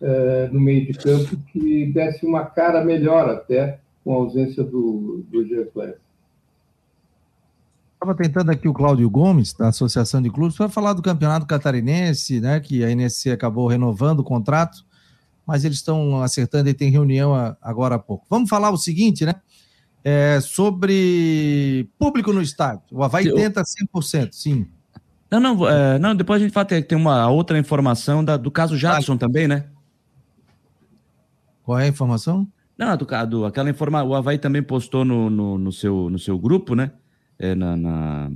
é, 0.00 0.48
no 0.52 0.60
meio 0.60 0.86
de 0.86 0.94
campo 0.94 1.36
que 1.52 1.86
desse 1.92 2.26
uma 2.26 2.44
cara 2.44 2.84
melhor 2.84 3.28
até 3.28 3.78
com 4.02 4.12
a 4.12 4.16
ausência 4.16 4.64
do, 4.64 5.24
do 5.30 5.46
Gercler. 5.46 5.98
Estava 7.94 8.16
tentando 8.16 8.50
aqui 8.50 8.66
o 8.66 8.74
Cláudio 8.74 9.08
Gomes, 9.08 9.52
da 9.52 9.68
Associação 9.68 10.20
de 10.20 10.28
Clubes, 10.28 10.56
para 10.56 10.68
falar 10.68 10.92
do 10.92 11.02
Campeonato 11.02 11.46
Catarinense, 11.46 12.40
né, 12.40 12.58
que 12.58 12.84
a 12.84 12.90
NSC 12.90 13.30
acabou 13.30 13.68
renovando 13.68 14.18
o 14.20 14.24
contrato, 14.24 14.84
mas 15.46 15.64
eles 15.64 15.78
estão 15.78 16.20
acertando 16.20 16.68
e 16.68 16.74
tem 16.74 16.90
reunião 16.90 17.32
agora 17.62 17.94
há 17.94 17.98
pouco. 18.00 18.26
Vamos 18.28 18.50
falar 18.50 18.70
o 18.70 18.76
seguinte, 18.76 19.24
né? 19.24 19.36
É, 20.04 20.40
sobre 20.40 21.88
público 21.96 22.32
no 22.32 22.42
estádio. 22.42 22.82
O 22.90 23.04
Havaí 23.04 23.26
eu... 23.26 23.36
tenta 23.36 23.62
100%, 23.62 24.30
sim. 24.32 24.66
Não, 25.32 25.40
não, 25.40 25.66
é, 25.66 25.98
não, 25.98 26.14
depois 26.14 26.42
a 26.42 26.44
gente 26.44 26.52
vai 26.52 26.66
ter, 26.66 26.82
tem 26.82 26.98
uma 26.98 27.26
outra 27.30 27.58
informação 27.58 28.22
da, 28.22 28.36
do 28.36 28.50
caso 28.50 28.76
Jadson 28.76 29.16
também, 29.16 29.48
né? 29.48 29.64
Qual 31.62 31.78
é 31.78 31.84
a 31.84 31.88
informação? 31.88 32.46
Não, 32.76 32.94
do, 32.98 33.06
do, 33.26 33.46
aquela 33.46 33.70
informação, 33.70 34.10
o 34.10 34.14
Havaí 34.14 34.36
também 34.36 34.62
postou 34.62 35.06
no, 35.06 35.30
no, 35.30 35.56
no, 35.56 35.72
seu, 35.72 36.10
no 36.10 36.18
seu 36.18 36.38
grupo, 36.38 36.74
né? 36.74 36.90
É, 37.38 37.54
na, 37.54 37.74
na, 37.74 38.30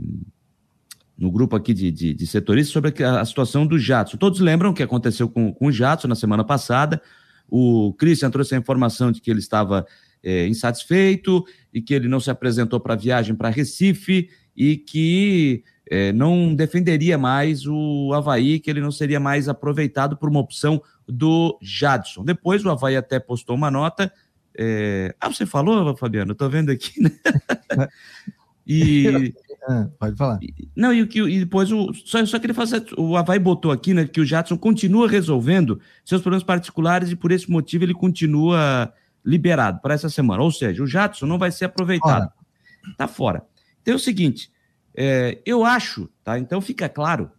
no 1.19 1.31
grupo 1.31 1.55
aqui 1.55 1.75
de, 1.75 1.91
de, 1.91 2.15
de 2.15 2.27
setoristas 2.27 2.73
sobre 2.73 3.05
a, 3.05 3.21
a, 3.21 3.25
situação 3.27 3.67
do 3.67 3.79
Jadson. 3.79 4.17
Todos 4.17 4.41
lembram 4.41 4.71
o 4.71 4.75
que 4.75 4.83
aconteceu 4.83 5.29
com, 5.29 5.53
com 5.53 5.67
o 5.67 5.73
Jadson 5.73 6.09
na 6.09 6.15
semana 6.15 6.45
passada. 6.45 7.03
O 7.47 7.93
Christian 7.99 8.31
trouxe 8.31 8.55
a 8.55 8.59
informação 8.59 9.13
de 9.13 9.21
que 9.21 9.31
ele 9.31 9.41
estava 9.41 9.87
é, 10.23 10.49
insatisfeito 10.49 11.45
e 11.75 11.83
que 11.83 11.93
ele 11.93 12.09
não 12.09 12.21
se 12.21 12.31
apresentou 12.31 12.81
para 12.81 12.95
a 12.95 12.97
viagem 12.97 13.35
para 13.35 13.51
Recife 13.51 14.31
e 14.57 14.79
que 14.79 15.63
é, 15.89 16.13
não 16.13 16.55
defenderia 16.55 17.17
mais 17.17 17.67
o 17.67 18.13
Havaí, 18.13 18.59
que 18.59 18.69
ele 18.69 18.81
não 18.81 18.91
seria 18.91 19.21
mais 19.21 19.49
aproveitado 19.49 20.17
por 20.17 20.29
uma 20.29 20.41
opção 20.41 20.83
do 21.09 21.57
Jadson. 21.63 22.25
Depois 22.25 22.65
o 22.65 22.71
Havaí 22.71 22.97
até 22.97 23.21
postou 23.21 23.55
uma 23.55 23.71
nota. 23.71 24.13
É... 24.59 25.15
Ah, 25.21 25.29
você 25.29 25.47
falou, 25.47 25.97
Fabiano? 25.97 26.33
Estou 26.33 26.51
vendo 26.51 26.71
aqui, 26.71 27.01
né? 27.01 27.11
e. 28.67 29.33
Ah, 29.69 29.89
pode 29.99 30.17
falar. 30.17 30.39
Não, 30.75 30.93
e, 30.93 31.01
e 31.01 31.41
depois 31.41 31.71
o. 31.71 31.93
Só, 31.93 32.25
só 32.27 32.39
que 32.39 32.47
ele 32.47 32.55
faz. 32.55 32.73
O 32.97 33.17
Havaí 33.17 33.39
botou 33.39 33.71
aqui, 33.71 33.95
né, 33.95 34.07
que 34.07 34.21
o 34.21 34.27
Jadson 34.27 34.57
continua 34.57 35.09
resolvendo 35.09 35.81
seus 36.05 36.21
problemas 36.21 36.45
particulares 36.45 37.11
e 37.11 37.17
por 37.17 37.31
esse 37.31 37.49
motivo 37.51 37.85
ele 37.85 37.95
continua 37.95 38.93
liberado 39.25 39.81
para 39.81 39.95
essa 39.95 40.09
semana. 40.09 40.43
Ou 40.43 40.51
seja, 40.51 40.83
o 40.83 40.87
Jadson 40.87 41.27
não 41.27 41.39
vai 41.39 41.53
ser 41.53 41.67
aproveitado. 41.67 42.31
Fora. 42.31 42.97
Tá 42.97 43.09
fora. 43.09 43.43
Então 43.83 43.95
é 43.95 43.97
o 43.97 44.01
seguinte: 44.01 44.51
é, 44.97 45.39
eu 45.45 45.65
acho, 45.65 46.09
tá? 46.25 46.39
Então 46.39 46.61
fica 46.61 46.89
claro 46.89 47.31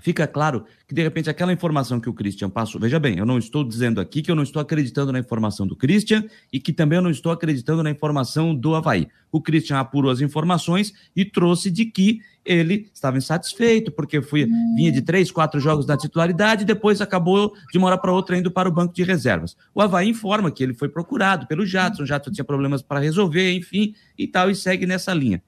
fica 0.00 0.26
claro 0.26 0.64
que, 0.88 0.94
de 0.94 1.02
repente, 1.02 1.30
aquela 1.30 1.52
informação 1.52 2.00
que 2.00 2.08
o 2.08 2.14
Christian 2.14 2.50
passou. 2.50 2.80
Veja 2.80 2.98
bem, 2.98 3.18
eu 3.18 3.26
não 3.26 3.38
estou 3.38 3.62
dizendo 3.62 4.00
aqui 4.00 4.22
que 4.22 4.30
eu 4.30 4.34
não 4.34 4.42
estou 4.42 4.60
acreditando 4.60 5.12
na 5.12 5.18
informação 5.18 5.66
do 5.66 5.76
Christian 5.76 6.24
e 6.52 6.58
que 6.58 6.72
também 6.72 6.96
eu 6.96 7.02
não 7.02 7.10
estou 7.10 7.30
acreditando 7.30 7.82
na 7.82 7.90
informação 7.90 8.54
do 8.54 8.74
Havaí. 8.74 9.08
O 9.30 9.40
Christian 9.40 9.78
apurou 9.78 10.10
as 10.10 10.20
informações 10.20 10.92
e 11.14 11.24
trouxe 11.24 11.70
de 11.70 11.84
que 11.84 12.20
ele 12.44 12.90
estava 12.92 13.18
insatisfeito, 13.18 13.92
porque 13.92 14.20
foi, 14.22 14.46
vinha 14.74 14.90
de 14.90 15.02
três, 15.02 15.30
quatro 15.30 15.60
jogos 15.60 15.86
da 15.86 15.96
titularidade 15.96 16.62
e 16.62 16.66
depois 16.66 17.00
acabou 17.00 17.52
de 17.70 17.78
uma 17.78 17.86
hora 17.88 17.98
para 17.98 18.12
outra 18.12 18.36
indo 18.36 18.50
para 18.50 18.68
o 18.68 18.72
banco 18.72 18.94
de 18.94 19.04
reservas. 19.04 19.56
O 19.74 19.80
Havaí 19.80 20.08
informa 20.08 20.50
que 20.50 20.62
ele 20.62 20.74
foi 20.74 20.88
procurado 20.88 21.46
pelo 21.46 21.66
Jadson, 21.66 22.02
o 22.02 22.06
Jadson 22.06 22.30
tinha 22.32 22.44
problemas 22.44 22.82
para 22.82 22.98
resolver, 22.98 23.52
enfim, 23.52 23.94
e 24.18 24.26
tal, 24.26 24.50
e 24.50 24.54
segue 24.54 24.86
nessa 24.86 25.12
linha. 25.12 25.42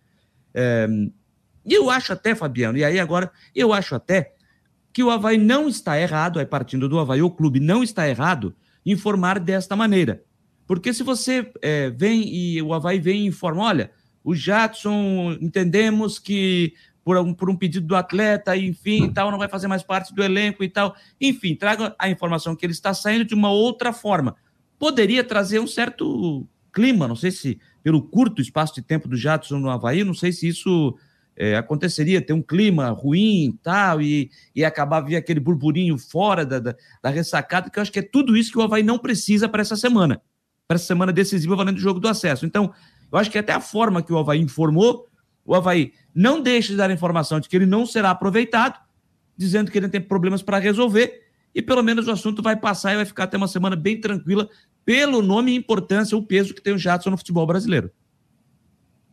É, 0.54 0.86
eu 1.64 1.90
acho 1.90 2.12
até, 2.12 2.34
Fabiano, 2.34 2.76
e 2.76 2.84
aí 2.84 2.98
agora, 2.98 3.30
eu 3.54 3.72
acho 3.72 3.94
até 3.94 4.34
que 4.92 5.02
o 5.02 5.10
Havaí 5.10 5.38
não 5.38 5.68
está 5.68 5.98
errado, 5.98 6.38
aí 6.38 6.46
partindo 6.46 6.88
do 6.88 6.98
Havaí, 6.98 7.22
o 7.22 7.30
clube 7.30 7.60
não 7.60 7.82
está 7.82 8.08
errado 8.08 8.54
em 8.84 8.92
informar 8.92 9.38
desta 9.38 9.74
maneira. 9.74 10.22
Porque 10.66 10.92
se 10.92 11.02
você 11.02 11.50
é, 11.60 11.90
vem 11.90 12.28
e 12.28 12.60
o 12.62 12.74
Havaí 12.74 12.98
vem 12.98 13.22
e 13.22 13.26
informa, 13.26 13.62
olha, 13.62 13.90
o 14.24 14.34
Jadson, 14.34 15.36
entendemos 15.40 16.18
que 16.18 16.74
por 17.04 17.16
um, 17.16 17.34
por 17.34 17.50
um 17.50 17.56
pedido 17.56 17.86
do 17.86 17.96
atleta, 17.96 18.56
enfim, 18.56 19.04
e 19.04 19.12
tal, 19.12 19.30
não 19.30 19.38
vai 19.38 19.48
fazer 19.48 19.66
mais 19.66 19.82
parte 19.82 20.14
do 20.14 20.22
elenco 20.22 20.62
e 20.62 20.68
tal. 20.68 20.94
Enfim, 21.20 21.54
traga 21.54 21.94
a 21.98 22.08
informação 22.08 22.54
que 22.54 22.64
ele 22.64 22.72
está 22.72 22.94
saindo 22.94 23.24
de 23.24 23.34
uma 23.34 23.50
outra 23.50 23.92
forma. 23.92 24.36
Poderia 24.78 25.24
trazer 25.24 25.58
um 25.58 25.66
certo 25.66 26.46
clima, 26.72 27.08
não 27.08 27.16
sei 27.16 27.30
se 27.30 27.60
pelo 27.82 28.02
curto 28.02 28.40
espaço 28.40 28.74
de 28.74 28.82
tempo 28.82 29.08
do 29.08 29.16
Jadson 29.16 29.58
no 29.58 29.70
Havaí, 29.70 30.04
não 30.04 30.14
sei 30.14 30.32
se 30.32 30.48
isso 30.48 30.96
é, 31.36 31.56
aconteceria 31.56 32.20
ter 32.20 32.32
um 32.32 32.42
clima 32.42 32.90
ruim 32.90 33.58
tal, 33.62 34.00
e, 34.00 34.30
e 34.54 34.64
acabar 34.64 35.00
vir 35.00 35.16
aquele 35.16 35.40
burburinho 35.40 35.96
fora 35.98 36.44
da, 36.44 36.58
da, 36.58 36.76
da, 37.02 37.10
ressacada, 37.10 37.70
que 37.70 37.78
eu 37.78 37.82
acho 37.82 37.92
que 37.92 37.98
é 37.98 38.02
tudo 38.02 38.36
isso 38.36 38.52
que 38.52 38.58
o 38.58 38.62
Havaí 38.62 38.82
não 38.82 38.98
precisa 38.98 39.48
para 39.48 39.62
essa 39.62 39.76
semana, 39.76 40.20
para 40.68 40.76
essa 40.76 40.86
semana 40.86 41.12
decisiva 41.12 41.56
valendo 41.56 41.76
o 41.76 41.80
jogo 41.80 42.00
do 42.00 42.08
acesso. 42.08 42.46
Então, 42.46 42.72
eu 43.10 43.18
acho 43.18 43.30
que 43.30 43.38
até 43.38 43.52
a 43.52 43.60
forma 43.60 44.02
que 44.02 44.12
o 44.12 44.18
Havaí 44.18 44.40
informou, 44.40 45.06
o 45.44 45.54
Havaí 45.54 45.92
não 46.14 46.40
deixa 46.40 46.68
de 46.68 46.76
dar 46.76 46.90
a 46.90 46.92
informação 46.92 47.40
de 47.40 47.48
que 47.48 47.56
ele 47.56 47.66
não 47.66 47.86
será 47.86 48.10
aproveitado, 48.10 48.78
dizendo 49.36 49.70
que 49.70 49.78
ele 49.78 49.88
tem 49.88 50.00
problemas 50.00 50.42
para 50.42 50.58
resolver, 50.58 51.22
e 51.54 51.60
pelo 51.60 51.82
menos 51.82 52.06
o 52.08 52.10
assunto 52.10 52.42
vai 52.42 52.56
passar 52.56 52.92
e 52.92 52.96
vai 52.96 53.04
ficar 53.04 53.24
até 53.24 53.36
uma 53.36 53.48
semana 53.48 53.76
bem 53.76 54.00
tranquila, 54.00 54.48
pelo 54.84 55.22
nome 55.22 55.52
e 55.52 55.56
importância, 55.56 56.16
o 56.16 56.22
peso 56.22 56.54
que 56.54 56.62
tem 56.62 56.72
o 56.72 56.78
Jadson 56.78 57.10
no 57.10 57.18
futebol 57.18 57.46
brasileiro. 57.46 57.90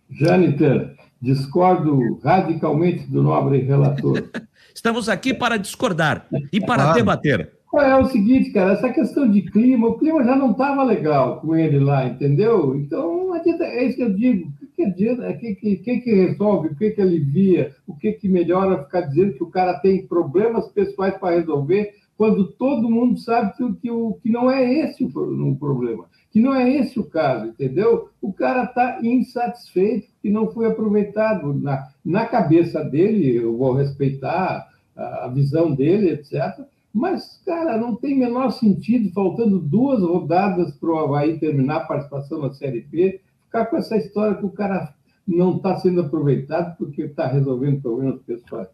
Jâniter, 0.09 0.95
Discordo 1.21 2.17
radicalmente 2.23 3.05
do 3.07 3.21
nobre 3.21 3.59
relator. 3.59 4.29
Estamos 4.73 5.09
aqui 5.09 5.33
para 5.33 5.57
discordar 5.57 6.27
e 6.51 6.61
para 6.61 6.83
claro. 6.83 6.97
debater. 6.97 7.51
É, 7.75 7.89
é 7.89 7.95
o 7.97 8.05
seguinte, 8.05 8.51
cara, 8.51 8.71
essa 8.71 8.89
questão 8.89 9.29
de 9.29 9.41
clima, 9.41 9.87
o 9.87 9.99
clima 9.99 10.23
já 10.23 10.35
não 10.35 10.51
estava 10.51 10.81
legal 10.83 11.41
com 11.41 11.55
ele 11.55 11.77
lá, 11.77 12.05
entendeu? 12.05 12.75
Então, 12.75 13.33
adianta, 13.33 13.65
é 13.65 13.83
isso 13.83 13.97
que 13.97 14.03
eu 14.03 14.13
digo. 14.13 14.51
O 14.61 14.67
que, 14.75 14.83
adianta? 14.83 15.29
O 15.29 15.37
que, 15.37 15.55
que, 15.55 15.75
que, 15.75 15.97
que 15.99 16.15
resolve? 16.15 16.69
O 16.69 16.75
que, 16.75 16.91
que 16.91 17.01
alivia? 17.01 17.75
O 17.85 17.93
que, 17.93 18.13
que 18.13 18.29
melhora 18.29 18.83
ficar 18.85 19.01
dizendo 19.01 19.33
que 19.33 19.43
o 19.43 19.51
cara 19.51 19.77
tem 19.79 20.07
problemas 20.07 20.69
pessoais 20.69 21.17
para 21.17 21.35
resolver, 21.35 21.93
quando 22.19 22.51
todo 22.51 22.89
mundo 22.89 23.17
sabe 23.17 23.55
que, 23.55 23.73
que, 23.75 23.89
que 24.21 24.29
não 24.29 24.51
é 24.51 24.71
esse 24.71 25.03
o 25.03 25.55
problema 25.55 26.05
que 26.31 26.39
não 26.39 26.53
é 26.53 26.69
esse 26.69 26.99
o 26.99 27.03
caso, 27.03 27.47
entendeu? 27.47 28.09
O 28.21 28.31
cara 28.31 28.65
está 28.65 28.99
insatisfeito 29.01 30.09
e 30.23 30.29
não 30.29 30.51
foi 30.51 30.67
aproveitado. 30.67 31.53
Na, 31.53 31.89
na 32.05 32.25
cabeça 32.25 32.83
dele, 32.83 33.37
eu 33.37 33.57
vou 33.57 33.73
respeitar 33.73 34.69
a, 34.95 35.25
a 35.25 35.27
visão 35.29 35.73
dele, 35.73 36.11
etc. 36.11 36.59
Mas, 36.93 37.41
cara, 37.45 37.77
não 37.77 37.95
tem 37.95 38.17
menor 38.17 38.51
sentido, 38.51 39.11
faltando 39.11 39.59
duas 39.59 40.01
rodadas 40.01 40.75
para 40.75 40.89
o 40.89 40.99
Havaí 40.99 41.39
terminar 41.39 41.77
a 41.77 41.85
participação 41.85 42.41
na 42.41 42.51
Série 42.51 42.81
B, 42.81 43.21
ficar 43.45 43.65
com 43.65 43.77
essa 43.77 43.97
história 43.97 44.37
que 44.37 44.45
o 44.45 44.51
cara 44.51 44.93
não 45.27 45.57
está 45.57 45.77
sendo 45.77 46.01
aproveitado 46.01 46.75
porque 46.77 47.03
está 47.03 47.27
resolvendo 47.27 47.81
problemas 47.81 48.21
pessoais. 48.21 48.67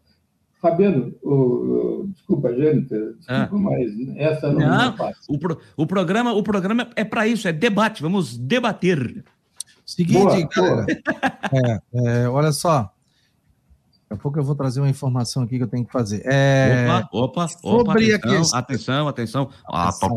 Fabiano, 0.65 1.13
o, 1.21 1.31
o, 1.31 2.07
desculpa, 2.07 2.51
Jâniter, 2.51 3.13
desculpa, 3.19 3.49
ah. 3.49 3.49
mas 3.51 3.91
essa 4.17 4.51
não, 4.51 4.59
não 4.59 4.81
é 4.81 4.97
fácil. 4.97 5.21
O, 5.27 5.37
pro, 5.37 5.59
o, 5.77 5.85
programa, 5.85 6.33
o 6.33 6.41
programa 6.41 6.89
é 6.95 7.03
para 7.03 7.27
isso, 7.27 7.47
é 7.47 7.53
debate, 7.53 8.01
vamos 8.01 8.35
debater. 8.35 9.23
Seguinte, 9.85 10.17
boa, 10.17 10.49
galera, 10.55 10.87
é, 11.53 11.79
é, 11.93 12.27
olha 12.29 12.51
só, 12.51 12.91
Daqui 14.09 14.13
a 14.13 14.17
pouco 14.17 14.39
eu 14.39 14.43
vou 14.43 14.55
trazer 14.55 14.79
uma 14.79 14.89
informação 14.89 15.43
aqui 15.43 15.57
que 15.57 15.63
eu 15.63 15.67
tenho 15.67 15.85
que 15.85 15.91
fazer. 15.91 16.23
É... 16.25 16.87
Opa, 17.11 17.11
opa, 17.11 17.47
sobre 17.47 18.15
opa, 18.15 18.27
atenção, 18.27 18.57
atenção, 18.57 19.07
atenção. 19.07 19.49
atenção. 19.67 20.15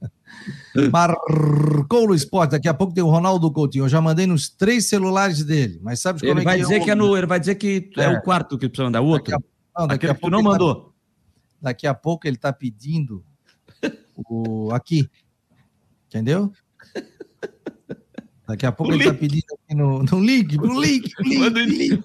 Marcou 0.92 2.08
no 2.08 2.14
esporte. 2.14 2.52
Daqui 2.52 2.68
a 2.68 2.74
pouco 2.74 2.94
tem 2.94 3.02
o 3.02 3.08
Ronaldo 3.08 3.50
Coutinho. 3.50 3.84
Eu 3.84 3.88
já 3.88 4.00
mandei 4.00 4.26
nos 4.26 4.48
três 4.48 4.86
celulares 4.88 5.44
dele. 5.44 5.78
Mas 5.82 6.00
sabe 6.00 6.20
como 6.20 6.32
ele 6.32 6.40
é 6.40 6.44
vai 6.44 6.56
que 6.56 6.62
dizer 6.62 6.74
é 6.76 6.80
que 6.84 6.90
é 6.90 6.94
no, 6.94 7.16
Ele 7.16 7.26
vai 7.26 7.40
dizer 7.40 7.54
que 7.54 7.90
é, 7.96 8.04
é 8.04 8.08
o 8.08 8.22
quarto 8.22 8.58
que 8.58 8.68
precisa 8.68 8.84
mandar. 8.84 9.00
O 9.00 9.06
outro. 9.06 9.32
Daqui 9.32 9.44
a, 9.44 9.80
não, 9.80 9.86
daqui 9.86 10.06
a 10.06 10.14
pouco 10.14 10.30
não 10.30 10.42
tá 10.42 10.50
mandou. 10.50 10.74
Tá, 10.74 10.90
daqui 11.62 11.86
a 11.86 11.94
pouco 11.94 12.26
ele 12.26 12.36
está 12.36 12.52
pedindo 12.52 13.24
o 14.16 14.70
aqui. 14.72 15.08
Entendeu? 16.08 16.52
Daqui 18.46 18.64
a 18.64 18.72
pouco 18.72 18.92
o 18.92 18.94
ele 18.94 19.04
está 19.04 19.14
pedindo 19.14 19.46
aqui 19.52 19.74
no, 19.74 20.02
no 20.02 20.20
link, 20.20 20.56
no 20.56 20.80
link, 20.80 21.12
no 21.18 21.48
link. 21.48 22.02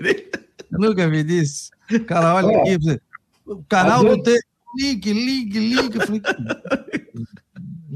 link. 0.00 0.30
Nunca 0.70 1.08
vi 1.08 1.24
disso. 1.24 1.70
Cara, 2.06 2.34
olha 2.34 2.58
aqui. 2.58 3.00
O 3.44 3.62
canal 3.64 4.04
do 4.04 4.22
T. 4.22 4.38
Link, 4.78 5.12
link, 5.12 5.58
link. 5.58 5.94
Eu 5.94 6.06
falei, 6.06 6.22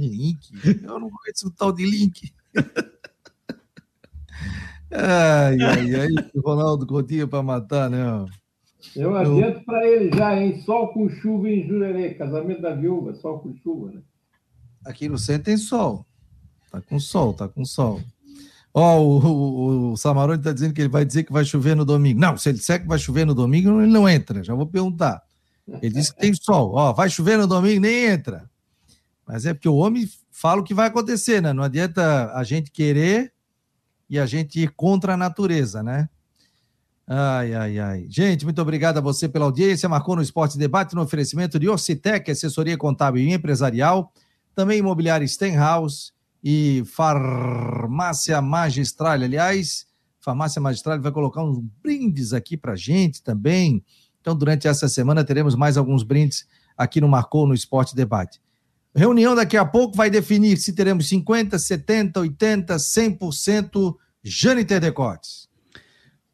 Link? 0.00 0.50
Eu 0.82 0.98
não 0.98 1.10
conheço 1.10 1.48
o 1.48 1.50
tal 1.50 1.72
de 1.72 1.84
Link. 1.84 2.32
ai, 4.90 5.58
ai, 5.60 5.94
ai, 5.94 6.08
Ronaldo 6.36 6.86
Coutinho 6.86 7.28
para 7.28 7.42
matar, 7.42 7.90
né? 7.90 8.26
Eu 8.94 9.16
adianto 9.16 9.64
para 9.64 9.86
ele 9.86 10.16
já, 10.16 10.40
hein? 10.40 10.62
Sol 10.62 10.88
com 10.88 11.08
chuva 11.08 11.48
em 11.48 11.66
Jurerê, 11.66 12.14
casamento 12.14 12.62
da 12.62 12.74
viúva, 12.74 13.14
sol 13.14 13.40
com 13.40 13.54
chuva, 13.56 13.92
né? 13.92 14.00
Aqui 14.84 15.08
no 15.08 15.18
centro 15.18 15.44
tem 15.44 15.56
sol. 15.56 16.06
Tá 16.70 16.80
com 16.80 17.00
sol, 17.00 17.34
tá 17.34 17.48
com 17.48 17.64
sol. 17.64 18.00
Ó, 18.72 18.98
oh, 18.98 19.00
o, 19.00 19.26
o, 19.26 19.92
o 19.92 19.96
Samarone 19.96 20.42
tá 20.42 20.52
dizendo 20.52 20.74
que 20.74 20.82
ele 20.82 20.90
vai 20.90 21.04
dizer 21.04 21.24
que 21.24 21.32
vai 21.32 21.44
chover 21.44 21.74
no 21.74 21.84
domingo. 21.84 22.20
Não, 22.20 22.36
se 22.36 22.50
ele 22.50 22.58
disser 22.58 22.82
que 22.82 22.86
vai 22.86 22.98
chover 22.98 23.24
no 23.24 23.34
domingo, 23.34 23.80
ele 23.80 23.90
não 23.90 24.08
entra. 24.08 24.44
Já 24.44 24.54
vou 24.54 24.66
perguntar. 24.66 25.22
Ele 25.82 25.94
disse 25.94 26.14
que 26.14 26.20
tem 26.20 26.34
sol. 26.34 26.74
Ó, 26.74 26.90
oh, 26.90 26.94
vai 26.94 27.08
chover 27.08 27.38
no 27.38 27.46
domingo, 27.46 27.80
nem 27.80 28.04
entra. 28.04 28.48
Mas 29.26 29.44
é 29.44 29.52
porque 29.52 29.68
o 29.68 29.76
homem 29.76 30.08
fala 30.30 30.60
o 30.60 30.64
que 30.64 30.74
vai 30.74 30.86
acontecer, 30.86 31.42
né? 31.42 31.52
Não 31.52 31.62
adianta 31.62 32.32
a 32.32 32.44
gente 32.44 32.70
querer 32.70 33.32
e 34.08 34.18
a 34.18 34.26
gente 34.26 34.60
ir 34.60 34.70
contra 34.70 35.14
a 35.14 35.16
natureza, 35.16 35.82
né? 35.82 36.08
Ai, 37.08 37.54
ai, 37.54 37.78
ai. 37.78 38.06
Gente, 38.08 38.44
muito 38.44 38.60
obrigado 38.60 38.98
a 38.98 39.00
você 39.00 39.28
pela 39.28 39.44
audiência. 39.44 39.88
Marcou 39.88 40.16
no 40.16 40.22
Esporte 40.22 40.58
Debate 40.58 40.94
no 40.94 41.02
oferecimento 41.02 41.58
de 41.58 41.68
Orcitec, 41.68 42.30
assessoria 42.30 42.76
contábil 42.76 43.22
e 43.22 43.32
empresarial, 43.32 44.12
também 44.54 44.78
imobiliária 44.78 45.26
Stenhouse 45.26 46.12
e 46.42 46.82
Farmácia 46.86 48.40
Magistral. 48.40 49.12
Aliás, 49.12 49.86
Farmácia 50.20 50.60
Magistral 50.60 51.00
vai 51.00 51.12
colocar 51.12 51.44
uns 51.44 51.60
brindes 51.82 52.32
aqui 52.32 52.56
para 52.56 52.74
gente 52.74 53.22
também. 53.22 53.84
Então, 54.20 54.36
durante 54.36 54.66
essa 54.66 54.88
semana, 54.88 55.22
teremos 55.22 55.54
mais 55.54 55.76
alguns 55.76 56.02
brindes 56.02 56.46
aqui 56.76 57.00
no 57.00 57.08
Marcou 57.08 57.46
no 57.46 57.54
Esporte 57.54 57.94
Debate. 57.94 58.40
Reunião 58.96 59.34
daqui 59.34 59.58
a 59.58 59.64
pouco 59.64 59.94
vai 59.94 60.08
definir 60.08 60.56
se 60.56 60.72
teremos 60.72 61.06
50, 61.10 61.58
70, 61.58 62.18
80, 62.18 62.76
100% 62.76 63.94
Jâniter 64.24 64.80
Decotes. 64.80 65.50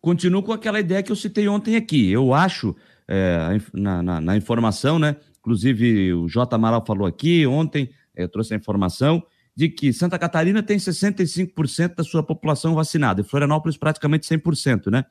Continuo 0.00 0.44
com 0.44 0.52
aquela 0.52 0.78
ideia 0.78 1.02
que 1.02 1.10
eu 1.10 1.16
citei 1.16 1.48
ontem 1.48 1.74
aqui. 1.74 2.08
Eu 2.08 2.32
acho, 2.32 2.76
é, 3.08 3.58
na, 3.74 4.00
na, 4.00 4.20
na, 4.20 4.36
informação, 4.36 4.96
né? 4.96 5.16
Inclusive 5.40 6.14
o 6.14 6.28
J. 6.28 6.54
Amaral 6.54 6.84
falou 6.86 7.04
aqui 7.04 7.44
ontem, 7.48 7.90
eu 8.14 8.28
trouxe 8.28 8.54
a 8.54 8.56
informação 8.56 9.20
de 9.56 9.68
que 9.68 9.92
Santa 9.92 10.16
Catarina 10.16 10.62
tem 10.62 10.78
65% 10.78 11.96
da 11.96 12.04
sua 12.04 12.22
população 12.22 12.76
vacinada 12.76 13.22
e 13.22 13.24
Florianópolis 13.24 13.76
praticamente 13.76 14.24
100%, 14.28 14.88
né? 14.88 15.04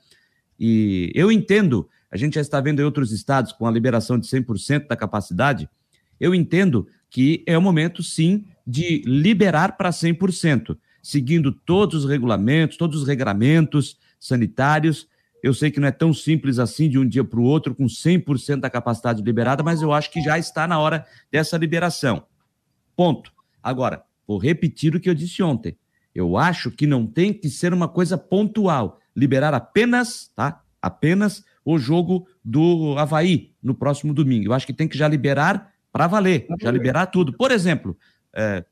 E 0.57 1.11
eu 1.13 1.29
entendo, 1.29 1.89
a 2.09 2.15
gente 2.15 2.35
já 2.35 2.41
está 2.41 2.61
vendo 2.61 2.81
em 2.81 2.85
outros 2.85 3.11
estados 3.11 3.51
com 3.51 3.67
a 3.67 3.71
liberação 3.71 4.17
de 4.17 4.25
100% 4.25 4.87
da 4.87 4.95
capacidade, 4.95 5.69
eu 6.17 6.33
entendo 6.33 6.87
que 7.11 7.43
é 7.45 7.55
o 7.55 7.61
momento, 7.61 8.01
sim, 8.01 8.45
de 8.65 9.03
liberar 9.05 9.77
para 9.77 9.91
100%, 9.91 10.75
seguindo 11.03 11.51
todos 11.51 12.03
os 12.03 12.09
regulamentos, 12.09 12.77
todos 12.77 13.01
os 13.03 13.07
regramentos 13.07 13.97
sanitários. 14.19 15.07
Eu 15.43 15.53
sei 15.53 15.69
que 15.69 15.79
não 15.79 15.87
é 15.87 15.91
tão 15.91 16.11
simples 16.11 16.57
assim 16.57 16.89
de 16.89 16.97
um 16.97 17.07
dia 17.07 17.23
para 17.23 17.39
o 17.39 17.43
outro, 17.43 17.75
com 17.75 17.85
100% 17.85 18.61
da 18.61 18.69
capacidade 18.71 19.21
liberada, 19.21 19.61
mas 19.61 19.83
eu 19.83 19.93
acho 19.93 20.11
que 20.11 20.23
já 20.23 20.39
está 20.39 20.67
na 20.67 20.79
hora 20.79 21.05
dessa 21.31 21.55
liberação. 21.55 22.23
Ponto. 22.95 23.31
Agora, 23.61 24.03
Vou 24.31 24.37
repetir 24.37 24.95
o 24.95 24.99
que 25.01 25.09
eu 25.09 25.13
disse 25.13 25.43
ontem. 25.43 25.75
Eu 26.15 26.37
acho 26.37 26.71
que 26.71 26.87
não 26.87 27.05
tem 27.05 27.33
que 27.33 27.49
ser 27.49 27.73
uma 27.73 27.89
coisa 27.89 28.17
pontual. 28.17 28.97
Liberar 29.13 29.53
apenas, 29.53 30.31
tá? 30.33 30.61
Apenas 30.81 31.43
o 31.65 31.77
jogo 31.77 32.25
do 32.41 32.95
Havaí 32.97 33.51
no 33.61 33.75
próximo 33.75 34.13
domingo. 34.13 34.47
Eu 34.47 34.53
acho 34.53 34.65
que 34.65 34.71
tem 34.71 34.87
que 34.87 34.97
já 34.97 35.05
liberar 35.05 35.70
para 35.91 36.07
valer, 36.07 36.47
já 36.59 36.71
liberar 36.71 37.07
tudo. 37.07 37.33
Por 37.33 37.51
exemplo, 37.51 37.97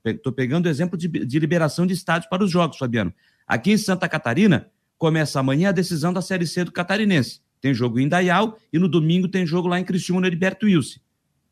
estou 0.05 0.32
é, 0.32 0.36
pegando 0.36 0.65
o 0.65 0.70
exemplo 0.70 0.97
de, 0.97 1.07
de 1.07 1.39
liberação 1.39 1.86
de 1.86 1.93
estádios 1.93 2.30
para 2.30 2.43
os 2.43 2.51
jogos, 2.51 2.78
Fabiano. 2.78 3.13
Aqui 3.47 3.72
em 3.72 3.78
Santa 3.78 4.07
Catarina, 4.07 4.70
começa 4.97 5.39
amanhã 5.39 5.70
a 5.70 5.74
decisão 5.74 6.13
da 6.13 6.22
Série 6.22 6.45
C 6.45 6.63
do 6.63 6.72
Catarinense. 6.72 7.41
Tem 7.61 7.74
jogo 7.74 7.99
em 7.99 8.07
Dayal 8.07 8.57
e 8.72 8.80
no 8.80 8.88
domingo 8.88 9.28
tem 9.28 9.45
jogo 9.45 9.67
lá 9.67 9.80
em 9.80 9.84
Criciúma, 9.84 10.22
no 10.22 10.28
Heriberto 10.28 10.65
Wilson. 10.65 10.99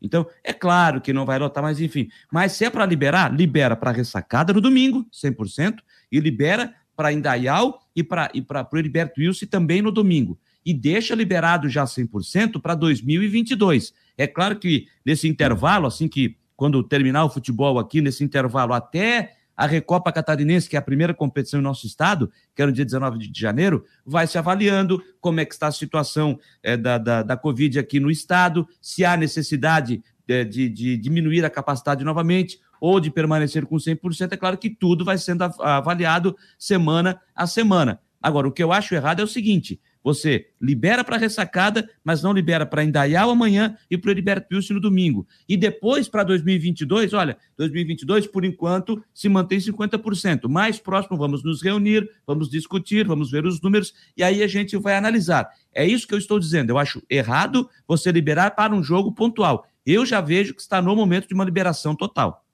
Então, 0.00 0.26
é 0.44 0.52
claro 0.52 1.00
que 1.00 1.12
não 1.12 1.26
vai 1.26 1.38
lotar, 1.38 1.62
mas 1.62 1.80
enfim. 1.80 2.08
Mas 2.30 2.52
se 2.52 2.64
é 2.64 2.70
para 2.70 2.86
liberar, 2.86 3.34
libera 3.34 3.74
para 3.74 3.90
ressacada 3.90 4.52
no 4.52 4.60
domingo, 4.60 5.04
100%, 5.12 5.78
e 6.10 6.20
libera 6.20 6.72
para 6.96 7.12
Indaial 7.12 7.80
e 7.94 8.02
para 8.02 8.30
e 8.34 8.40
o 8.40 8.78
Heriberto 8.78 9.20
Wilson 9.20 9.46
também 9.46 9.82
no 9.82 9.90
domingo. 9.90 10.38
E 10.64 10.72
deixa 10.72 11.14
liberado 11.14 11.68
já 11.68 11.84
100% 11.84 12.60
para 12.60 12.74
2022. 12.74 13.92
É 14.18 14.26
claro 14.26 14.58
que 14.58 14.86
nesse 15.06 15.28
intervalo, 15.28 15.86
assim 15.86 16.08
que 16.08 16.36
quando 16.56 16.82
terminar 16.82 17.24
o 17.24 17.30
futebol 17.30 17.78
aqui, 17.78 18.00
nesse 18.00 18.24
intervalo 18.24 18.74
até 18.74 19.36
a 19.56 19.66
Recopa 19.66 20.12
Catarinense, 20.12 20.68
que 20.68 20.76
é 20.76 20.78
a 20.78 20.82
primeira 20.82 21.14
competição 21.14 21.58
em 21.60 21.62
nosso 21.62 21.86
estado, 21.86 22.30
que 22.54 22.62
é 22.62 22.66
no 22.66 22.72
dia 22.72 22.84
19 22.84 23.18
de 23.18 23.40
janeiro, 23.40 23.84
vai 24.04 24.26
se 24.26 24.36
avaliando 24.38 25.02
como 25.20 25.40
é 25.40 25.44
que 25.44 25.52
está 25.52 25.68
a 25.68 25.72
situação 25.72 26.38
é, 26.62 26.76
da, 26.76 26.98
da, 26.98 27.22
da 27.22 27.36
Covid 27.36 27.78
aqui 27.78 27.98
no 27.98 28.10
estado, 28.10 28.68
se 28.80 29.04
há 29.04 29.16
necessidade 29.16 30.02
de, 30.26 30.44
de, 30.44 30.68
de 30.68 30.96
diminuir 30.96 31.44
a 31.44 31.50
capacidade 31.50 32.04
novamente 32.04 32.60
ou 32.80 33.00
de 33.00 33.10
permanecer 33.10 33.66
com 33.66 33.76
100%. 33.76 34.32
É 34.32 34.36
claro 34.36 34.58
que 34.58 34.70
tudo 34.70 35.04
vai 35.04 35.18
sendo 35.18 35.42
avaliado 35.42 36.36
semana 36.58 37.20
a 37.34 37.46
semana. 37.46 38.00
Agora, 38.20 38.48
o 38.48 38.52
que 38.52 38.62
eu 38.62 38.72
acho 38.72 38.94
errado 38.94 39.20
é 39.20 39.24
o 39.24 39.28
seguinte: 39.28 39.80
você 40.02 40.48
libera 40.60 41.02
para 41.04 41.16
ressacada, 41.16 41.88
mas 42.02 42.22
não 42.22 42.32
libera 42.32 42.64
para 42.64 42.84
Indaial 42.84 43.30
amanhã 43.30 43.76
e 43.90 43.98
para 43.98 44.08
o 44.08 44.10
Heriberto 44.10 44.54
Wilson 44.54 44.74
no 44.74 44.80
domingo. 44.80 45.26
E 45.48 45.56
depois, 45.56 46.08
para 46.08 46.24
2022, 46.24 47.12
olha, 47.12 47.36
2022, 47.56 48.26
por 48.26 48.44
enquanto, 48.44 49.02
se 49.12 49.28
mantém 49.28 49.58
50%. 49.58 50.48
Mais 50.48 50.78
próximo, 50.78 51.16
vamos 51.16 51.42
nos 51.42 51.62
reunir, 51.62 52.08
vamos 52.26 52.50
discutir, 52.50 53.06
vamos 53.06 53.30
ver 53.30 53.44
os 53.44 53.60
números 53.60 53.94
e 54.16 54.22
aí 54.22 54.42
a 54.42 54.46
gente 54.46 54.76
vai 54.76 54.96
analisar. 54.96 55.48
É 55.74 55.84
isso 55.86 56.06
que 56.06 56.14
eu 56.14 56.18
estou 56.18 56.38
dizendo. 56.38 56.70
Eu 56.70 56.78
acho 56.78 57.02
errado 57.08 57.68
você 57.86 58.10
liberar 58.10 58.52
para 58.52 58.74
um 58.74 58.82
jogo 58.82 59.12
pontual. 59.12 59.66
Eu 59.84 60.04
já 60.04 60.20
vejo 60.20 60.54
que 60.54 60.60
está 60.60 60.82
no 60.82 60.94
momento 60.94 61.28
de 61.28 61.34
uma 61.34 61.44
liberação 61.44 61.94
total. 61.94 62.44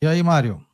E 0.00 0.06
aí, 0.06 0.22
Mário? 0.22 0.64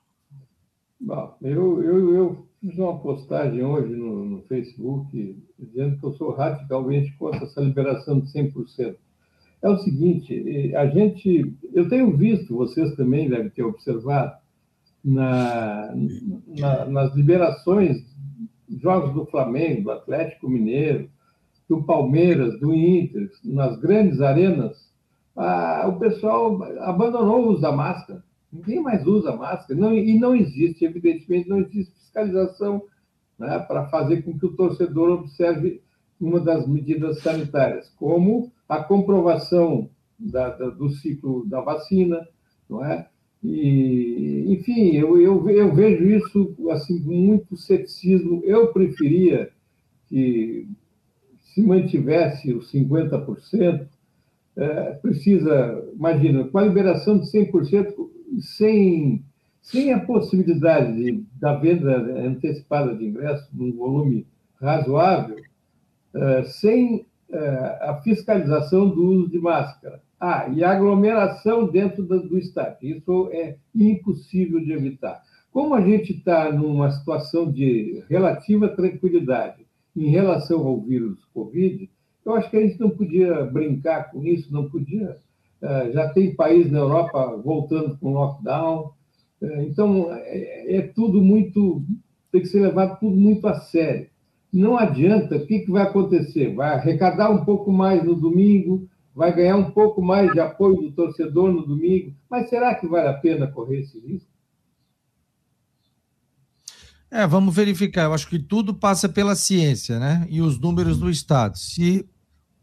Bom, 1.01 1.37
eu, 1.43 1.83
eu, 1.83 2.15
eu 2.15 2.49
fiz 2.61 2.79
uma 2.79 2.99
postagem 2.99 3.65
hoje 3.65 3.95
no, 3.95 4.22
Facebook 4.43 5.37
dizendo 5.59 5.99
que 5.99 6.05
eu 6.05 6.13
sou 6.13 6.33
radicalmente 6.33 7.13
contra 7.17 7.45
essa 7.45 7.61
liberação 7.61 8.21
de 8.21 8.33
100%. 8.33 8.97
É 9.63 9.69
o 9.69 9.79
seguinte, 9.79 10.75
a 10.75 10.87
gente, 10.87 11.55
eu 11.73 11.89
tenho 11.89 12.17
visto, 12.17 12.57
vocês 12.57 12.95
também 12.97 13.29
devem 13.29 13.51
ter 13.51 13.63
observado, 13.63 14.43
na, 15.05 15.93
na, 16.47 16.85
nas 16.87 17.15
liberações, 17.15 18.05
jogos 18.81 19.13
do 19.15 19.27
Flamengo, 19.27 19.83
do 19.83 19.91
Atlético 19.91 20.49
Mineiro, 20.49 21.09
do 21.69 21.83
Palmeiras, 21.83 22.59
do 22.61 22.75
Inter, 22.75 23.31
nas 23.45 23.79
grandes 23.79 24.21
arenas, 24.21 24.91
a, 25.37 25.87
o 25.89 25.99
pessoal 25.99 26.63
abandonou 26.81 27.47
o 27.47 27.49
uso 27.51 27.63
da 27.63 27.73
máscara. 27.73 28.23
Ninguém 28.53 28.83
mais 28.83 29.07
usa 29.07 29.35
máscara. 29.35 29.79
Não, 29.79 29.95
e 29.95 30.19
não 30.19 30.35
existe, 30.35 30.85
evidentemente, 30.85 31.49
não 31.49 31.61
existe 31.61 31.93
fiscalização 31.95 32.83
né, 33.39 33.59
para 33.61 33.89
fazer 33.89 34.23
com 34.23 34.39
que 34.39 34.47
o 34.47 34.57
torcedor 34.57 35.11
observe 35.11 35.83
uma 36.21 36.39
das 36.41 36.67
medidas 36.69 37.21
sanitárias, 37.21 37.93
como 37.97 38.53
a 38.69 38.83
comprovação 38.83 39.91
da, 40.19 40.51
da, 40.51 40.71
do 40.71 40.89
ciclo 40.91 41.45
da 41.47 41.61
vacina, 41.61 42.27
não 42.69 42.85
é? 42.85 43.09
E, 43.43 44.45
enfim, 44.49 44.93
eu, 44.93 45.21
eu, 45.21 45.51
eu 45.51 45.75
vejo 45.75 46.05
isso 46.05 46.55
assim 46.71 47.03
com 47.03 47.13
muito 47.13 47.57
ceticismo. 47.57 48.41
Eu 48.45 48.73
preferia 48.73 49.51
que 50.07 50.69
se 51.41 51.61
mantivesse 51.61 52.55
os 52.55 52.73
50%, 52.73 53.89
é, 54.55 54.93
precisa, 54.93 55.85
imagina, 55.95 56.45
com 56.45 56.59
a 56.59 56.63
liberação 56.63 57.19
de 57.19 57.27
100%, 57.27 57.95
sem 58.41 59.25
sem 59.63 59.93
a 59.93 60.01
possibilidade 60.01 60.93
de, 60.93 61.25
da 61.41 61.55
venda 61.55 61.97
antecipada 61.97 62.95
de 62.95 63.07
ingressos 63.07 63.49
num 63.53 63.73
volume 63.73 64.27
razoável, 64.61 65.37
uh, 66.15 66.45
sem 66.45 67.07
uh, 67.31 67.89
a 67.89 68.01
fiscalização 68.03 68.89
do 68.91 69.03
uso 69.05 69.31
de 69.31 69.39
máscara. 69.39 70.03
Ah, 70.21 70.49
e 70.49 70.63
a 70.63 70.71
aglomeração 70.71 71.67
dentro 71.67 72.05
do, 72.05 72.29
do 72.29 72.39
estádio. 72.39 72.97
Isso 72.97 73.29
é 73.33 73.57
impossível 73.75 74.61
de 74.61 74.73
evitar. 74.73 75.21
Como 75.51 75.75
a 75.75 75.81
gente 75.81 76.13
está 76.13 76.51
numa 76.53 76.91
situação 76.91 77.51
de 77.51 78.05
relativa 78.09 78.69
tranquilidade 78.69 79.67
em 79.97 80.09
relação 80.11 80.65
ao 80.65 80.81
vírus 80.81 81.25
Covid, 81.35 81.91
eu 82.25 82.35
acho 82.35 82.49
que 82.51 82.57
a 82.57 82.61
gente 82.61 82.81
não 82.81 82.91
podia 82.91 83.45
brincar 83.47 84.11
com 84.11 84.25
isso, 84.25 84.53
não 84.53 84.69
podia. 84.69 85.19
Uh, 85.61 85.93
já 85.93 86.09
tem 86.09 86.35
país 86.35 86.71
na 86.71 86.79
Europa 86.79 87.41
voltando 87.45 87.97
com 87.99 88.13
lockdown, 88.13 88.93
então, 89.63 90.09
é, 90.13 90.77
é, 90.77 90.83
tudo 90.83 91.21
muito. 91.21 91.85
tem 92.31 92.41
que 92.41 92.49
ser 92.49 92.61
levado 92.61 92.99
tudo 93.01 93.17
muito 93.17 93.47
a 93.47 93.55
sério. 93.61 94.09
Não 94.53 94.77
adianta, 94.77 95.37
o 95.37 95.47
que 95.47 95.65
vai 95.71 95.83
acontecer? 95.83 96.55
Vai 96.55 96.75
arrecadar 96.75 97.31
um 97.31 97.45
pouco 97.45 97.73
mais 97.73 98.05
no 98.05 98.15
domingo, 98.15 98.87
vai 99.15 99.35
ganhar 99.35 99.57
um 99.57 99.71
pouco 99.71 100.03
mais 100.03 100.31
de 100.33 100.41
apoio 100.41 100.77
do 100.77 100.93
torcedor 100.93 101.51
no 101.51 101.67
domingo, 101.67 102.15
mas 102.31 102.49
será 102.49 102.75
que 102.75 102.87
vale 102.87 103.09
a 103.09 103.15
pena 103.15 103.47
correr 103.47 103.81
esse 103.81 103.99
risco? 103.99 104.31
É, 107.11 107.27
vamos 107.27 107.55
verificar. 107.55 108.05
Eu 108.05 108.15
acho 108.15 108.29
que 108.29 108.39
tudo 108.39 108.73
passa 108.75 109.07
pela 109.09 109.35
ciência, 109.35 109.99
né? 109.99 110.27
E 110.31 110.41
os 110.41 110.59
números 110.59 110.99
do 110.99 111.11
Estado. 111.11 111.59
Se 111.59 112.09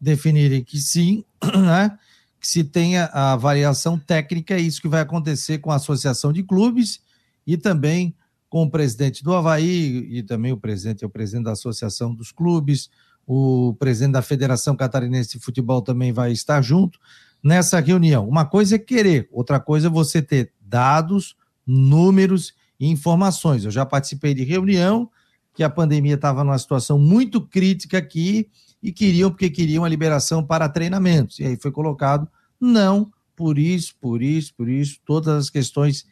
definirem 0.02 0.64
que 0.64 0.80
sim, 0.80 1.24
né? 1.44 1.98
Que 2.40 2.48
se 2.48 2.64
tenha 2.64 3.06
a 3.14 3.36
variação 3.36 4.00
técnica, 4.00 4.54
é 4.54 4.60
isso 4.60 4.82
que 4.82 4.88
vai 4.88 5.02
acontecer 5.02 5.58
com 5.58 5.72
a 5.72 5.76
Associação 5.76 6.32
de 6.32 6.44
Clubes 6.44 7.02
e 7.46 7.58
também 7.58 8.16
com 8.50 8.64
o 8.64 8.70
presidente 8.72 9.24
do 9.24 9.34
Havaí, 9.34 10.08
e 10.10 10.24
também 10.24 10.52
o 10.52 10.58
presidente 10.58 11.04
é 11.04 11.08
o 11.08 11.10
presidente 11.10 11.46
da 11.46 11.52
Associação 11.52 12.16
dos 12.16 12.32
Clubes, 12.32 12.90
o 13.28 13.76
presidente 13.76 14.14
da 14.14 14.24
Federação 14.24 14.76
Catarinense 14.76 15.38
de 15.38 15.44
Futebol 15.44 15.82
também 15.84 16.12
vai 16.12 16.32
estar 16.32 16.62
junto 16.62 17.00
nessa 17.44 17.80
reunião. 17.80 18.28
Uma 18.28 18.46
coisa 18.46 18.76
é 18.76 18.80
querer, 18.80 19.30
outra 19.32 19.60
coisa 19.60 19.88
é 19.88 19.90
você 19.90 20.22
ter 20.22 20.52
dados, 20.60 21.36
números 21.66 22.54
e 22.80 22.88
informações. 22.88 23.66
Eu 23.66 23.72
já 23.72 23.86
participei 23.86 24.34
de 24.34 24.44
reunião 24.44 25.10
que 25.54 25.64
a 25.64 25.70
pandemia 25.70 26.16
estava 26.16 26.43
numa 26.43 26.58
situação 26.58 26.97
muito 26.97 27.41
crítica 27.41 27.97
aqui 27.97 28.50
e 28.82 28.91
queriam, 28.91 29.30
porque 29.30 29.50
queriam 29.50 29.84
a 29.84 29.89
liberação 29.89 30.43
para 30.43 30.70
treinamentos. 30.70 31.39
E 31.39 31.45
aí 31.45 31.58
foi 31.58 31.72
colocado, 31.72 32.28
não, 32.60 33.12
por 33.36 33.58
isso, 33.58 33.95
por 34.00 34.22
isso, 34.22 34.54
por 34.56 34.70
isso, 34.70 35.00
todas 35.06 35.36
as 35.36 35.50
questões 35.50 36.06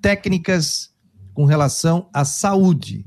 técnicas 0.00 0.92
com 1.34 1.44
relação 1.44 2.08
à 2.12 2.24
saúde. 2.24 3.06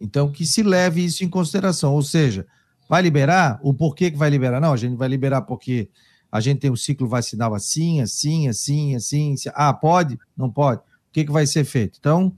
Então, 0.00 0.30
que 0.30 0.44
se 0.44 0.62
leve 0.62 1.04
isso 1.04 1.24
em 1.24 1.28
consideração. 1.28 1.94
Ou 1.94 2.02
seja, 2.02 2.46
vai 2.88 3.02
liberar? 3.02 3.58
O 3.62 3.72
porquê 3.72 4.10
que 4.10 4.16
vai 4.16 4.30
liberar? 4.30 4.60
Não, 4.60 4.72
a 4.72 4.76
gente 4.76 4.96
vai 4.96 5.08
liberar 5.08 5.42
porque 5.42 5.88
a 6.30 6.40
gente 6.40 6.60
tem 6.60 6.70
um 6.70 6.76
ciclo 6.76 7.08
vacinal 7.08 7.54
assim, 7.54 8.00
assim, 8.00 8.48
assim, 8.48 8.94
assim. 8.94 9.32
assim. 9.34 9.50
Ah, 9.54 9.72
pode? 9.72 10.18
Não 10.36 10.50
pode. 10.50 10.80
O 10.80 11.12
que, 11.12 11.24
que 11.24 11.32
vai 11.32 11.46
ser 11.46 11.64
feito? 11.64 11.96
Então, 11.98 12.34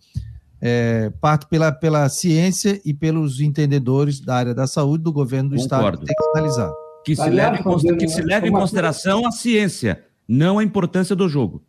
é, 0.69 1.11
parte 1.21 1.47
pela, 1.47 1.71
pela 1.71 2.09
ciência 2.09 2.81
e 2.85 2.93
pelos 2.93 3.41
entendedores 3.41 4.21
da 4.21 4.35
área 4.35 4.53
da 4.53 4.67
saúde 4.67 5.05
do 5.05 5.13
governo 5.13 5.51
do 5.51 5.57
Concordo. 5.57 5.85
Estado 5.85 5.99
que 6.01 6.07
tem 6.07 6.17
que 6.17 6.39
analisar. 6.39 6.73
Que 7.05 7.15
se 7.15 7.31
leve, 7.31 7.59
em, 7.59 7.97
que 7.97 8.09
se 8.09 8.23
leve 8.23 8.49
em 8.49 8.53
consideração 8.53 9.25
a 9.25 9.31
ciência, 9.31 10.05
não 10.27 10.59
a 10.59 10.65
importância 10.65 11.15
do 11.15 11.29
jogo. 11.29 11.63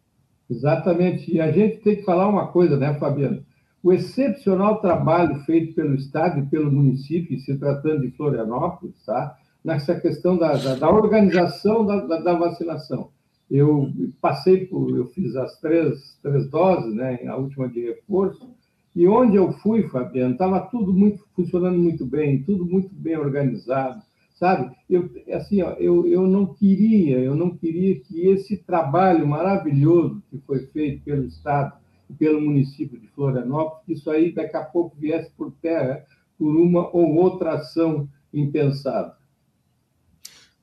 Exatamente. 0.50 1.32
E 1.32 1.40
a 1.40 1.52
gente 1.52 1.78
tem 1.82 1.98
que 1.98 2.02
falar 2.02 2.28
uma 2.28 2.48
coisa, 2.48 2.76
né, 2.76 2.96
Fabiano? 2.96 3.46
O 3.84 3.94
excepcional 3.94 4.82
trabalho 4.82 5.36
feito 5.42 5.76
pelo 5.76 5.94
Estado 5.94 6.40
e 6.40 6.46
pelo 6.48 6.72
município, 6.72 7.40
se 7.40 7.56
tratando 7.56 8.02
de 8.02 8.10
Florianópolis, 8.18 8.96
tá? 9.06 9.38
nessa 9.64 10.00
questão 10.00 10.36
da, 10.38 10.54
da, 10.56 10.76
da 10.76 10.90
organização 10.90 11.86
da, 11.86 12.00
da, 12.00 12.20
da, 12.20 12.34
vacinação. 12.34 13.12
Eu 13.52 13.92
passei 14.20 14.66
por, 14.66 14.96
eu 14.96 15.06
fiz 15.10 15.36
as 15.36 15.60
três, 15.60 16.18
três 16.24 16.50
doses, 16.50 16.96
né, 16.96 17.20
a 17.28 17.36
última 17.36 17.70
de 17.70 17.82
reforço, 17.82 18.57
e 18.98 19.08
onde 19.08 19.36
eu 19.36 19.54
fui, 19.60 19.88
Fabiano, 19.90 20.32
estava 20.32 20.60
tudo 20.60 20.92
muito 20.92 21.24
funcionando 21.36 21.78
muito 21.78 22.04
bem, 22.04 22.42
tudo 22.42 22.66
muito 22.66 22.90
bem 22.96 23.16
organizado, 23.16 24.02
sabe? 24.34 24.76
Eu, 24.90 25.08
assim, 25.32 25.62
ó, 25.62 25.74
eu, 25.74 26.08
eu 26.08 26.26
não 26.26 26.48
queria, 26.48 27.20
eu 27.20 27.36
não 27.36 27.56
queria 27.56 28.00
que 28.00 28.28
esse 28.28 28.58
trabalho 28.58 29.28
maravilhoso 29.28 30.24
que 30.32 30.40
foi 30.40 30.66
feito 30.66 31.04
pelo 31.04 31.26
Estado 31.26 31.78
e 32.10 32.14
pelo 32.16 32.42
município 32.42 33.00
de 33.00 33.08
Florianópolis, 33.10 33.86
que 33.86 33.94
isso 33.94 34.10
aí 34.10 34.34
daqui 34.34 34.58
a 34.58 34.64
pouco 34.64 34.98
viesse 34.98 35.30
por 35.38 35.52
terra 35.62 36.04
por 36.36 36.56
uma 36.56 36.90
ou 36.90 37.18
outra 37.18 37.54
ação 37.54 38.10
impensada. 38.34 39.16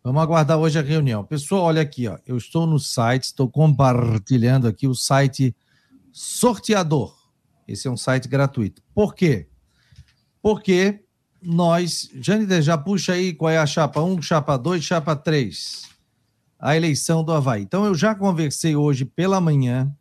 Vamos 0.02 0.20
aguardar 0.20 0.58
hoje 0.58 0.76
a 0.76 0.82
reunião. 0.82 1.22
Pessoal, 1.22 1.62
olha 1.62 1.82
aqui, 1.82 2.08
ó. 2.08 2.18
Eu 2.26 2.36
estou 2.36 2.66
no 2.66 2.80
site, 2.80 3.26
estou 3.26 3.48
compartilhando 3.48 4.66
aqui 4.66 4.88
o 4.88 4.94
site 4.94 5.54
Sorteador. 6.10 7.23
Esse 7.66 7.88
é 7.88 7.90
um 7.90 7.96
site 7.96 8.28
gratuito. 8.28 8.82
Por 8.94 9.14
quê? 9.14 9.48
Porque 10.42 11.04
nós. 11.42 12.10
Jâniter, 12.14 12.62
já 12.62 12.76
puxa 12.76 13.12
aí 13.12 13.32
qual 13.32 13.50
é 13.50 13.58
a 13.58 13.66
chapa 13.66 14.02
1, 14.02 14.22
chapa 14.22 14.56
2, 14.56 14.82
chapa 14.82 15.14
3. 15.16 15.88
A 16.58 16.76
eleição 16.76 17.22
do 17.22 17.32
Havaí. 17.32 17.62
Então, 17.62 17.84
eu 17.84 17.94
já 17.94 18.14
conversei 18.14 18.74
hoje 18.74 19.04
pela 19.04 19.40
manhã 19.40 19.94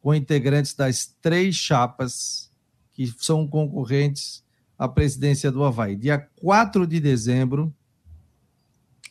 com 0.00 0.14
integrantes 0.14 0.74
das 0.74 1.06
três 1.20 1.56
chapas 1.56 2.50
que 2.92 3.12
são 3.18 3.46
concorrentes 3.46 4.44
à 4.78 4.86
presidência 4.86 5.50
do 5.50 5.64
Havaí. 5.64 5.96
Dia 5.96 6.18
4 6.36 6.86
de 6.86 7.00
dezembro 7.00 7.74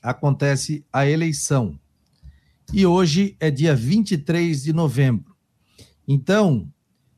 acontece 0.02 0.86
a 0.92 1.08
eleição. 1.08 1.80
E 2.72 2.86
hoje 2.86 3.36
é 3.40 3.50
dia 3.50 3.76
23 3.76 4.64
de 4.64 4.74
novembro. 4.74 5.36
Então, 6.08 6.72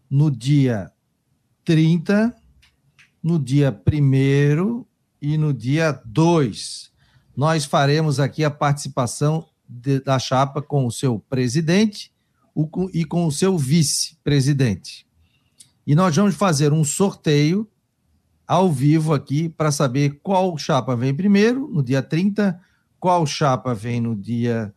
no 0.10 0.30
dia 0.30 0.92
30, 1.64 2.36
no 3.22 3.40
dia 3.40 3.72
1 3.72 4.86
e 5.22 5.38
no 5.38 5.54
dia 5.54 5.92
2, 6.06 6.92
nós 7.36 7.66
faremos 7.66 8.20
aqui 8.20 8.44
a 8.44 8.52
participação 8.52 9.48
de, 9.68 10.00
da 10.00 10.20
chapa 10.20 10.62
com 10.62 10.86
o 10.86 10.92
seu 10.92 11.20
presidente 11.20 12.12
o, 12.54 12.70
e 12.94 13.04
com 13.04 13.26
o 13.26 13.32
seu 13.32 13.58
vice-presidente. 13.58 15.06
E 15.86 15.94
nós 15.94 16.16
vamos 16.16 16.36
fazer 16.36 16.72
um 16.72 16.84
sorteio 16.84 17.68
ao 18.48 18.72
vivo 18.72 19.14
aqui 19.14 19.50
para 19.50 19.72
saber 19.72 20.20
qual 20.22 20.58
chapa 20.58 20.96
vem 20.96 21.14
primeiro, 21.14 21.68
no 21.68 21.84
dia 21.84 22.02
30, 22.02 22.60
qual 23.00 23.26
chapa 23.26 23.74
vem 23.74 24.00
no 24.00 24.16
dia 24.16 24.74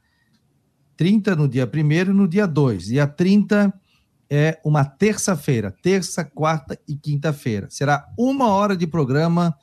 30, 0.97 1.37
no 1.37 1.47
dia 1.47 1.70
1 1.72 1.91
e 1.91 2.05
no 2.07 2.26
dia 2.26 2.47
2. 2.47 2.87
Dia 2.87 3.07
30 3.07 3.72
é 4.31 4.61
uma 4.64 4.85
terça-feira, 4.85 5.74
terça, 5.83 6.24
quarta 6.24 6.79
e 6.87 6.95
quinta-feira. 6.95 7.68
Será 7.70 8.07
uma 8.16 8.49
hora 8.49 8.76
de 8.76 8.87
programa. 8.87 9.57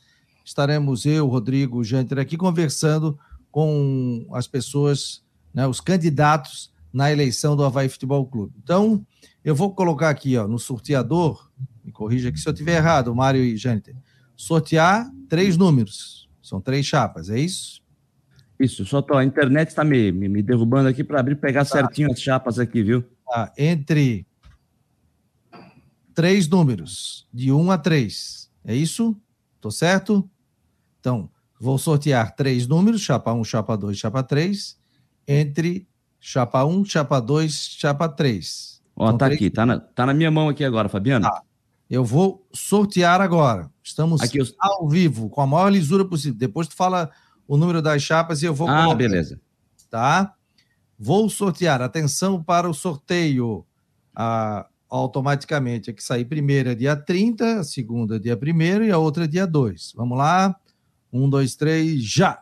Estaremos 0.44 1.06
eu, 1.06 1.28
Rodrigo, 1.28 1.84
Janter 1.84 2.20
aqui 2.20 2.36
conversando 2.36 3.18
com 3.52 4.28
as 4.34 4.48
pessoas, 4.48 5.24
né, 5.54 5.68
os 5.68 5.80
candidatos 5.80 6.74
na 6.92 7.12
eleição 7.12 7.56
do 7.56 7.64
Havaí 7.64 7.90
Futebol 7.90 8.26
Clube. 8.26 8.54
Então, 8.64 9.06
eu 9.44 9.54
vou 9.54 9.74
colocar 9.74 10.10
aqui 10.10 10.38
ó, 10.38 10.48
no 10.48 10.58
sorteador, 10.58 11.50
me 11.84 11.92
corrija 11.92 12.30
aqui 12.30 12.40
se 12.40 12.48
eu 12.48 12.54
estiver 12.54 12.78
errado, 12.78 13.14
Mário 13.14 13.44
e 13.44 13.56
Janter, 13.56 13.96
sortear 14.36 15.10
três 15.30 15.58
números. 15.58 16.30
São 16.42 16.62
três 16.62 16.86
chapas, 16.86 17.30
é 17.30 17.40
isso? 17.40 17.82
Isso, 18.60 18.86
só 18.86 19.02
tô, 19.02 19.16
a 19.16 19.26
internet 19.26 19.70
está 19.70 19.84
me, 19.84 20.12
me, 20.12 20.30
me, 20.30 20.42
derrubando 20.42 20.88
aqui 20.88 21.04
para 21.04 21.20
abrir 21.20 21.36
pegar 21.36 21.66
tá. 21.66 21.72
certinho 21.72 22.12
as 22.12 22.22
chapas 22.22 22.58
aqui, 22.58 22.82
viu? 22.82 23.04
Tá, 23.28 23.52
entre 23.58 24.26
três 26.16 26.48
números, 26.48 27.28
de 27.32 27.52
um 27.52 27.70
a 27.70 27.78
três. 27.78 28.50
É 28.64 28.74
isso? 28.74 29.16
Tô 29.60 29.70
certo? 29.70 30.28
Então, 31.00 31.30
vou 31.60 31.78
sortear 31.78 32.34
três 32.36 32.66
números, 32.66 33.02
chapa 33.02 33.34
1, 33.34 33.44
chapa 33.44 33.76
2, 33.76 33.98
chapa 33.98 34.24
3, 34.24 34.78
entre 35.28 35.88
chapa 36.20 36.64
1, 36.64 36.86
chapa 36.86 37.20
2, 37.20 37.54
chapa 37.78 38.10
3. 38.10 38.82
Ó, 38.96 39.08
então, 39.08 39.18
tá 39.18 39.26
três... 39.26 39.38
aqui, 39.38 39.50
tá 39.52 39.66
na, 39.66 39.80
tá 39.80 40.06
na 40.06 40.14
minha 40.14 40.32
mão 40.32 40.50
aqui 40.50 40.64
agora, 40.64 40.88
Fabiano. 40.90 41.26
Tá. 41.26 41.42
Eu 41.90 42.04
vou 42.04 42.48
sortear 42.52 43.22
agora. 43.22 43.70
Estamos 43.84 44.22
aqui, 44.22 44.40
eu... 44.40 44.46
ao 44.60 44.88
vivo, 44.90 45.30
com 45.30 45.42
a 45.42 45.48
maior 45.48 45.70
lisura 45.70 46.06
possível. 46.06 46.40
Depois 46.40 46.68
tu 46.68 46.76
fala 46.76 47.12
o 47.48 47.58
número 47.58 47.82
das 47.82 48.02
chapas 48.02 48.42
e 48.42 48.46
eu 48.46 48.56
vou. 48.56 48.68
Ah, 48.68 48.86
colocar, 48.86 48.96
beleza. 48.96 49.40
Tá? 49.90 50.34
Vou 50.98 51.30
sortear. 51.30 51.82
Atenção 51.82 52.42
para 52.42 52.68
o 52.68 52.74
sorteio. 52.74 53.64
Ah, 54.16 54.66
automaticamente. 55.00 55.90
Aqui 55.90 56.04
sair 56.04 56.26
primeira 56.26 56.72
é 56.72 56.76
dia 56.76 56.96
30, 56.96 57.60
a 57.60 57.64
segunda 57.64 58.16
é 58.16 58.20
dia 58.20 58.40
1 58.42 58.84
e 58.84 58.92
a 58.92 58.98
outra 58.98 59.26
é 59.26 59.28
dia 59.28 59.46
2. 59.46 59.94
Vamos 59.96 60.18
lá. 60.18 60.56
Um, 61.12 61.30
dois, 61.30 61.56
três, 61.56 62.04
já! 62.04 62.42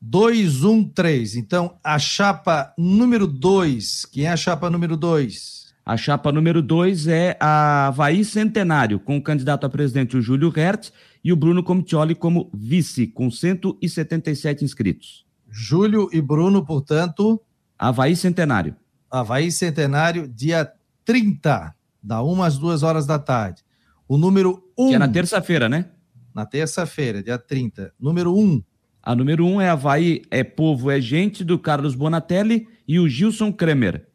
2, 0.00 0.64
1, 0.64 0.84
3. 0.90 1.36
Então, 1.36 1.78
a 1.82 1.98
chapa 1.98 2.74
número 2.76 3.26
2. 3.26 4.04
Quem 4.06 4.26
é 4.26 4.32
a 4.32 4.36
chapa 4.36 4.68
número 4.68 4.96
2? 4.96 5.74
A 5.84 5.96
chapa 5.96 6.30
número 6.30 6.62
2 6.62 7.08
é 7.08 7.36
a 7.40 7.86
Havaí 7.88 8.24
Centenário, 8.24 9.00
com 9.00 9.16
o 9.16 9.22
candidato 9.22 9.64
a 9.64 9.70
presidente 9.70 10.16
o 10.16 10.22
Júlio 10.22 10.50
Hertz 10.50 10.92
e 11.22 11.32
o 11.32 11.36
Bruno 11.36 11.62
Comitioli 11.62 12.14
como 12.14 12.50
vice, 12.54 13.06
com 13.06 13.30
177 13.30 14.64
inscritos. 14.64 15.26
Júlio 15.50 16.08
e 16.12 16.20
Bruno, 16.20 16.64
portanto. 16.64 17.40
Havaí 17.78 18.14
Centenário. 18.14 18.76
Havaí 19.10 19.50
Centenário, 19.50 20.28
dia 20.28 20.70
30, 21.04 21.74
da 22.02 22.22
1 22.22 22.42
às 22.42 22.58
2 22.58 22.82
horas 22.82 23.06
da 23.06 23.18
tarde. 23.18 23.62
O 24.08 24.16
número 24.16 24.64
1. 24.76 24.84
Um, 24.84 24.88
que 24.88 24.94
é 24.94 24.98
na 24.98 25.08
terça-feira, 25.08 25.68
né? 25.68 25.90
Na 26.34 26.44
terça-feira, 26.44 27.22
dia 27.22 27.38
30. 27.38 27.92
Número 27.98 28.34
1. 28.34 28.38
Um. 28.38 28.62
A 29.02 29.14
número 29.14 29.44
1 29.44 29.54
um 29.54 29.60
é 29.60 29.68
Havaí 29.68 30.22
é 30.30 30.42
Povo 30.42 30.90
é 30.90 31.00
Gente, 31.00 31.44
do 31.44 31.58
Carlos 31.58 31.94
Bonatelli 31.94 32.66
e 32.88 32.98
o 32.98 33.08
Gilson 33.08 33.52
Kremer. 33.52 34.06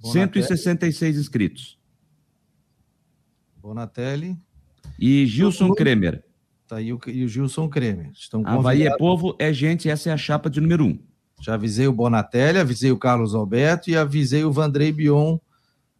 Bonatelli. 0.00 0.44
166 0.44 1.16
inscritos. 1.16 1.78
Bonatelli. 3.56 4.36
E 4.98 5.26
Gilson 5.26 5.72
Kremer. 5.74 6.24
Tá 6.66 6.76
aí 6.76 6.92
o, 6.92 7.00
e 7.06 7.24
o 7.24 7.28
Gilson 7.28 7.68
Kremer. 7.68 8.10
Estão 8.12 8.46
Havaí 8.46 8.86
é 8.86 8.96
povo, 8.96 9.36
é 9.38 9.52
gente, 9.52 9.88
essa 9.88 10.10
é 10.10 10.12
a 10.12 10.16
chapa 10.16 10.48
de 10.48 10.60
número 10.60 10.84
um. 10.84 10.98
Já 11.40 11.54
avisei 11.54 11.86
o 11.86 11.92
Bonatelli, 11.92 12.58
avisei 12.58 12.92
o 12.92 12.98
Carlos 12.98 13.34
Alberto 13.34 13.88
e 13.90 13.96
avisei 13.96 14.44
o 14.44 14.52
Vandrei 14.52 14.92
Bion 14.92 15.38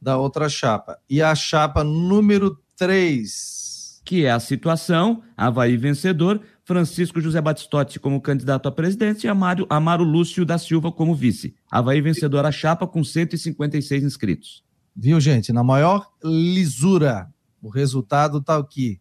da 0.01 0.18
outra 0.18 0.49
chapa. 0.49 0.99
E 1.09 1.22
a 1.22 1.34
chapa 1.34 1.82
número 1.82 2.59
3. 2.76 4.03
Que 4.05 4.24
é 4.24 4.30
a 4.30 4.41
situação, 4.41 5.22
Havaí 5.36 5.76
vencedor, 5.76 6.41
Francisco 6.64 7.20
José 7.20 7.41
Batistotti 7.41 7.99
como 7.99 8.20
candidato 8.20 8.68
a 8.68 8.72
presidente 8.72 9.24
e 9.24 9.28
Amaro, 9.28 9.66
Amaro 9.68 10.05
Lúcio 10.05 10.45
da 10.45 10.59
Silva 10.59 10.93
como 10.93 11.14
vice. 11.14 11.55
Havaí 11.70 12.01
vencedor 12.01 12.45
a 12.45 12.53
chapa 12.53 12.86
com 12.86 13.03
156 13.03 14.05
inscritos. 14.05 14.64
Viu, 14.95 15.20
gente? 15.20 15.53
Na 15.53 15.62
maior 15.62 16.07
lisura 16.22 17.28
o 17.62 17.68
resultado 17.68 18.38
está 18.38 18.57
aqui. 18.57 19.01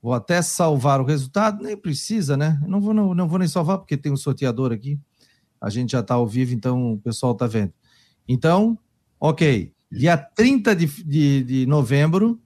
Vou 0.00 0.12
até 0.12 0.40
salvar 0.42 1.00
o 1.00 1.04
resultado, 1.04 1.62
nem 1.62 1.76
precisa, 1.76 2.36
né? 2.36 2.60
Não 2.66 2.80
vou, 2.80 2.94
não, 2.94 3.14
não 3.14 3.28
vou 3.28 3.38
nem 3.38 3.48
salvar, 3.48 3.78
porque 3.78 3.96
tem 3.96 4.12
um 4.12 4.16
sorteador 4.16 4.72
aqui. 4.72 4.98
A 5.60 5.70
gente 5.70 5.92
já 5.92 6.00
está 6.00 6.14
ao 6.14 6.26
vivo, 6.26 6.54
então 6.54 6.94
o 6.94 6.98
pessoal 6.98 7.32
está 7.32 7.46
vendo. 7.46 7.72
Então, 8.26 8.78
ok. 9.18 9.72
Dia 9.90 10.16
30 10.16 10.76
de, 10.76 10.86
de, 11.02 11.44
de 11.44 11.66
novembro. 11.66 12.40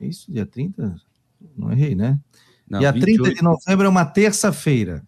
É 0.00 0.06
isso? 0.06 0.32
Dia 0.32 0.46
30? 0.46 0.96
Não 1.56 1.70
errei, 1.70 1.94
né? 1.94 2.18
Não, 2.68 2.78
dia 2.78 2.92
28. 2.92 3.22
30 3.22 3.36
de 3.36 3.42
novembro 3.42 3.86
é 3.86 3.88
uma 3.88 4.04
terça-feira. 4.04 5.06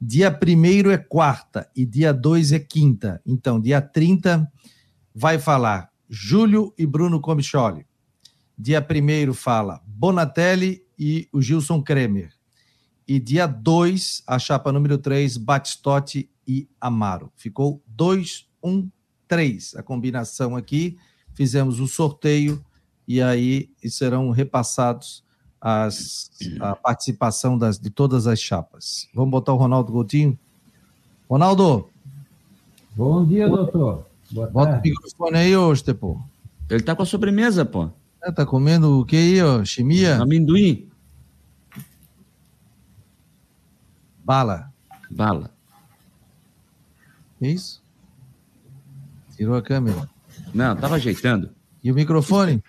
Dia 0.00 0.30
1 0.30 0.90
é 0.90 0.98
quarta 0.98 1.70
e 1.76 1.84
dia 1.84 2.12
2 2.12 2.52
é 2.52 2.58
quinta. 2.58 3.20
Então, 3.24 3.60
dia 3.60 3.80
30 3.80 4.50
vai 5.14 5.38
falar 5.38 5.90
Júlio 6.08 6.74
e 6.76 6.86
Bruno 6.86 7.20
Comicholi. 7.20 7.86
Dia 8.58 8.84
1 8.84 9.32
fala 9.34 9.80
Bonatelli 9.86 10.82
e 10.98 11.28
o 11.32 11.40
Gilson 11.40 11.82
Kremer. 11.82 12.32
E 13.10 13.18
dia 13.18 13.44
2, 13.44 14.22
a 14.24 14.38
chapa 14.38 14.70
número 14.70 14.96
3, 14.96 15.36
Batistotti 15.36 16.30
e 16.46 16.68
Amaro. 16.80 17.32
Ficou 17.34 17.82
2, 17.88 18.46
1, 18.62 18.88
3. 19.26 19.74
A 19.74 19.82
combinação 19.82 20.54
aqui. 20.54 20.96
Fizemos 21.34 21.80
o 21.80 21.88
sorteio 21.88 22.64
e 23.08 23.20
aí 23.20 23.68
serão 23.84 24.30
repassados 24.30 25.24
as, 25.60 26.30
a 26.60 26.76
participação 26.76 27.58
das, 27.58 27.80
de 27.80 27.90
todas 27.90 28.28
as 28.28 28.38
chapas. 28.38 29.08
Vamos 29.12 29.32
botar 29.32 29.54
o 29.54 29.56
Ronaldo 29.56 29.90
Coutinho? 29.90 30.38
Ronaldo. 31.28 31.90
Bom 32.94 33.26
dia, 33.26 33.48
doutor. 33.48 34.06
Boa 34.30 34.46
Bota 34.46 34.70
tarde. 34.70 34.88
o 34.88 34.92
microfone 34.92 35.36
aí, 35.36 35.56
ô 35.56 35.72
pô. 35.98 36.20
Ele 36.70 36.84
tá 36.84 36.94
com 36.94 37.02
a 37.02 37.06
sobremesa, 37.06 37.64
pô. 37.64 37.90
É, 38.22 38.30
tá 38.30 38.46
comendo 38.46 39.00
o 39.00 39.04
que 39.04 39.16
aí, 39.16 39.42
ó? 39.42 39.64
Chimia? 39.64 40.22
Amendoim. 40.22 40.89
Bala. 44.30 44.72
Bala. 45.10 45.50
Isso? 47.40 47.82
Tirou 49.36 49.56
a 49.56 49.60
câmera. 49.60 50.08
Não, 50.54 50.76
tava 50.76 50.94
ajeitando. 50.94 51.50
E 51.82 51.90
o 51.90 51.96
microfone? 51.96 52.62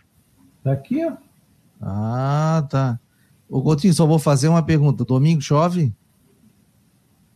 Tá 0.64 0.72
aqui, 0.72 1.06
ó. 1.06 1.14
Ah, 1.80 2.66
tá. 2.68 3.00
Ô, 3.48 3.62
Coutinho, 3.62 3.94
só 3.94 4.08
vou 4.08 4.18
fazer 4.18 4.48
uma 4.48 4.64
pergunta. 4.64 5.06
Domingo 5.06 5.40
chove? 5.40 5.94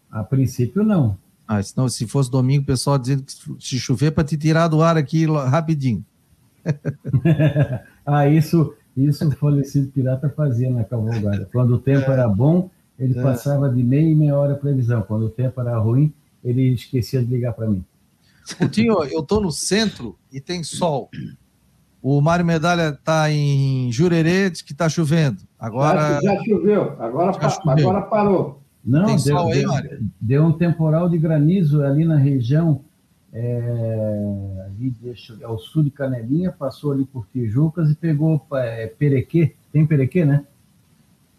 A 0.10 0.24
princípio, 0.24 0.84
não. 0.84 1.16
Ah, 1.48 1.62
senão, 1.62 1.88
se 1.88 2.08
fosse 2.08 2.32
domingo, 2.32 2.64
o 2.64 2.66
pessoal 2.66 2.98
dizendo 2.98 3.22
que 3.22 3.32
se 3.60 3.78
chover, 3.78 4.10
para 4.10 4.24
te 4.24 4.36
tirar 4.36 4.68
do 4.70 4.82
ar 4.82 4.98
aqui 4.98 5.28
rapidinho. 5.28 6.04
ah, 8.04 8.28
isso, 8.28 8.74
isso 8.98 9.28
o 9.28 9.32
falecido 9.34 9.92
pirata 9.92 10.32
fazia 10.32 10.72
na 10.72 10.84
cavalgada. 10.84 11.48
Quando 11.52 11.76
o 11.76 11.80
tempo 11.80 12.10
é. 12.10 12.14
era 12.14 12.28
bom, 12.28 12.72
ele 12.98 13.18
é. 13.18 13.22
passava 13.22 13.70
de 13.70 13.84
meia 13.84 14.10
e 14.10 14.16
meia 14.16 14.38
hora 14.38 14.54
a 14.54 14.58
previsão. 14.58 15.02
Quando 15.02 15.26
o 15.26 15.30
tempo 15.30 15.60
era 15.62 15.78
ruim, 15.78 16.14
ele 16.44 16.74
esquecia 16.74 17.24
de 17.24 17.28
ligar 17.28 17.54
para 17.54 17.68
mim. 17.68 17.84
Coutinho, 18.58 19.04
eu 19.06 19.22
estou 19.22 19.42
no 19.42 19.52
centro 19.52 20.16
e 20.32 20.40
tem 20.40 20.64
sol. 20.64 21.10
O 22.02 22.22
Mário 22.22 22.46
Medalha 22.46 22.90
está 22.90 23.32
em 23.32 23.92
Jurerê, 23.92 24.50
diz 24.52 24.62
que 24.62 24.74
está 24.74 24.88
chovendo. 24.88 25.42
Agora 25.60 26.22
já, 26.22 26.36
já 26.36 26.44
choveu, 26.44 26.96
agora, 27.00 27.34
já 27.34 27.50
choveu. 27.50 27.90
agora 27.90 28.02
parou. 28.04 28.62
Não, 28.86 29.08
Tem 29.08 29.16
deu, 29.16 29.36
sol 29.36 29.52
aí, 29.52 29.66
Mário? 29.66 30.12
Deu 30.22 30.44
um 30.44 30.54
temporal 30.54 31.10
de 31.10 31.18
granizo 31.18 31.84
ali 31.84 32.06
na 32.06 32.18
região, 32.18 32.82
é, 33.34 34.66
ali 34.68 34.92
deixa, 35.02 35.36
ao 35.44 35.58
sul 35.58 35.84
de 35.84 35.90
Canelinha, 35.90 36.52
passou 36.52 36.92
ali 36.92 37.04
por 37.06 37.26
Tijucas 37.34 37.90
e 37.90 37.96
pegou 37.96 38.46
é, 38.54 38.86
Perequê. 38.86 39.56
Tem 39.74 39.88
Perequê, 39.88 40.24
né? 40.24 40.46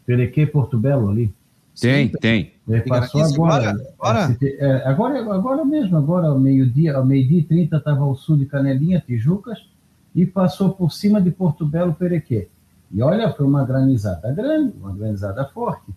Perequê, 0.05 0.45
Porto 0.45 0.77
Belo 0.77 1.09
ali. 1.09 1.33
Tem, 1.81 2.09
Sim, 2.09 2.14
tem. 2.20 2.53
É, 2.68 2.81
passou 2.81 3.22
agora. 3.22 3.77
Agora? 3.99 4.37
É, 4.43 4.89
agora, 4.89 5.35
agora 5.35 5.64
mesmo, 5.64 5.97
agora 5.97 6.29
ao 6.29 6.39
meio-dia, 6.39 6.97
ao 6.97 7.05
meio-dia 7.05 7.41
e 7.41 7.45
30 7.45 7.77
estava 7.77 8.01
ao 8.03 8.14
sul 8.14 8.39
de 8.39 8.47
Canelinha, 8.47 9.03
Tijucas, 9.07 9.68
e 10.14 10.24
passou 10.24 10.70
por 10.70 10.91
cima 10.91 11.20
de 11.20 11.31
Porto 11.31 11.66
Belo 11.66 11.93
Perequê. 11.93 12.49
E 12.91 13.03
olha, 13.03 13.31
foi 13.33 13.47
uma 13.47 13.64
granizada 13.64 14.33
grande, 14.33 14.74
uma 14.79 14.93
granizada 14.93 15.45
forte. 15.47 15.93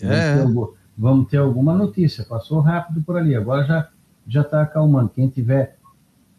É. 0.00 0.36
Vamos 0.36 0.54
ter, 0.54 0.78
vamos 0.96 1.28
ter 1.28 1.36
alguma 1.38 1.74
notícia. 1.74 2.24
Passou 2.24 2.60
rápido 2.60 3.02
por 3.02 3.16
ali, 3.16 3.34
agora 3.34 3.64
já 3.64 3.88
já 4.26 4.40
está 4.40 4.62
acalmando. 4.62 5.10
Quem 5.10 5.28
tiver 5.28 5.76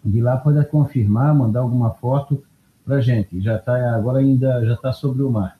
de 0.03 0.21
lá 0.21 0.37
pode 0.37 0.63
confirmar, 0.65 1.33
mandar 1.33 1.59
alguma 1.59 1.91
foto 1.91 2.43
para 2.85 3.01
gente. 3.01 3.41
Já 3.41 3.57
está 3.57 3.95
agora 3.95 4.19
ainda 4.19 4.65
já 4.65 4.73
está 4.73 4.93
sobre 4.93 5.23
o 5.23 5.29
mar. 5.29 5.59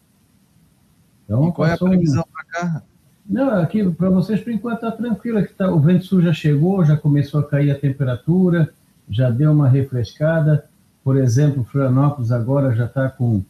Então, 1.25 1.47
e 1.47 1.51
qual 1.51 1.67
é 1.67 1.73
a 1.73 1.77
previsão 1.77 2.23
um... 2.27 2.31
para 2.31 2.45
cá? 2.45 2.83
Não, 3.27 3.49
aqui 3.59 3.83
para 3.91 4.09
vocês 4.09 4.39
por 4.41 4.53
enquanto 4.53 4.85
está 4.85 4.91
tranquilo. 4.91 5.39
Aqui 5.39 5.53
tá, 5.53 5.71
o 5.71 5.79
vento 5.79 6.05
sul 6.05 6.21
já 6.21 6.31
chegou, 6.31 6.85
já 6.85 6.95
começou 6.95 7.39
a 7.39 7.47
cair 7.47 7.71
a 7.71 7.79
temperatura, 7.79 8.69
já 9.09 9.29
deu 9.29 9.51
uma 9.51 9.67
refrescada. 9.67 10.65
Por 11.03 11.17
exemplo, 11.17 11.63
Florianópolis 11.63 12.31
agora 12.31 12.75
já 12.75 12.85
está 12.85 13.09
com, 13.09 13.43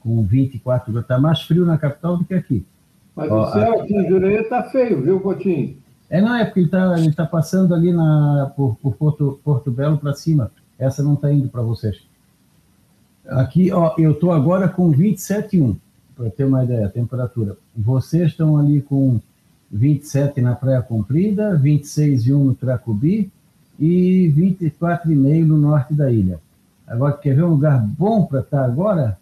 com 0.00 0.22
24 0.22 0.92
graus. 0.92 1.04
Está 1.04 1.18
mais 1.18 1.42
frio 1.42 1.66
na 1.66 1.76
capital 1.76 2.16
do 2.16 2.24
que 2.24 2.34
aqui. 2.34 2.66
Mas 3.14 3.30
Ó, 3.30 3.48
o 3.48 3.52
céu 3.52 3.80
aqui 3.80 3.94
em 3.94 4.08
Jurerê 4.08 4.42
está 4.42 4.62
feio, 4.64 5.02
viu, 5.02 5.20
Coutinho? 5.20 5.76
É, 6.08 6.20
não, 6.20 6.34
é 6.34 6.44
porque 6.44 6.60
ele 6.60 6.66
está 6.66 6.98
ele 6.98 7.12
tá 7.12 7.26
passando 7.26 7.74
ali 7.74 7.92
na, 7.92 8.52
por, 8.56 8.76
por 8.76 8.96
Porto, 8.96 9.40
Porto 9.44 9.70
Belo 9.70 9.98
para 9.98 10.14
cima. 10.14 10.50
Essa 10.78 11.02
não 11.02 11.14
está 11.14 11.32
indo 11.32 11.48
para 11.48 11.62
vocês. 11.62 12.00
Aqui, 13.26 13.70
ó, 13.70 13.94
eu 13.98 14.12
estou 14.12 14.32
agora 14.32 14.68
com 14.68 14.90
27,1, 14.90 15.76
para 16.20 16.28
ter 16.28 16.44
uma 16.44 16.62
ideia, 16.62 16.86
temperatura. 16.90 17.56
Vocês 17.74 18.32
estão 18.32 18.58
ali 18.58 18.82
com 18.82 19.18
27 19.72 20.42
na 20.42 20.54
Praia 20.54 20.82
Comprida, 20.82 21.58
26,1 21.58 22.44
no 22.44 22.54
Tracubi 22.54 23.32
e 23.78 24.30
24,5 24.36 25.46
no 25.46 25.56
norte 25.56 25.94
da 25.94 26.12
ilha. 26.12 26.38
Agora, 26.86 27.16
quer 27.16 27.34
ver 27.34 27.44
um 27.44 27.52
lugar 27.52 27.80
bom 27.80 28.26
para 28.26 28.40
estar 28.40 28.62
agora? 28.62 29.18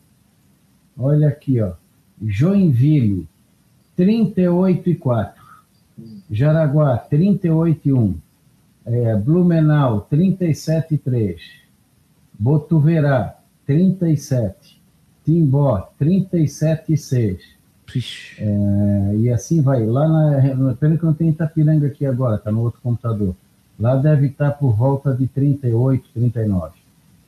Olha 0.99 1.29
aqui, 1.29 1.61
ó. 1.61 1.75
Joinville, 2.21 3.29
38,4. 3.97 5.35
Jaraguá, 6.29 6.99
38,1. 7.09 8.15
É, 8.85 9.15
Blumenau, 9.15 10.09
37,3. 10.11 11.37
Botuverá, 12.37 13.39
37. 13.65 14.78
Timbó, 15.29 15.91
37,6. 16.01 17.39
É, 18.39 19.17
e 19.17 19.31
assim 19.31 19.61
vai. 19.61 19.85
Lá 19.85 20.09
na. 20.09 20.75
Pena 20.75 20.97
que 20.97 21.05
não 21.05 21.13
tem 21.13 21.29
Itapiranga 21.29 21.87
aqui 21.87 22.07
agora, 22.07 22.37
está 22.37 22.51
no 22.51 22.63
outro 22.63 22.81
computador. 22.81 23.37
Lá 23.79 23.95
deve 23.97 24.29
estar 24.29 24.53
por 24.53 24.75
volta 24.75 25.15
de 25.15 25.27
38, 25.27 26.09
39. 26.15 26.73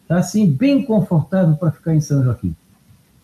Está 0.03 0.16
assim, 0.16 0.51
bem 0.51 0.82
confortável 0.82 1.55
para 1.57 1.70
ficar 1.72 1.94
em 1.94 2.01
São 2.01 2.24
Joaquim. 2.24 2.57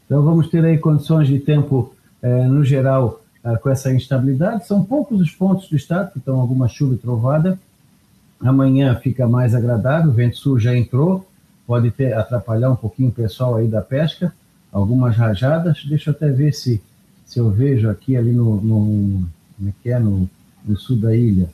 Então 0.04 0.22
vamos 0.22 0.50
ter 0.50 0.62
aí 0.62 0.76
condições 0.76 1.26
de 1.26 1.38
tempo, 1.38 1.94
eh, 2.20 2.46
no 2.46 2.62
geral, 2.62 3.22
eh, 3.42 3.56
com 3.56 3.70
essa 3.70 3.90
instabilidade. 3.92 4.66
São 4.66 4.84
poucos 4.84 5.22
os 5.22 5.30
pontos 5.30 5.70
do 5.70 5.76
estado 5.76 6.12
que 6.12 6.18
estão 6.18 6.38
alguma 6.38 6.68
chuva 6.68 6.94
e 6.94 6.98
trovada. 6.98 7.58
Amanhã 8.40 8.94
fica 8.96 9.26
mais 9.26 9.54
agradável, 9.54 10.10
o 10.10 10.14
vento 10.14 10.36
sul 10.36 10.60
já 10.60 10.76
entrou, 10.76 11.26
pode 11.66 11.90
ter, 11.90 12.12
atrapalhar 12.12 12.70
um 12.70 12.76
pouquinho 12.76 13.08
o 13.08 13.12
pessoal 13.12 13.56
aí 13.56 13.66
da 13.66 13.80
pesca, 13.80 14.32
algumas 14.76 15.16
rajadas. 15.16 15.84
Deixa 15.88 16.10
eu 16.10 16.14
até 16.14 16.30
ver 16.30 16.52
se, 16.52 16.82
se 17.24 17.38
eu 17.38 17.50
vejo 17.50 17.88
aqui 17.88 18.16
ali 18.16 18.32
no, 18.32 18.60
no, 18.60 19.28
como 19.56 19.68
é 19.68 19.72
que 19.82 19.90
é, 19.90 19.98
no, 19.98 20.28
no 20.64 20.76
sul 20.76 20.96
da 20.96 21.14
ilha. 21.16 21.48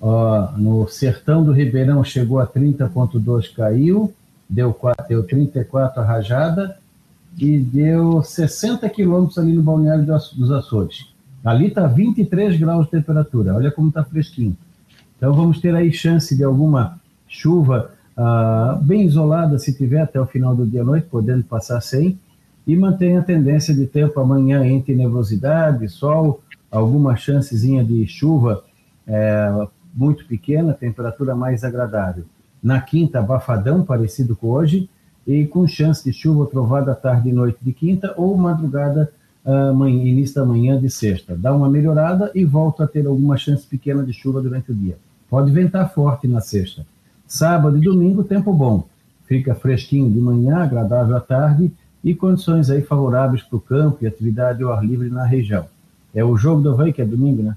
Ó, 0.00 0.52
no 0.56 0.86
sertão 0.88 1.42
do 1.42 1.52
Ribeirão 1.52 2.04
chegou 2.04 2.38
a 2.38 2.46
30,2, 2.46 3.54
caiu 3.54 4.12
deu, 4.48 4.72
4, 4.72 5.08
deu 5.08 5.22
34 5.24 6.00
a 6.00 6.04
rajada 6.04 6.76
e 7.38 7.58
deu 7.58 8.22
60 8.22 8.88
quilômetros 8.88 9.38
ali 9.38 9.52
no 9.52 9.62
balneário 9.62 10.04
dos 10.04 10.50
Açores. 10.50 11.06
Ali 11.44 11.68
está 11.68 11.86
23 11.86 12.58
graus 12.58 12.86
de 12.86 12.92
temperatura, 12.92 13.54
olha 13.54 13.70
como 13.70 13.88
está 13.88 14.02
fresquinho. 14.04 14.56
Então 15.16 15.32
vamos 15.32 15.60
ter 15.60 15.74
aí 15.74 15.92
chance 15.92 16.36
de 16.36 16.44
alguma 16.44 16.98
chuva 17.28 17.90
ah, 18.16 18.78
bem 18.82 19.04
isolada, 19.04 19.58
se 19.58 19.72
tiver 19.72 20.00
até 20.00 20.20
o 20.20 20.26
final 20.26 20.54
do 20.54 20.66
dia 20.66 20.82
à 20.82 20.84
noite, 20.84 21.06
podendo 21.10 21.44
passar 21.44 21.80
sem, 21.80 22.18
e 22.66 22.74
mantém 22.74 23.16
a 23.16 23.22
tendência 23.22 23.74
de 23.74 23.86
tempo 23.86 24.18
amanhã 24.18 24.66
entre 24.66 24.94
nevosidade, 24.94 25.88
sol, 25.88 26.42
alguma 26.70 27.16
chancezinha 27.16 27.84
de 27.84 28.06
chuva 28.06 28.64
é, 29.06 29.68
muito 29.94 30.26
pequena, 30.26 30.74
temperatura 30.74 31.34
mais 31.34 31.62
agradável. 31.62 32.24
Na 32.62 32.80
quinta, 32.80 33.20
abafadão, 33.20 33.84
parecido 33.84 34.34
com 34.34 34.48
hoje, 34.48 34.88
e 35.26 35.44
com 35.46 35.66
chance 35.66 36.04
de 36.04 36.12
chuva 36.12 36.46
trovada 36.46 36.94
tarde 36.94 37.30
e 37.30 37.32
noite 37.32 37.58
de 37.60 37.72
quinta 37.72 38.14
ou 38.16 38.36
madrugada, 38.36 39.10
uh, 39.44 39.74
manhã, 39.74 40.04
início 40.04 40.36
da 40.36 40.44
manhã 40.44 40.80
de 40.80 40.88
sexta. 40.88 41.34
Dá 41.36 41.52
uma 41.52 41.68
melhorada 41.68 42.30
e 42.34 42.44
volta 42.44 42.84
a 42.84 42.86
ter 42.86 43.06
alguma 43.06 43.36
chance 43.36 43.66
pequena 43.66 44.04
de 44.04 44.12
chuva 44.12 44.40
durante 44.40 44.70
o 44.70 44.74
dia. 44.74 44.96
Pode 45.28 45.50
ventar 45.50 45.92
forte 45.92 46.28
na 46.28 46.40
sexta. 46.40 46.86
Sábado 47.26 47.76
e 47.76 47.80
domingo, 47.80 48.22
tempo 48.22 48.52
bom. 48.52 48.84
Fica 49.26 49.56
fresquinho 49.56 50.08
de 50.08 50.20
manhã, 50.20 50.58
agradável 50.58 51.16
à 51.16 51.20
tarde 51.20 51.72
e 52.06 52.14
condições 52.14 52.70
aí 52.70 52.82
favoráveis 52.82 53.42
para 53.42 53.56
o 53.56 53.60
campo 53.60 53.98
e 54.00 54.06
atividade 54.06 54.62
ao 54.62 54.72
ar 54.72 54.86
livre 54.86 55.10
na 55.10 55.26
região. 55.26 55.66
É 56.14 56.24
o 56.24 56.36
jogo 56.36 56.62
do 56.62 56.70
Havaí, 56.70 56.92
que 56.92 57.02
é 57.02 57.04
domingo, 57.04 57.42
né? 57.42 57.56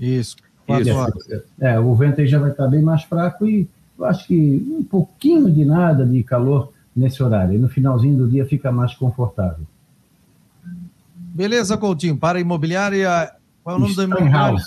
Isso. 0.00 0.36
Isso. 0.68 1.42
É, 1.58 1.78
o 1.80 1.92
vento 1.96 2.20
aí 2.20 2.26
já 2.28 2.38
vai 2.38 2.52
estar 2.52 2.68
bem 2.68 2.80
mais 2.80 3.02
fraco 3.02 3.44
e 3.44 3.68
eu 3.98 4.04
acho 4.04 4.28
que 4.28 4.64
um 4.78 4.84
pouquinho 4.84 5.50
de 5.50 5.64
nada 5.64 6.06
de 6.06 6.22
calor 6.22 6.72
nesse 6.94 7.20
horário. 7.20 7.54
E 7.54 7.58
no 7.58 7.68
finalzinho 7.68 8.16
do 8.16 8.28
dia 8.28 8.46
fica 8.46 8.70
mais 8.70 8.94
confortável. 8.94 9.66
Beleza, 11.16 11.76
Coutinho. 11.76 12.16
Para 12.16 12.38
a 12.38 12.40
imobiliária, 12.40 13.32
qual 13.64 13.74
é 13.74 13.78
o 13.78 13.82
nome 13.82 13.96
da 13.96 14.04
imobiliária? 14.04 14.62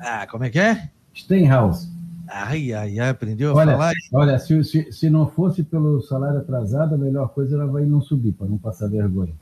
Ah, 0.00 0.26
como 0.26 0.44
é 0.44 0.50
que 0.50 0.58
é? 0.58 0.88
Stenhouse. 1.14 1.90
Ai, 2.32 2.72
ai, 2.72 3.00
ai, 3.00 3.08
aprendeu 3.08 3.50
a 3.50 3.54
olha, 3.54 3.72
falar? 3.72 3.92
Olha, 4.12 4.38
se, 4.38 4.62
se, 4.62 4.92
se 4.92 5.10
não 5.10 5.26
fosse 5.26 5.64
pelo 5.64 6.00
salário 6.00 6.38
atrasado, 6.38 6.94
a 6.94 6.98
melhor 6.98 7.30
coisa 7.30 7.56
era 7.56 7.66
vai 7.66 7.84
não 7.84 8.00
subir, 8.00 8.30
para 8.32 8.46
não 8.46 8.56
passar 8.56 8.88
vergonha. 8.88 9.32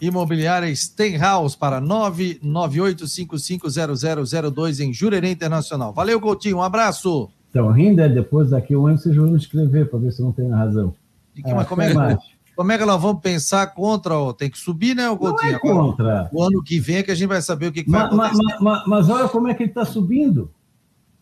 Imobiliária 0.00 0.74
Stenhouse 0.74 1.54
para 1.54 1.78
998550002 1.82 4.80
em 4.80 4.94
Jurerê 4.94 5.30
Internacional. 5.30 5.92
Valeu, 5.92 6.18
Coutinho, 6.18 6.56
um 6.56 6.62
abraço. 6.62 7.28
Então, 7.50 7.70
rindo 7.70 8.00
é 8.00 8.08
depois 8.08 8.48
daqui 8.48 8.74
um 8.74 8.86
ano 8.86 8.96
vocês 8.96 9.14
vão 9.14 9.36
escrever 9.36 9.90
para 9.90 9.98
ver 9.98 10.12
se 10.12 10.22
não 10.22 10.32
tem 10.32 10.48
razão. 10.48 10.94
E 11.36 11.42
que, 11.42 11.50
ah, 11.50 11.66
como, 11.66 11.82
é, 11.82 12.16
como 12.56 12.72
é 12.72 12.78
que 12.78 12.86
nós 12.86 13.02
vamos 13.02 13.20
pensar 13.20 13.66
contra? 13.74 14.16
Ó, 14.16 14.32
tem 14.32 14.48
que 14.48 14.56
subir, 14.56 14.96
né, 14.96 15.10
o 15.10 15.18
Coutinho? 15.18 15.52
Não 15.52 15.58
é 15.58 15.60
contra. 15.60 16.30
O 16.32 16.42
ano 16.42 16.62
que 16.62 16.80
vem 16.80 16.96
é 16.96 17.02
que 17.02 17.10
a 17.10 17.14
gente 17.14 17.28
vai 17.28 17.42
saber 17.42 17.66
o 17.66 17.72
que, 17.72 17.84
que 17.84 17.90
mas, 17.90 18.08
vai 18.08 18.28
acontecer. 18.28 18.42
Mas, 18.42 18.58
mas, 18.62 18.86
mas 18.86 19.10
olha 19.10 19.28
como 19.28 19.48
é 19.48 19.54
que 19.54 19.64
ele 19.64 19.70
está 19.70 19.84
subindo 19.84 20.50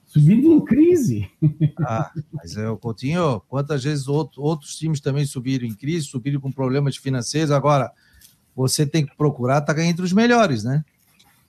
subindo 0.08 0.50
em 0.50 0.64
crise. 0.64 1.30
Ah, 1.80 2.10
mas 2.32 2.56
é, 2.56 2.68
o 2.68 2.76
Coutinho, 2.76 3.40
quantas 3.48 3.84
vezes 3.84 4.08
outro, 4.08 4.42
outros 4.42 4.74
times 4.76 5.00
também 5.00 5.24
subiram 5.24 5.66
em 5.66 5.74
crise, 5.74 6.06
subiram 6.06 6.40
com 6.40 6.50
problemas 6.50 6.96
financeiros. 6.96 7.50
Agora, 7.50 7.92
você 8.56 8.84
tem 8.84 9.06
que 9.06 9.16
procurar 9.16 9.58
estar 9.58 9.74
tá 9.74 9.84
entre 9.84 10.04
os 10.04 10.12
melhores, 10.12 10.64
né? 10.64 10.84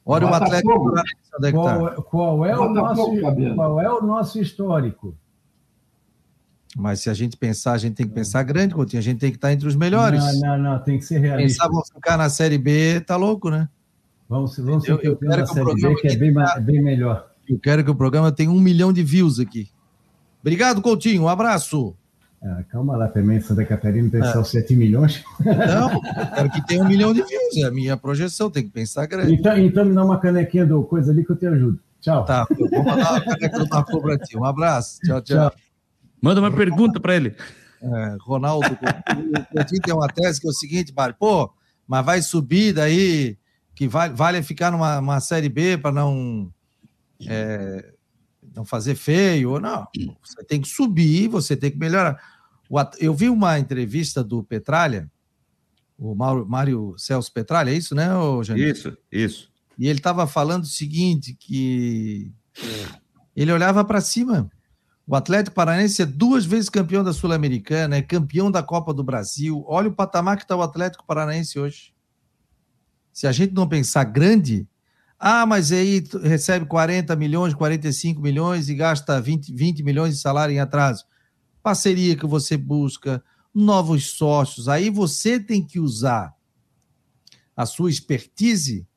Olha 0.05 0.27
o 0.27 0.33
Atlético. 0.33 0.93
É 1.41 1.51
qual, 1.51 1.89
tá. 1.89 2.01
qual, 2.01 2.45
é 2.45 2.57
o 2.57 2.69
nosso, 2.73 3.21
qual 3.55 3.81
é 3.81 3.89
o 3.89 4.01
nosso 4.01 4.41
histórico? 4.41 5.15
Mas 6.75 7.01
se 7.01 7.09
a 7.09 7.13
gente 7.13 7.37
pensar, 7.37 7.73
a 7.73 7.77
gente 7.77 7.95
tem 7.95 8.07
que 8.07 8.13
pensar 8.13 8.43
grande, 8.43 8.75
Coutinho. 8.75 8.99
A 8.99 9.03
gente 9.03 9.19
tem 9.19 9.31
que 9.31 9.37
estar 9.37 9.47
tá 9.47 9.53
entre 9.53 9.67
os 9.67 9.75
melhores. 9.75 10.23
Não, 10.39 10.57
não, 10.57 10.71
não, 10.71 10.79
tem 10.79 10.99
que 10.99 11.05
ser 11.05 11.19
realista. 11.19 11.63
Pensar 11.63 11.67
vamos 11.71 11.89
ficar 11.89 12.17
na 12.17 12.29
Série 12.29 12.57
B, 12.57 13.01
tá 13.01 13.15
louco, 13.15 13.49
né? 13.49 13.69
Vamos, 14.27 14.57
vamos 14.57 14.83
ser 14.83 14.91
eu, 14.91 14.99
eu 15.01 15.47
Série 15.47 15.75
B, 15.75 15.95
que 15.95 16.07
é 16.07 16.15
bem, 16.15 16.33
bem 16.61 16.81
melhor. 16.83 17.28
Eu 17.49 17.59
quero 17.59 17.83
que 17.83 17.89
o 17.89 17.95
programa 17.95 18.31
tenha 18.31 18.51
um 18.51 18.59
milhão 18.59 18.93
de 18.93 19.03
views 19.03 19.39
aqui. 19.39 19.69
Obrigado, 20.41 20.81
Coutinho. 20.81 21.23
Um 21.23 21.27
abraço. 21.27 21.95
Ah, 22.41 22.63
calma 22.69 22.95
lá 22.95 23.07
também, 23.09 23.41
Santa 23.41 23.65
Catarina 23.65 24.09
tem 24.09 24.23
só 24.23 24.43
7 24.43 24.73
milhões. 24.73 25.23
Não, 25.43 25.99
quero 26.35 26.51
que 26.51 26.65
tenha 26.67 26.83
um 26.83 26.87
milhão 26.87 27.13
de 27.13 27.21
views. 27.21 27.57
É 27.57 27.63
a 27.63 27.71
minha 27.71 27.97
projeção, 27.97 28.49
tem 28.49 28.63
que 28.63 28.69
pensar 28.69 29.07
grande. 29.07 29.33
Então, 29.33 29.57
então 29.57 29.83
me 29.83 29.93
dá 29.93 30.05
uma 30.05 30.19
canequinha 30.19 30.65
do 30.65 30.83
coisa 30.83 31.11
ali 31.11 31.25
que 31.25 31.31
eu 31.31 31.35
te 31.35 31.47
ajudo. 31.47 31.79
Tchau. 31.99 32.23
Tá, 32.23 32.47
eu 32.57 32.69
vou 32.69 32.83
mandar 32.83 33.11
uma 33.11 33.21
caneca 33.21 33.59
do 33.59 33.67
Marco 33.67 34.01
para 34.01 34.17
ti. 34.19 34.37
Um 34.37 34.45
abraço. 34.45 34.99
Tchau, 35.01 35.21
tchau. 35.21 35.49
tchau. 35.49 35.59
Manda 36.21 36.39
uma 36.39 36.51
pergunta 36.51 36.97
para 36.99 37.15
ele. 37.15 37.35
É, 37.81 38.17
Ronaldo, 38.21 38.67
o 38.67 39.53
Coutinho 39.53 39.81
tem 39.81 39.93
uma 39.93 40.07
tese 40.07 40.39
que 40.39 40.47
é 40.47 40.49
o 40.49 40.53
seguinte, 40.53 40.93
Mário, 40.95 41.15
pô, 41.19 41.51
mas 41.87 42.05
vai 42.05 42.21
subir 42.21 42.73
daí, 42.73 43.37
que 43.75 43.87
vale, 43.87 44.13
vale 44.13 44.41
ficar 44.43 44.71
numa 44.71 45.19
Série 45.19 45.49
B 45.49 45.77
para 45.77 45.91
não 45.91 46.49
é, 47.27 47.93
não 48.55 48.63
fazer 48.65 48.95
feio, 48.95 49.51
ou 49.51 49.59
não. 49.59 49.87
Você 50.23 50.43
tem 50.43 50.61
que 50.61 50.67
subir, 50.67 51.27
você 51.27 51.55
tem 51.55 51.71
que 51.71 51.77
melhorar. 51.77 52.21
Eu 52.99 53.13
vi 53.13 53.29
uma 53.29 53.57
entrevista 53.59 54.23
do 54.23 54.43
Petralha, 54.43 55.11
o 55.97 56.15
Mário 56.15 56.95
Celso 56.97 57.31
Petralha, 57.33 57.71
é 57.71 57.73
isso, 57.73 57.93
né, 57.93 58.07
Janine? 58.43 58.71
Isso, 58.71 58.97
isso. 59.11 59.51
E 59.77 59.87
ele 59.87 59.99
estava 59.99 60.27
falando 60.27 60.63
o 60.63 60.67
seguinte, 60.67 61.35
que 61.39 62.31
ele 63.35 63.51
olhava 63.51 63.83
para 63.83 64.01
cima. 64.01 64.49
O 65.07 65.15
Atlético 65.15 65.55
Paranaense 65.55 66.01
é 66.01 66.05
duas 66.05 66.45
vezes 66.45 66.69
campeão 66.69 67.03
da 67.03 67.11
Sul-Americana, 67.11 67.95
é 67.95 68.01
campeão 68.01 68.51
da 68.51 68.61
Copa 68.61 68.93
do 68.93 69.03
Brasil. 69.03 69.63
Olha 69.67 69.89
o 69.89 69.93
patamar 69.93 70.37
que 70.37 70.43
está 70.43 70.55
o 70.55 70.61
Atlético 70.61 71.05
Paranaense 71.05 71.57
hoje. 71.57 71.93
Se 73.11 73.25
a 73.25 73.31
gente 73.31 73.53
não 73.53 73.67
pensar 73.67 74.03
grande, 74.03 74.67
ah, 75.19 75.45
mas 75.45 75.71
aí 75.73 76.01
recebe 76.23 76.65
40 76.65 77.13
milhões, 77.17 77.53
45 77.53 78.21
milhões 78.21 78.69
e 78.69 78.75
gasta 78.75 79.19
20, 79.19 79.51
20 79.51 79.83
milhões 79.83 80.15
de 80.15 80.21
salário 80.21 80.55
em 80.55 80.59
atraso. 80.59 81.03
Parceria 81.61 82.15
que 82.15 82.25
você 82.25 82.55
busca, 82.55 83.21
novos 83.53 84.11
sócios. 84.11 84.69
Aí 84.69 84.89
você 84.89 85.37
tem 85.37 85.61
que 85.61 85.77
usar 85.77 86.33
a 87.53 87.65
sua 87.65 87.89
expertise 87.89 88.87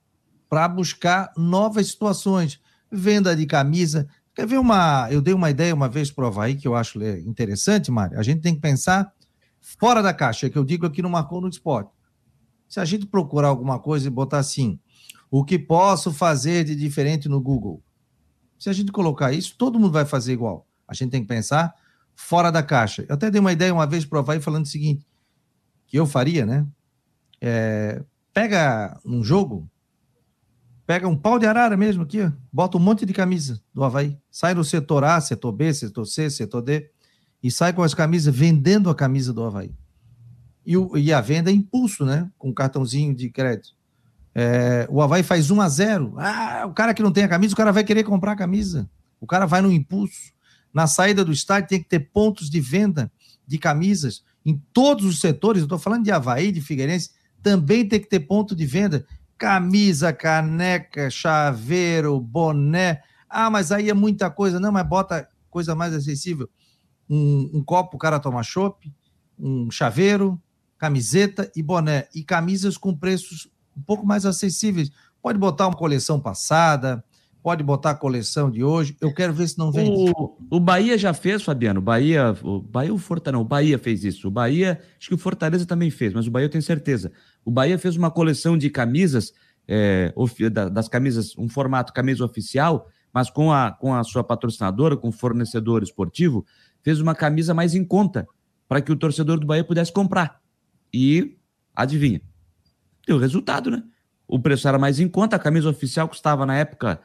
para 0.48 0.68
buscar 0.68 1.32
novas 1.36 1.88
situações. 1.88 2.60
Venda 2.90 3.34
de 3.34 3.44
camisa. 3.44 4.06
Quer 4.32 4.46
ver 4.46 4.58
uma. 4.58 5.08
Eu 5.10 5.20
dei 5.20 5.34
uma 5.34 5.50
ideia 5.50 5.74
uma 5.74 5.88
vez 5.88 6.12
para 6.12 6.24
o 6.24 6.28
Havaí 6.28 6.54
que 6.54 6.68
eu 6.68 6.76
acho 6.76 7.02
interessante, 7.26 7.90
Mário. 7.90 8.18
A 8.18 8.22
gente 8.22 8.40
tem 8.40 8.54
que 8.54 8.60
pensar 8.60 9.12
fora 9.60 10.00
da 10.00 10.14
caixa, 10.14 10.48
que 10.48 10.56
eu 10.56 10.64
digo 10.64 10.86
aqui 10.86 11.02
no 11.02 11.10
Marcou 11.10 11.40
no 11.40 11.48
Esporte. 11.48 11.90
Se 12.68 12.78
a 12.78 12.84
gente 12.84 13.06
procurar 13.06 13.48
alguma 13.48 13.80
coisa 13.80 14.06
e 14.06 14.10
botar 14.10 14.38
assim, 14.38 14.78
o 15.32 15.42
que 15.42 15.58
posso 15.58 16.12
fazer 16.12 16.62
de 16.62 16.76
diferente 16.76 17.26
no 17.26 17.40
Google? 17.40 17.82
Se 18.58 18.68
a 18.68 18.72
gente 18.74 18.92
colocar 18.92 19.32
isso, 19.32 19.56
todo 19.56 19.80
mundo 19.80 19.90
vai 19.90 20.04
fazer 20.04 20.34
igual. 20.34 20.68
A 20.86 20.92
gente 20.92 21.10
tem 21.10 21.22
que 21.22 21.26
pensar 21.26 21.74
fora 22.14 22.52
da 22.52 22.62
caixa. 22.62 23.06
Eu 23.08 23.14
até 23.14 23.30
dei 23.30 23.40
uma 23.40 23.50
ideia 23.50 23.72
uma 23.72 23.86
vez 23.86 24.04
para 24.04 24.18
o 24.18 24.20
Havaí 24.20 24.42
falando 24.42 24.66
o 24.66 24.68
seguinte, 24.68 25.06
que 25.86 25.98
eu 25.98 26.04
faria, 26.04 26.44
né? 26.44 26.66
É, 27.40 28.04
pega 28.34 29.00
um 29.06 29.24
jogo, 29.24 29.66
pega 30.86 31.08
um 31.08 31.16
pau 31.16 31.38
de 31.38 31.46
arara 31.46 31.78
mesmo 31.78 32.02
aqui, 32.02 32.30
bota 32.52 32.76
um 32.76 32.80
monte 32.80 33.06
de 33.06 33.14
camisa 33.14 33.58
do 33.72 33.82
Havaí, 33.82 34.18
sai 34.30 34.52
no 34.52 34.62
setor 34.62 35.02
A, 35.02 35.18
setor 35.18 35.52
B, 35.52 35.72
setor 35.72 36.04
C, 36.04 36.28
setor 36.28 36.60
D, 36.60 36.90
e 37.42 37.50
sai 37.50 37.72
com 37.72 37.82
as 37.82 37.94
camisas, 37.94 38.36
vendendo 38.36 38.90
a 38.90 38.94
camisa 38.94 39.32
do 39.32 39.42
Havaí. 39.42 39.74
E, 40.66 40.76
o, 40.76 40.94
e 40.98 41.10
a 41.10 41.22
venda 41.22 41.50
é 41.50 41.54
impulso, 41.54 42.04
né? 42.04 42.30
Com 42.36 42.52
cartãozinho 42.52 43.14
de 43.14 43.30
crédito. 43.30 43.80
É, 44.34 44.86
o 44.90 45.02
Havaí 45.02 45.22
faz 45.22 45.50
1 45.50 45.60
a 45.60 45.68
0 45.68 46.14
Ah, 46.16 46.64
o 46.66 46.72
cara 46.72 46.94
que 46.94 47.02
não 47.02 47.12
tem 47.12 47.24
a 47.24 47.28
camisa, 47.28 47.52
o 47.52 47.56
cara 47.56 47.72
vai 47.72 47.84
querer 47.84 48.02
comprar 48.02 48.32
a 48.32 48.36
camisa. 48.36 48.88
O 49.20 49.26
cara 49.26 49.46
vai 49.46 49.60
no 49.60 49.70
impulso. 49.70 50.32
Na 50.72 50.86
saída 50.86 51.24
do 51.24 51.32
estádio 51.32 51.68
tem 51.68 51.82
que 51.82 51.88
ter 51.88 52.00
pontos 52.00 52.48
de 52.48 52.60
venda 52.60 53.12
de 53.46 53.58
camisas 53.58 54.24
em 54.44 54.60
todos 54.72 55.04
os 55.04 55.20
setores. 55.20 55.60
Eu 55.60 55.66
estou 55.66 55.78
falando 55.78 56.04
de 56.04 56.10
Havaí, 56.10 56.50
de 56.50 56.60
Figueirense, 56.60 57.10
também 57.42 57.86
tem 57.86 58.00
que 58.00 58.08
ter 58.08 58.20
ponto 58.20 58.56
de 58.56 58.64
venda. 58.64 59.06
Camisa, 59.36 60.12
caneca, 60.12 61.10
chaveiro, 61.10 62.18
boné. 62.20 63.02
Ah, 63.28 63.50
mas 63.50 63.70
aí 63.70 63.90
é 63.90 63.94
muita 63.94 64.30
coisa. 64.30 64.58
Não, 64.58 64.72
mas 64.72 64.86
bota 64.86 65.28
coisa 65.50 65.74
mais 65.74 65.92
acessível. 65.92 66.48
Um, 67.08 67.50
um 67.54 67.62
copo 67.62 67.96
o 67.96 67.98
cara 67.98 68.18
toma 68.18 68.42
chopp, 68.42 68.90
um 69.38 69.70
chaveiro, 69.70 70.40
camiseta 70.78 71.50
e 71.54 71.62
boné. 71.62 72.08
E 72.14 72.22
camisas 72.22 72.78
com 72.78 72.96
preços 72.96 73.51
um 73.76 73.82
pouco 73.82 74.06
mais 74.06 74.26
acessíveis. 74.26 74.90
Pode 75.22 75.38
botar 75.38 75.68
uma 75.68 75.76
coleção 75.76 76.20
passada, 76.20 77.04
pode 77.42 77.62
botar 77.62 77.90
a 77.90 77.94
coleção 77.94 78.50
de 78.50 78.62
hoje. 78.62 78.96
Eu 79.00 79.12
quero 79.12 79.32
ver 79.32 79.48
se 79.48 79.58
não 79.58 79.72
vem. 79.72 79.90
O, 79.90 80.36
o 80.50 80.60
Bahia 80.60 80.96
já 80.96 81.12
fez, 81.12 81.42
Fabiano. 81.42 81.80
O 81.80 81.82
Bahia, 81.82 82.34
o 82.42 82.60
Bahia 82.60 82.94
o 82.94 82.98
Fortaleza, 82.98 83.32
não, 83.32 83.42
o 83.42 83.48
Bahia 83.48 83.78
fez 83.78 84.04
isso. 84.04 84.28
O 84.28 84.30
Bahia, 84.30 84.80
acho 84.98 85.08
que 85.08 85.14
o 85.14 85.18
Fortaleza 85.18 85.66
também 85.66 85.90
fez, 85.90 86.12
mas 86.12 86.26
o 86.26 86.30
Bahia 86.30 86.46
eu 86.46 86.50
tenho 86.50 86.62
certeza. 86.62 87.10
O 87.44 87.50
Bahia 87.50 87.78
fez 87.78 87.96
uma 87.96 88.10
coleção 88.10 88.56
de 88.56 88.70
camisas, 88.70 89.32
é, 89.66 90.14
das 90.72 90.88
camisas, 90.88 91.36
um 91.36 91.48
formato 91.48 91.92
camisa 91.92 92.24
oficial, 92.24 92.88
mas 93.12 93.28
com 93.28 93.52
a, 93.52 93.72
com 93.72 93.94
a 93.94 94.04
sua 94.04 94.22
patrocinadora, 94.22 94.96
com 94.96 95.08
o 95.08 95.12
fornecedor 95.12 95.82
esportivo, 95.82 96.46
fez 96.82 97.00
uma 97.00 97.14
camisa 97.14 97.52
mais 97.52 97.74
em 97.74 97.84
conta 97.84 98.26
para 98.68 98.80
que 98.80 98.90
o 98.90 98.96
torcedor 98.96 99.38
do 99.38 99.46
Bahia 99.46 99.64
pudesse 99.64 99.92
comprar. 99.92 100.40
E 100.94 101.36
adivinha, 101.74 102.20
deu 103.07 103.18
resultado, 103.18 103.70
né? 103.70 103.82
O 104.26 104.38
preço 104.38 104.66
era 104.66 104.78
mais 104.78 104.98
em 105.00 105.09
conta, 105.09 105.36
a 105.36 105.38
camisa 105.38 105.68
oficial 105.68 106.09
custava 106.09 106.46
na 106.46 106.57
época 106.57 107.00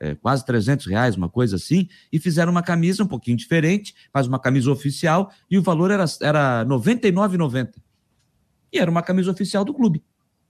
é, 0.00 0.14
quase 0.16 0.44
300 0.44 0.86
reais, 0.86 1.16
uma 1.16 1.28
coisa 1.28 1.56
assim, 1.56 1.88
e 2.12 2.18
fizeram 2.18 2.50
uma 2.50 2.62
camisa 2.62 3.04
um 3.04 3.06
pouquinho 3.06 3.36
diferente, 3.36 3.94
mas 4.12 4.26
uma 4.26 4.38
camisa 4.38 4.70
oficial, 4.70 5.32
e 5.48 5.56
o 5.56 5.62
valor 5.62 5.92
era, 5.92 6.04
era 6.20 6.62
R$ 6.62 6.68
99,90. 6.68 7.74
E 8.72 8.78
era 8.78 8.90
uma 8.90 9.02
camisa 9.02 9.30
oficial 9.30 9.64
do 9.64 9.72
clube. 9.72 10.02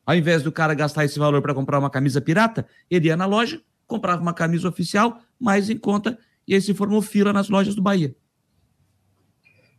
Ao 0.06 0.14
invés 0.14 0.42
do 0.42 0.50
cara 0.50 0.74
gastar 0.74 1.04
esse 1.04 1.18
valor 1.18 1.42
para 1.42 1.54
comprar 1.54 1.78
uma 1.78 1.90
camisa 1.90 2.20
pirata, 2.20 2.66
ele 2.90 3.08
ia 3.08 3.16
na 3.16 3.26
loja, 3.26 3.60
comprava 3.86 4.22
uma 4.22 4.32
camisa 4.32 4.68
oficial, 4.68 5.20
mais 5.38 5.68
em 5.68 5.76
conta, 5.76 6.18
e 6.48 6.54
aí 6.54 6.62
se 6.62 6.72
formou 6.72 7.02
fila 7.02 7.32
nas 7.32 7.48
lojas 7.48 7.74
do 7.74 7.82
Bahia. 7.82 8.16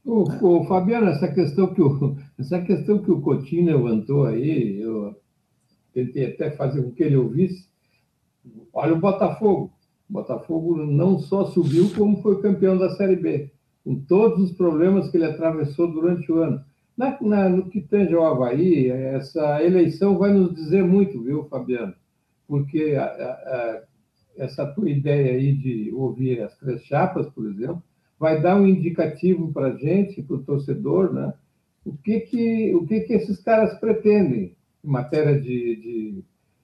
O, 0.05 0.23
o, 0.23 0.65
Fabiano, 0.65 1.07
essa 1.07 1.31
questão 1.31 1.73
que 1.73 1.81
o, 1.81 2.17
essa 2.37 2.61
questão 2.61 3.01
que 3.01 3.11
o 3.11 3.21
Coutinho 3.21 3.65
levantou 3.65 4.25
aí, 4.25 4.81
eu 4.81 5.15
tentei 5.93 6.25
até 6.25 6.51
fazer 6.51 6.83
com 6.83 6.91
que 6.91 7.03
ele 7.03 7.15
ouvisse. 7.15 7.67
Olha 8.73 8.93
o 8.93 8.99
Botafogo. 8.99 9.71
O 10.09 10.13
Botafogo 10.13 10.75
não 10.85 11.17
só 11.19 11.45
subiu, 11.45 11.89
como 11.95 12.21
foi 12.21 12.41
campeão 12.41 12.77
da 12.77 12.89
Série 12.91 13.15
B, 13.15 13.51
com 13.83 13.95
todos 14.01 14.43
os 14.43 14.51
problemas 14.51 15.09
que 15.09 15.17
ele 15.17 15.25
atravessou 15.25 15.91
durante 15.91 16.29
o 16.31 16.39
ano. 16.39 16.63
Na, 16.97 17.17
na, 17.21 17.49
no 17.49 17.69
que 17.69 17.81
tange 17.81 18.13
ao 18.13 18.25
Havaí, 18.25 18.89
essa 18.89 19.63
eleição 19.63 20.17
vai 20.17 20.31
nos 20.31 20.53
dizer 20.53 20.83
muito, 20.83 21.23
viu, 21.23 21.45
Fabiano? 21.45 21.93
Porque 22.47 22.95
a, 22.95 23.05
a, 23.05 23.31
a, 23.31 23.83
essa 24.37 24.65
tua 24.67 24.89
ideia 24.89 25.33
aí 25.33 25.53
de 25.53 25.91
ouvir 25.93 26.41
as 26.41 26.55
três 26.57 26.83
chapas, 26.83 27.27
por 27.29 27.45
exemplo, 27.49 27.81
vai 28.23 28.41
dar 28.41 28.55
um 28.55 28.65
indicativo 28.65 29.51
para 29.51 29.67
a 29.67 29.75
gente, 29.75 30.23
para 30.23 30.37
o 30.37 30.43
torcedor, 30.43 31.13
né? 31.13 31.33
o, 31.83 31.91
que, 31.91 32.21
que, 32.21 32.73
o 32.73 32.87
que, 32.87 33.01
que 33.01 33.11
esses 33.11 33.37
caras 33.41 33.77
pretendem 33.81 34.55
em 34.81 34.87
matéria 34.87 35.37
de, 35.37 35.75
de, 35.75 36.23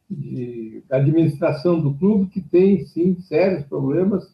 de 0.10 0.84
administração 0.90 1.82
do 1.82 1.94
clube, 1.96 2.30
que 2.30 2.40
tem, 2.40 2.86
sim, 2.86 3.20
sérios 3.20 3.66
problemas 3.66 4.34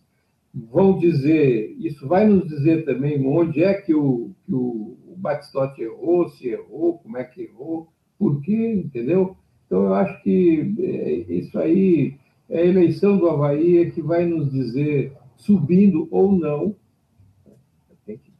vão 0.53 0.99
dizer, 0.99 1.75
isso 1.79 2.07
vai 2.07 2.27
nos 2.27 2.47
dizer 2.47 2.85
também 2.85 3.25
onde 3.27 3.63
é 3.63 3.73
que 3.73 3.95
o, 3.95 4.29
que 4.45 4.53
o 4.53 4.95
Batistotti 5.17 5.81
errou, 5.81 6.29
se 6.29 6.49
errou, 6.49 6.99
como 6.99 7.17
é 7.17 7.23
que 7.23 7.41
errou, 7.41 7.87
por 8.19 8.39
quê, 8.43 8.83
entendeu? 8.85 9.35
Então, 9.65 9.85
eu 9.85 9.95
acho 9.95 10.21
que 10.21 10.75
é, 10.79 11.11
isso 11.33 11.57
aí, 11.57 12.13
é 12.47 12.59
a 12.59 12.65
eleição 12.65 13.17
do 13.17 13.27
Havaí 13.27 13.79
é 13.79 13.89
que 13.89 14.01
vai 14.03 14.27
nos 14.27 14.51
dizer, 14.51 15.11
subindo 15.35 16.07
ou 16.11 16.37
não, 16.37 16.75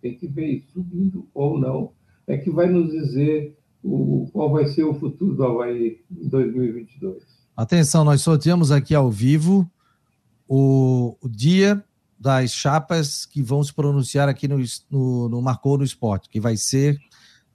tem 0.06 0.16
que, 0.16 0.28
ver 0.28 0.64
subindo 0.72 1.28
ou 1.34 1.60
não, 1.60 1.92
é 2.28 2.38
que 2.38 2.52
vai 2.52 2.68
nos 2.68 2.92
dizer 2.92 3.58
o, 3.84 4.30
qual 4.32 4.52
vai 4.52 4.68
ser 4.68 4.84
o 4.84 4.94
futuro 4.94 5.34
do 5.34 5.44
Havaí 5.44 6.00
em 6.12 6.28
2022. 6.28 7.24
Atenção, 7.58 8.04
nós 8.04 8.22
sorteamos 8.22 8.72
aqui 8.72 8.94
ao 8.94 9.10
vivo 9.10 9.68
o, 10.48 11.18
o 11.20 11.28
dia 11.28 11.84
das 12.20 12.52
chapas 12.52 13.26
que 13.26 13.42
vão 13.42 13.64
se 13.64 13.74
pronunciar 13.74 14.30
aqui 14.30 14.48
no, 14.48 14.58
no, 14.92 15.30
no 15.30 15.42
Marcou 15.42 15.76
no 15.76 15.84
Esporte, 15.84 16.30
que 16.30 16.40
vai 16.40 16.56
ser 16.56 17.00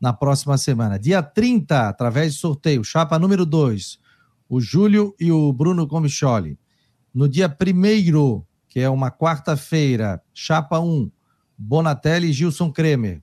na 0.01 0.13
próxima 0.13 0.59
semana. 0.59 0.99
Dia 0.99 1.23
30, 1.23 1.89
através 1.89 2.35
de 2.35 2.41
sorteio, 2.41 2.83
chapa 2.83 3.19
número 3.19 3.47
2, 3.47 4.01
o 4.49 4.61
Júlio 4.61 5.15
e 5.21 5.31
o 5.31 5.53
Bruno 5.53 5.87
Comicholi. 5.87 6.59
No 7.15 7.29
dia 7.29 7.49
1 7.49 8.43
que 8.69 8.81
é 8.81 8.89
uma 8.89 9.11
quarta-feira, 9.11 10.23
chapa 10.33 10.81
1, 10.81 10.85
um, 10.85 11.11
Bonatelli 11.63 12.31
e 12.31 12.33
Gilson 12.33 12.73
Kremer. 12.73 13.21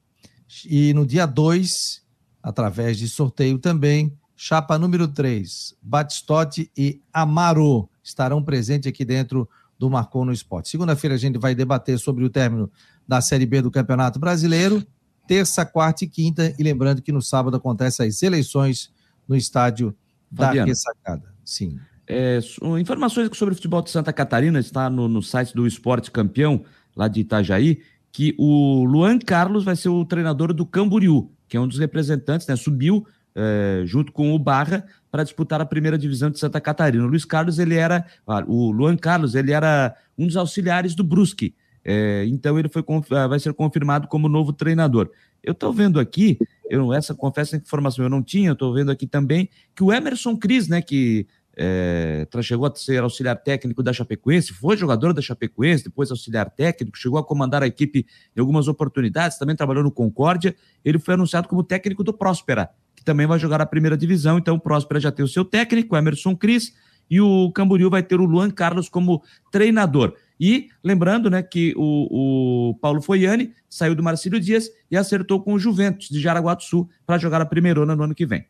E 0.64 0.94
no 0.94 1.08
dia 1.08 1.26
2, 1.26 2.04
através 2.42 2.96
de 2.96 3.10
sorteio 3.10 3.58
também, 3.58 4.16
chapa 4.36 4.78
número 4.78 5.08
3, 5.08 5.76
Batistotti 5.82 6.72
e 6.78 7.02
Amaro 7.12 7.90
estarão 8.04 8.44
presentes 8.44 8.88
aqui 8.88 9.04
dentro 9.04 9.50
do 9.78 9.90
Marcou 9.90 10.24
no 10.24 10.32
Esporte. 10.32 10.70
Segunda-feira 10.70 11.16
a 11.16 11.18
gente 11.18 11.40
vai 11.40 11.56
debater 11.56 11.98
sobre 11.98 12.24
o 12.24 12.30
término 12.30 12.72
da 13.08 13.22
Série 13.22 13.46
B 13.46 13.60
do 13.60 13.72
Campeonato 13.72 14.20
Brasileiro, 14.20 14.86
terça, 15.28 15.66
quarta 15.66 16.06
e 16.06 16.08
quinta, 16.08 16.54
e 16.60 16.64
lembrando 16.64 17.02
que 17.02 17.12
no 17.12 17.24
sábado 17.24 17.58
acontecem 17.58 18.08
as 18.08 18.22
eleições 18.22 18.94
no 19.28 19.36
estádio 19.36 19.96
Fabiano. 20.32 20.60
da 20.60 20.66
Ressacada. 20.66 21.34
Sim. 21.44 21.80
É, 22.06 22.40
informações 22.80 23.30
sobre 23.36 23.54
o 23.54 23.56
futebol 23.56 23.82
de 23.82 23.90
Santa 23.90 24.14
Catarina, 24.14 24.60
está 24.60 24.90
no, 24.92 25.08
no 25.08 25.24
site 25.24 25.56
do 25.56 25.66
Esporte 25.66 26.12
Campeão, 26.12 26.64
lá 26.96 27.08
de 27.08 27.20
Itajaí, 27.20 27.82
que 28.18 28.34
o 28.36 28.84
Luan 28.84 29.20
Carlos 29.20 29.64
vai 29.64 29.76
ser 29.76 29.90
o 29.90 30.04
treinador 30.04 30.52
do 30.52 30.66
Camboriú, 30.66 31.30
que 31.48 31.56
é 31.56 31.60
um 31.60 31.68
dos 31.68 31.78
representantes, 31.78 32.48
né? 32.48 32.56
Subiu 32.56 33.06
é, 33.36 33.84
junto 33.86 34.12
com 34.12 34.34
o 34.34 34.40
Barra 34.40 34.84
para 35.12 35.22
disputar 35.22 35.62
a 35.62 35.66
primeira 35.68 36.00
divisão 36.00 36.32
de 36.32 36.40
Santa 36.40 36.60
Catarina. 36.60 37.04
O 37.04 37.08
Luiz 37.08 37.24
Carlos, 37.24 37.60
ele 37.60 37.76
era, 37.76 38.04
ah, 38.26 38.44
o 38.48 38.72
Luan 38.72 38.98
Carlos, 38.98 39.36
ele 39.36 39.52
era 39.52 39.96
um 40.18 40.26
dos 40.26 40.36
auxiliares 40.36 40.96
do 40.96 41.04
Brusque. 41.04 41.54
É, 41.86 42.26
então 42.26 42.58
ele 42.58 42.68
foi, 42.70 42.84
ah, 43.12 43.28
vai 43.28 43.40
ser 43.40 43.54
confirmado 43.54 44.08
como 44.08 44.28
novo 44.28 44.52
treinador. 44.52 45.12
Eu 45.44 45.52
estou 45.52 45.72
vendo 45.72 46.00
aqui, 46.00 46.40
eu, 46.72 46.92
essa 46.92 47.14
confessa 47.14 47.56
informação 47.56 48.04
eu 48.04 48.10
não 48.10 48.24
tinha, 48.24 48.54
estou 48.54 48.74
vendo 48.74 48.90
aqui 48.90 49.06
também 49.06 49.48
que 49.76 49.84
o 49.84 49.94
Emerson 49.94 50.36
Cris, 50.36 50.68
né, 50.68 50.82
que 50.82 51.28
é, 51.60 52.28
chegou 52.44 52.68
a 52.68 52.76
ser 52.76 53.02
auxiliar 53.02 53.36
técnico 53.36 53.82
da 53.82 53.92
Chapecoense, 53.92 54.54
foi 54.54 54.78
jogador 54.78 55.12
da 55.12 55.22
Chapecoense, 55.24 55.86
depois 55.86 56.12
auxiliar 56.12 56.52
técnico, 56.52 56.96
chegou 56.96 57.18
a 57.18 57.24
comandar 57.24 57.64
a 57.64 57.68
equipe 57.68 58.06
em 58.36 58.40
algumas 58.40 58.68
oportunidades, 58.68 59.40
também 59.40 59.56
trabalhou 59.56 59.84
no 59.84 59.92
Concórdia. 59.92 60.56
Ele 60.86 61.00
foi 61.00 61.16
anunciado 61.16 61.48
como 61.48 61.64
técnico 61.64 62.04
do 62.04 62.14
Próspera, 62.14 62.70
que 62.96 63.04
também 63.04 63.26
vai 63.26 63.40
jogar 63.40 63.60
a 63.60 63.66
primeira 63.66 63.98
divisão. 63.98 64.38
Então, 64.38 64.56
o 64.56 64.60
Próspera 64.60 65.00
já 65.00 65.12
tem 65.12 65.26
o 65.26 65.28
seu 65.28 65.44
técnico, 65.44 65.98
Emerson 65.98 66.36
Cris, 66.36 66.74
e 67.10 67.20
o 67.20 67.52
Camboriú 67.52 67.90
vai 67.90 68.04
ter 68.04 68.20
o 68.20 68.26
Luan 68.26 68.52
Carlos 68.52 68.88
como 68.88 69.24
treinador. 69.52 70.14
E 70.40 70.68
lembrando 70.84 71.28
né, 71.28 71.42
que 71.42 71.74
o, 71.76 72.70
o 72.70 72.76
Paulo 72.76 73.02
Foiani 73.02 73.54
saiu 73.68 73.96
do 73.96 74.04
Marcílio 74.04 74.40
Dias 74.40 74.70
e 74.92 74.96
acertou 74.96 75.42
com 75.42 75.54
o 75.54 75.60
Juventus 75.60 76.10
de 76.10 76.20
Jaraguá 76.22 76.54
do 76.54 76.62
Sul 76.62 76.88
para 77.06 77.18
jogar 77.18 77.42
a 77.42 77.46
primeirona 77.46 77.96
no 77.96 78.04
ano 78.04 78.14
que 78.14 78.26
vem. 78.26 78.46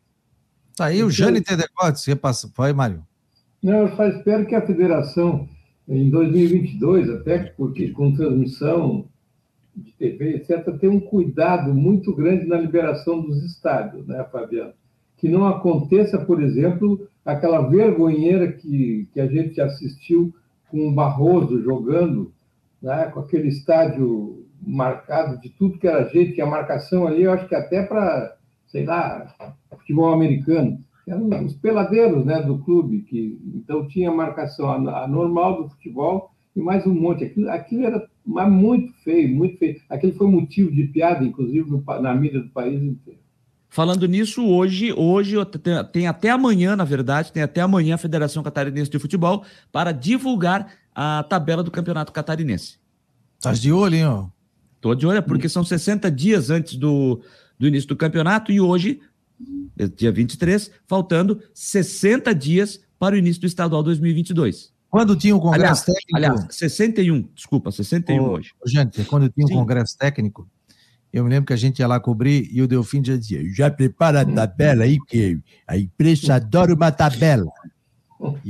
Tá 0.78 0.86
aí 0.86 1.02
o 1.02 1.10
Jânio 1.10 1.42
Tedecotes, 1.42 2.04
repassa. 2.04 2.48
Vai, 2.56 2.72
Mário. 2.72 3.02
Não, 3.60 3.78
eu 3.78 3.96
só 3.96 4.06
espero 4.06 4.46
que 4.46 4.54
a 4.54 4.64
federação, 4.64 5.48
em 5.88 6.08
2022, 6.08 7.10
até 7.10 7.38
porque 7.56 7.90
com 7.90 8.14
transmissão 8.14 9.06
de 9.74 9.90
TV, 9.94 10.36
etc., 10.36 10.78
tenha 10.78 10.92
um 10.92 11.00
cuidado 11.00 11.74
muito 11.74 12.14
grande 12.14 12.46
na 12.46 12.56
liberação 12.56 13.20
dos 13.20 13.42
estádios, 13.42 14.06
né, 14.06 14.24
Fabiano? 14.30 14.72
Que 15.16 15.28
não 15.28 15.48
aconteça, 15.48 16.16
por 16.24 16.40
exemplo, 16.40 17.08
aquela 17.24 17.68
vergonheira 17.68 18.52
que, 18.52 19.08
que 19.12 19.20
a 19.20 19.26
gente 19.26 19.60
assistiu 19.60 20.32
com 20.70 20.88
o 20.88 20.94
Barroso 20.94 21.60
jogando, 21.60 22.32
né, 22.80 23.06
com 23.06 23.18
aquele 23.18 23.48
estádio 23.48 24.46
marcado 24.64 25.40
de 25.40 25.48
tudo 25.48 25.78
que 25.78 25.88
era 25.88 26.08
jeito, 26.08 26.36
que 26.36 26.40
a 26.40 26.46
marcação 26.46 27.04
ali, 27.04 27.24
eu 27.24 27.32
acho 27.32 27.48
que 27.48 27.54
até 27.56 27.82
para 27.82 28.37
sei 28.68 28.84
lá, 28.84 29.34
futebol 29.70 30.12
americano, 30.12 30.78
eram 31.06 31.44
os 31.44 31.54
peladeiros 31.54 32.24
né, 32.24 32.42
do 32.42 32.58
clube, 32.58 33.02
que 33.02 33.38
então 33.54 33.88
tinha 33.88 34.10
marcação 34.12 34.70
anormal 34.70 35.62
do 35.62 35.70
futebol 35.70 36.30
e 36.54 36.60
mais 36.60 36.86
um 36.86 36.94
monte. 36.94 37.24
Aquilo, 37.24 37.50
aquilo 37.50 37.84
era 37.86 38.08
muito 38.48 38.92
feio, 39.02 39.34
muito 39.34 39.58
feio. 39.58 39.80
Aquilo 39.88 40.12
foi 40.12 40.28
motivo 40.28 40.70
de 40.70 40.84
piada, 40.84 41.24
inclusive, 41.24 41.70
no, 41.70 41.82
na 42.00 42.14
mídia 42.14 42.40
do 42.40 42.50
país 42.50 42.82
inteiro. 42.82 43.20
Falando 43.70 44.06
nisso, 44.06 44.46
hoje, 44.46 44.92
hoje 44.92 45.36
tem 45.92 46.06
até 46.06 46.30
amanhã, 46.30 46.74
na 46.74 46.84
verdade, 46.84 47.32
tem 47.32 47.42
até 47.42 47.60
amanhã 47.60 47.94
a 47.94 47.98
Federação 47.98 48.42
Catarinense 48.42 48.90
de 48.90 48.98
Futebol 48.98 49.44
para 49.70 49.92
divulgar 49.92 50.72
a 50.94 51.22
tabela 51.22 51.62
do 51.62 51.70
Campeonato 51.70 52.12
Catarinense. 52.12 52.78
Estás 53.36 53.60
de 53.60 53.70
olho, 53.70 53.94
hein? 53.94 54.06
Ó? 54.06 54.26
Tô 54.80 54.94
de 54.94 55.06
olho, 55.06 55.22
porque 55.22 55.48
são 55.48 55.62
60 55.62 56.10
dias 56.10 56.50
antes 56.50 56.76
do, 56.76 57.20
do 57.58 57.66
início 57.66 57.88
do 57.88 57.96
campeonato 57.96 58.52
e 58.52 58.60
hoje, 58.60 59.00
dia 59.96 60.12
23, 60.12 60.70
faltando 60.86 61.42
60 61.52 62.34
dias 62.34 62.80
para 62.98 63.14
o 63.14 63.18
início 63.18 63.40
do 63.40 63.46
estadual 63.46 63.82
2022. 63.82 64.72
Quando 64.90 65.14
tinha 65.14 65.36
o 65.36 65.40
congresso 65.40 65.62
aliás, 65.62 65.84
técnico. 65.84 66.16
Aliás, 66.16 66.46
61, 66.50 67.28
desculpa, 67.34 67.70
61 67.70 68.22
oh, 68.22 68.30
hoje. 68.30 68.52
Gente, 68.66 69.04
quando 69.04 69.28
tinha 69.28 69.46
o 69.46 69.50
congresso 69.50 69.96
técnico, 69.98 70.48
eu 71.12 71.24
me 71.24 71.30
lembro 71.30 71.46
que 71.46 71.52
a 71.52 71.56
gente 71.56 71.80
ia 71.80 71.86
lá 71.86 72.00
cobrir 72.00 72.48
e 72.50 72.62
o 72.62 72.68
Delfim 72.68 73.04
já 73.04 73.16
dizia: 73.16 73.42
já 73.54 73.70
prepara 73.70 74.22
a 74.22 74.24
tabela 74.24 74.84
aí, 74.84 74.96
porque 74.96 75.38
a 75.66 75.76
imprensa 75.76 76.34
adora 76.34 76.74
uma 76.74 76.90
tabela. 76.90 77.50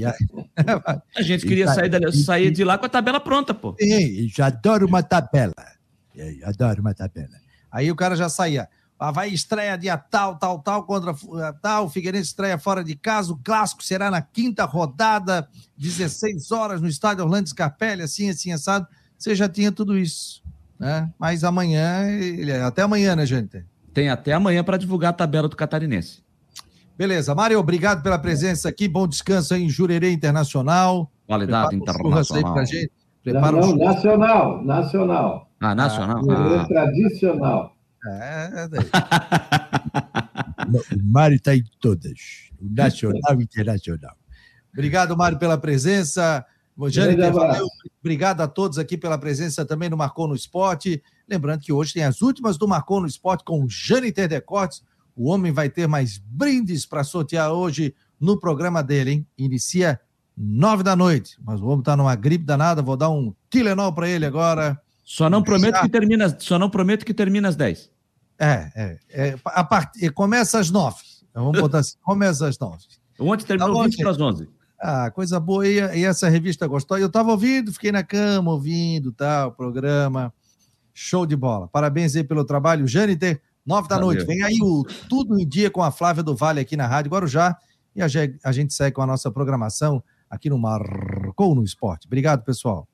A... 0.07 1.03
a, 1.17 1.23
gente 1.23 1.47
queria 1.47 1.67
tá 1.67 1.75
sair, 1.75 1.89
dali, 1.89 2.13
sair 2.13 2.51
de 2.51 2.65
lá 2.65 2.79
com 2.79 2.87
a 2.87 2.89
tabela 2.89 3.21
pronta, 3.21 3.53
pô. 3.53 3.77
Sim, 3.79 4.29
já 4.29 4.47
adoro 4.47 4.87
uma 4.87 5.03
tabela. 5.03 5.55
Adoro 6.45 6.81
uma 6.81 6.95
tabela. 6.95 7.35
Aí 7.71 7.91
o 7.91 7.97
cara 7.97 8.17
já 8.17 8.29
saía. 8.29 8.69
Vai 8.99 9.29
estreia 9.29 9.79
dia 9.79 9.97
tal, 9.97 10.37
tal, 10.37 10.59
tal, 10.59 10.83
contra 10.83 11.13
eh, 11.13 11.55
tal. 11.63 11.85
O 11.85 11.89
Figueirense 11.89 12.31
estreia 12.31 12.59
fora 12.59 12.83
de 12.83 12.97
casa. 12.97 13.33
O 13.33 13.37
clássico 13.37 13.83
será 13.83 14.11
na 14.11 14.21
quinta 14.21 14.65
rodada, 14.65 15.49
16 15.77 16.51
horas, 16.51 16.81
no 16.81 16.89
estádio 16.89 17.25
Orlando 17.25 17.49
Scarpelli, 17.49 18.03
assim, 18.03 18.29
assim, 18.29 18.53
assado. 18.53 18.87
Você 19.17 19.35
já 19.37 19.49
tinha 19.49 19.71
tudo 19.71 19.97
isso. 19.97 20.43
Né? 20.79 21.09
Mas 21.19 21.45
amanhã, 21.45 22.05
até 22.67 22.83
amanhã, 22.83 23.15
né, 23.15 23.25
gente? 23.25 23.65
Tem 23.95 24.09
até 24.09 24.33
amanhã 24.33 24.65
para 24.65 24.77
divulgar 24.77 25.11
a 25.11 25.15
tabela 25.15 25.49
do 25.49 25.57
Catarinense. 25.57 26.23
Beleza. 26.97 27.33
Mário, 27.35 27.59
obrigado 27.61 28.03
pela 28.03 28.19
presença 28.19 28.69
aqui. 28.69 28.89
Bom 28.89 29.07
descanso 29.07 29.55
aí 29.55 29.63
em 29.63 29.69
Jurerê 29.69 30.11
Internacional. 30.11 31.11
Qualidade 31.27 31.77
internacional. 31.77 32.53
Pra 32.53 32.65
gente. 32.65 32.91
Prepara 33.23 33.53
não, 33.53 33.77
não, 33.77 33.77
nacional, 33.77 34.65
nacional. 34.65 35.51
Ah, 35.61 35.75
nacional. 35.75 36.23
Ah, 36.31 36.63
ah. 36.63 36.67
Tradicional. 36.67 37.78
É, 38.07 38.51
é 38.55 38.69
o 40.97 41.03
Mário 41.03 41.37
está 41.37 41.57
em 41.57 41.65
todas, 41.81 42.51
o 42.61 42.69
nacional 42.71 43.41
e 43.41 43.45
internacional. 43.45 44.17
Obrigado, 44.73 45.17
Mário, 45.17 45.39
pela 45.39 45.59
presença. 45.59 46.45
Jâniter, 46.89 47.33
valeu. 47.33 47.67
Obrigado 48.01 48.41
a 48.41 48.47
todos 48.47 48.79
aqui 48.79 48.97
pela 48.97 49.19
presença 49.19 49.65
também 49.65 49.89
no 49.89 49.97
Marcou 49.97 50.29
no 50.29 50.35
Esporte. 50.37 51.03
Lembrando 51.29 51.61
que 51.61 51.73
hoje 51.73 51.95
tem 51.95 52.05
as 52.05 52.23
últimas 52.23 52.57
do 52.57 52.69
Marcou 52.69 53.01
no 53.01 53.07
Esporte 53.07 53.43
com 53.43 53.65
o 53.65 53.69
Jâniter 53.69 54.29
Decotes. 54.29 54.85
O 55.17 55.29
homem 55.29 55.51
vai 55.51 55.69
ter 55.69 55.89
mais 55.89 56.19
brindes 56.19 56.87
para 56.87 57.03
sortear 57.03 57.51
hoje 57.51 57.95
no 58.21 58.39
programa 58.39 58.83
dele, 58.83 59.11
hein? 59.11 59.27
Inicia 59.37 60.01
nove 60.37 60.85
da 60.85 60.95
noite. 60.95 61.37
Mas 61.43 61.61
o 61.61 61.67
homem 61.67 61.81
está 61.81 61.97
numa 61.97 62.15
gripe 62.15 62.45
danada. 62.45 62.81
Vou 62.81 62.97
dar 62.97 63.11
um 63.11 63.35
Tilenol 63.51 63.93
para 63.93 64.09
ele 64.09 64.25
agora. 64.25 64.81
Só 65.09 65.31
não 65.31 65.43
prometo 65.43 65.81
que 65.81 65.89
termina, 65.89 66.37
só 66.39 66.59
não 66.59 66.69
prometo 66.69 67.07
que 67.07 67.15
termina 67.15 67.49
às 67.49 67.57
10. 67.57 67.91
É, 68.39 68.71
é, 68.77 68.99
é 69.09 69.39
a 69.43 69.65
part... 69.65 69.91
começa 70.11 70.59
às 70.59 70.71
9. 70.71 70.97
Então, 71.31 71.45
vamos 71.47 71.59
botar 71.59 71.79
assim, 71.79 71.97
começa 72.03 72.47
às 72.47 72.59
9. 72.59 72.77
Ontem 73.19 73.47
terminou 73.47 73.75
tá 73.75 73.85
20 73.85 73.97
para 73.97 74.11
as 74.11 74.21
11. 74.21 74.49
Ah, 74.79 75.11
coisa 75.11 75.41
boa. 75.41 75.67
E, 75.67 75.79
e 75.79 76.05
essa 76.05 76.29
revista 76.29 76.67
gostou? 76.67 76.99
Eu 76.99 77.07
estava 77.07 77.31
ouvindo, 77.31 77.73
fiquei 77.73 77.91
na 77.91 78.03
cama 78.03 78.51
ouvindo, 78.51 79.11
tal, 79.11 79.51
programa. 79.53 80.31
Show 80.93 81.25
de 81.25 81.35
bola. 81.35 81.69
Parabéns 81.69 82.15
aí 82.15 82.23
pelo 82.23 82.45
trabalho. 82.45 82.87
Jâniter, 82.87 83.41
9 83.65 83.89
da 83.89 83.95
Valeu. 83.95 84.09
noite. 84.09 84.27
Vem 84.27 84.43
aí 84.43 84.59
o 84.61 84.85
Tudo 85.09 85.41
em 85.41 85.49
Dia 85.49 85.71
com 85.71 85.83
a 85.83 85.91
Flávia 85.91 86.23
do 86.23 86.37
Vale 86.37 86.61
aqui 86.61 86.77
na 86.77 86.87
Rádio 86.87 87.11
Guarujá. 87.11 87.57
E 87.97 88.03
a, 88.03 88.07
a 88.45 88.53
gente 88.53 88.75
segue 88.75 88.95
com 88.95 89.01
a 89.01 89.07
nossa 89.07 89.31
programação 89.31 90.05
aqui 90.29 90.51
no 90.51 90.59
Marcou 90.59 91.55
no 91.55 91.65
Esporte. 91.65 92.07
Obrigado, 92.07 92.45
pessoal. 92.45 92.87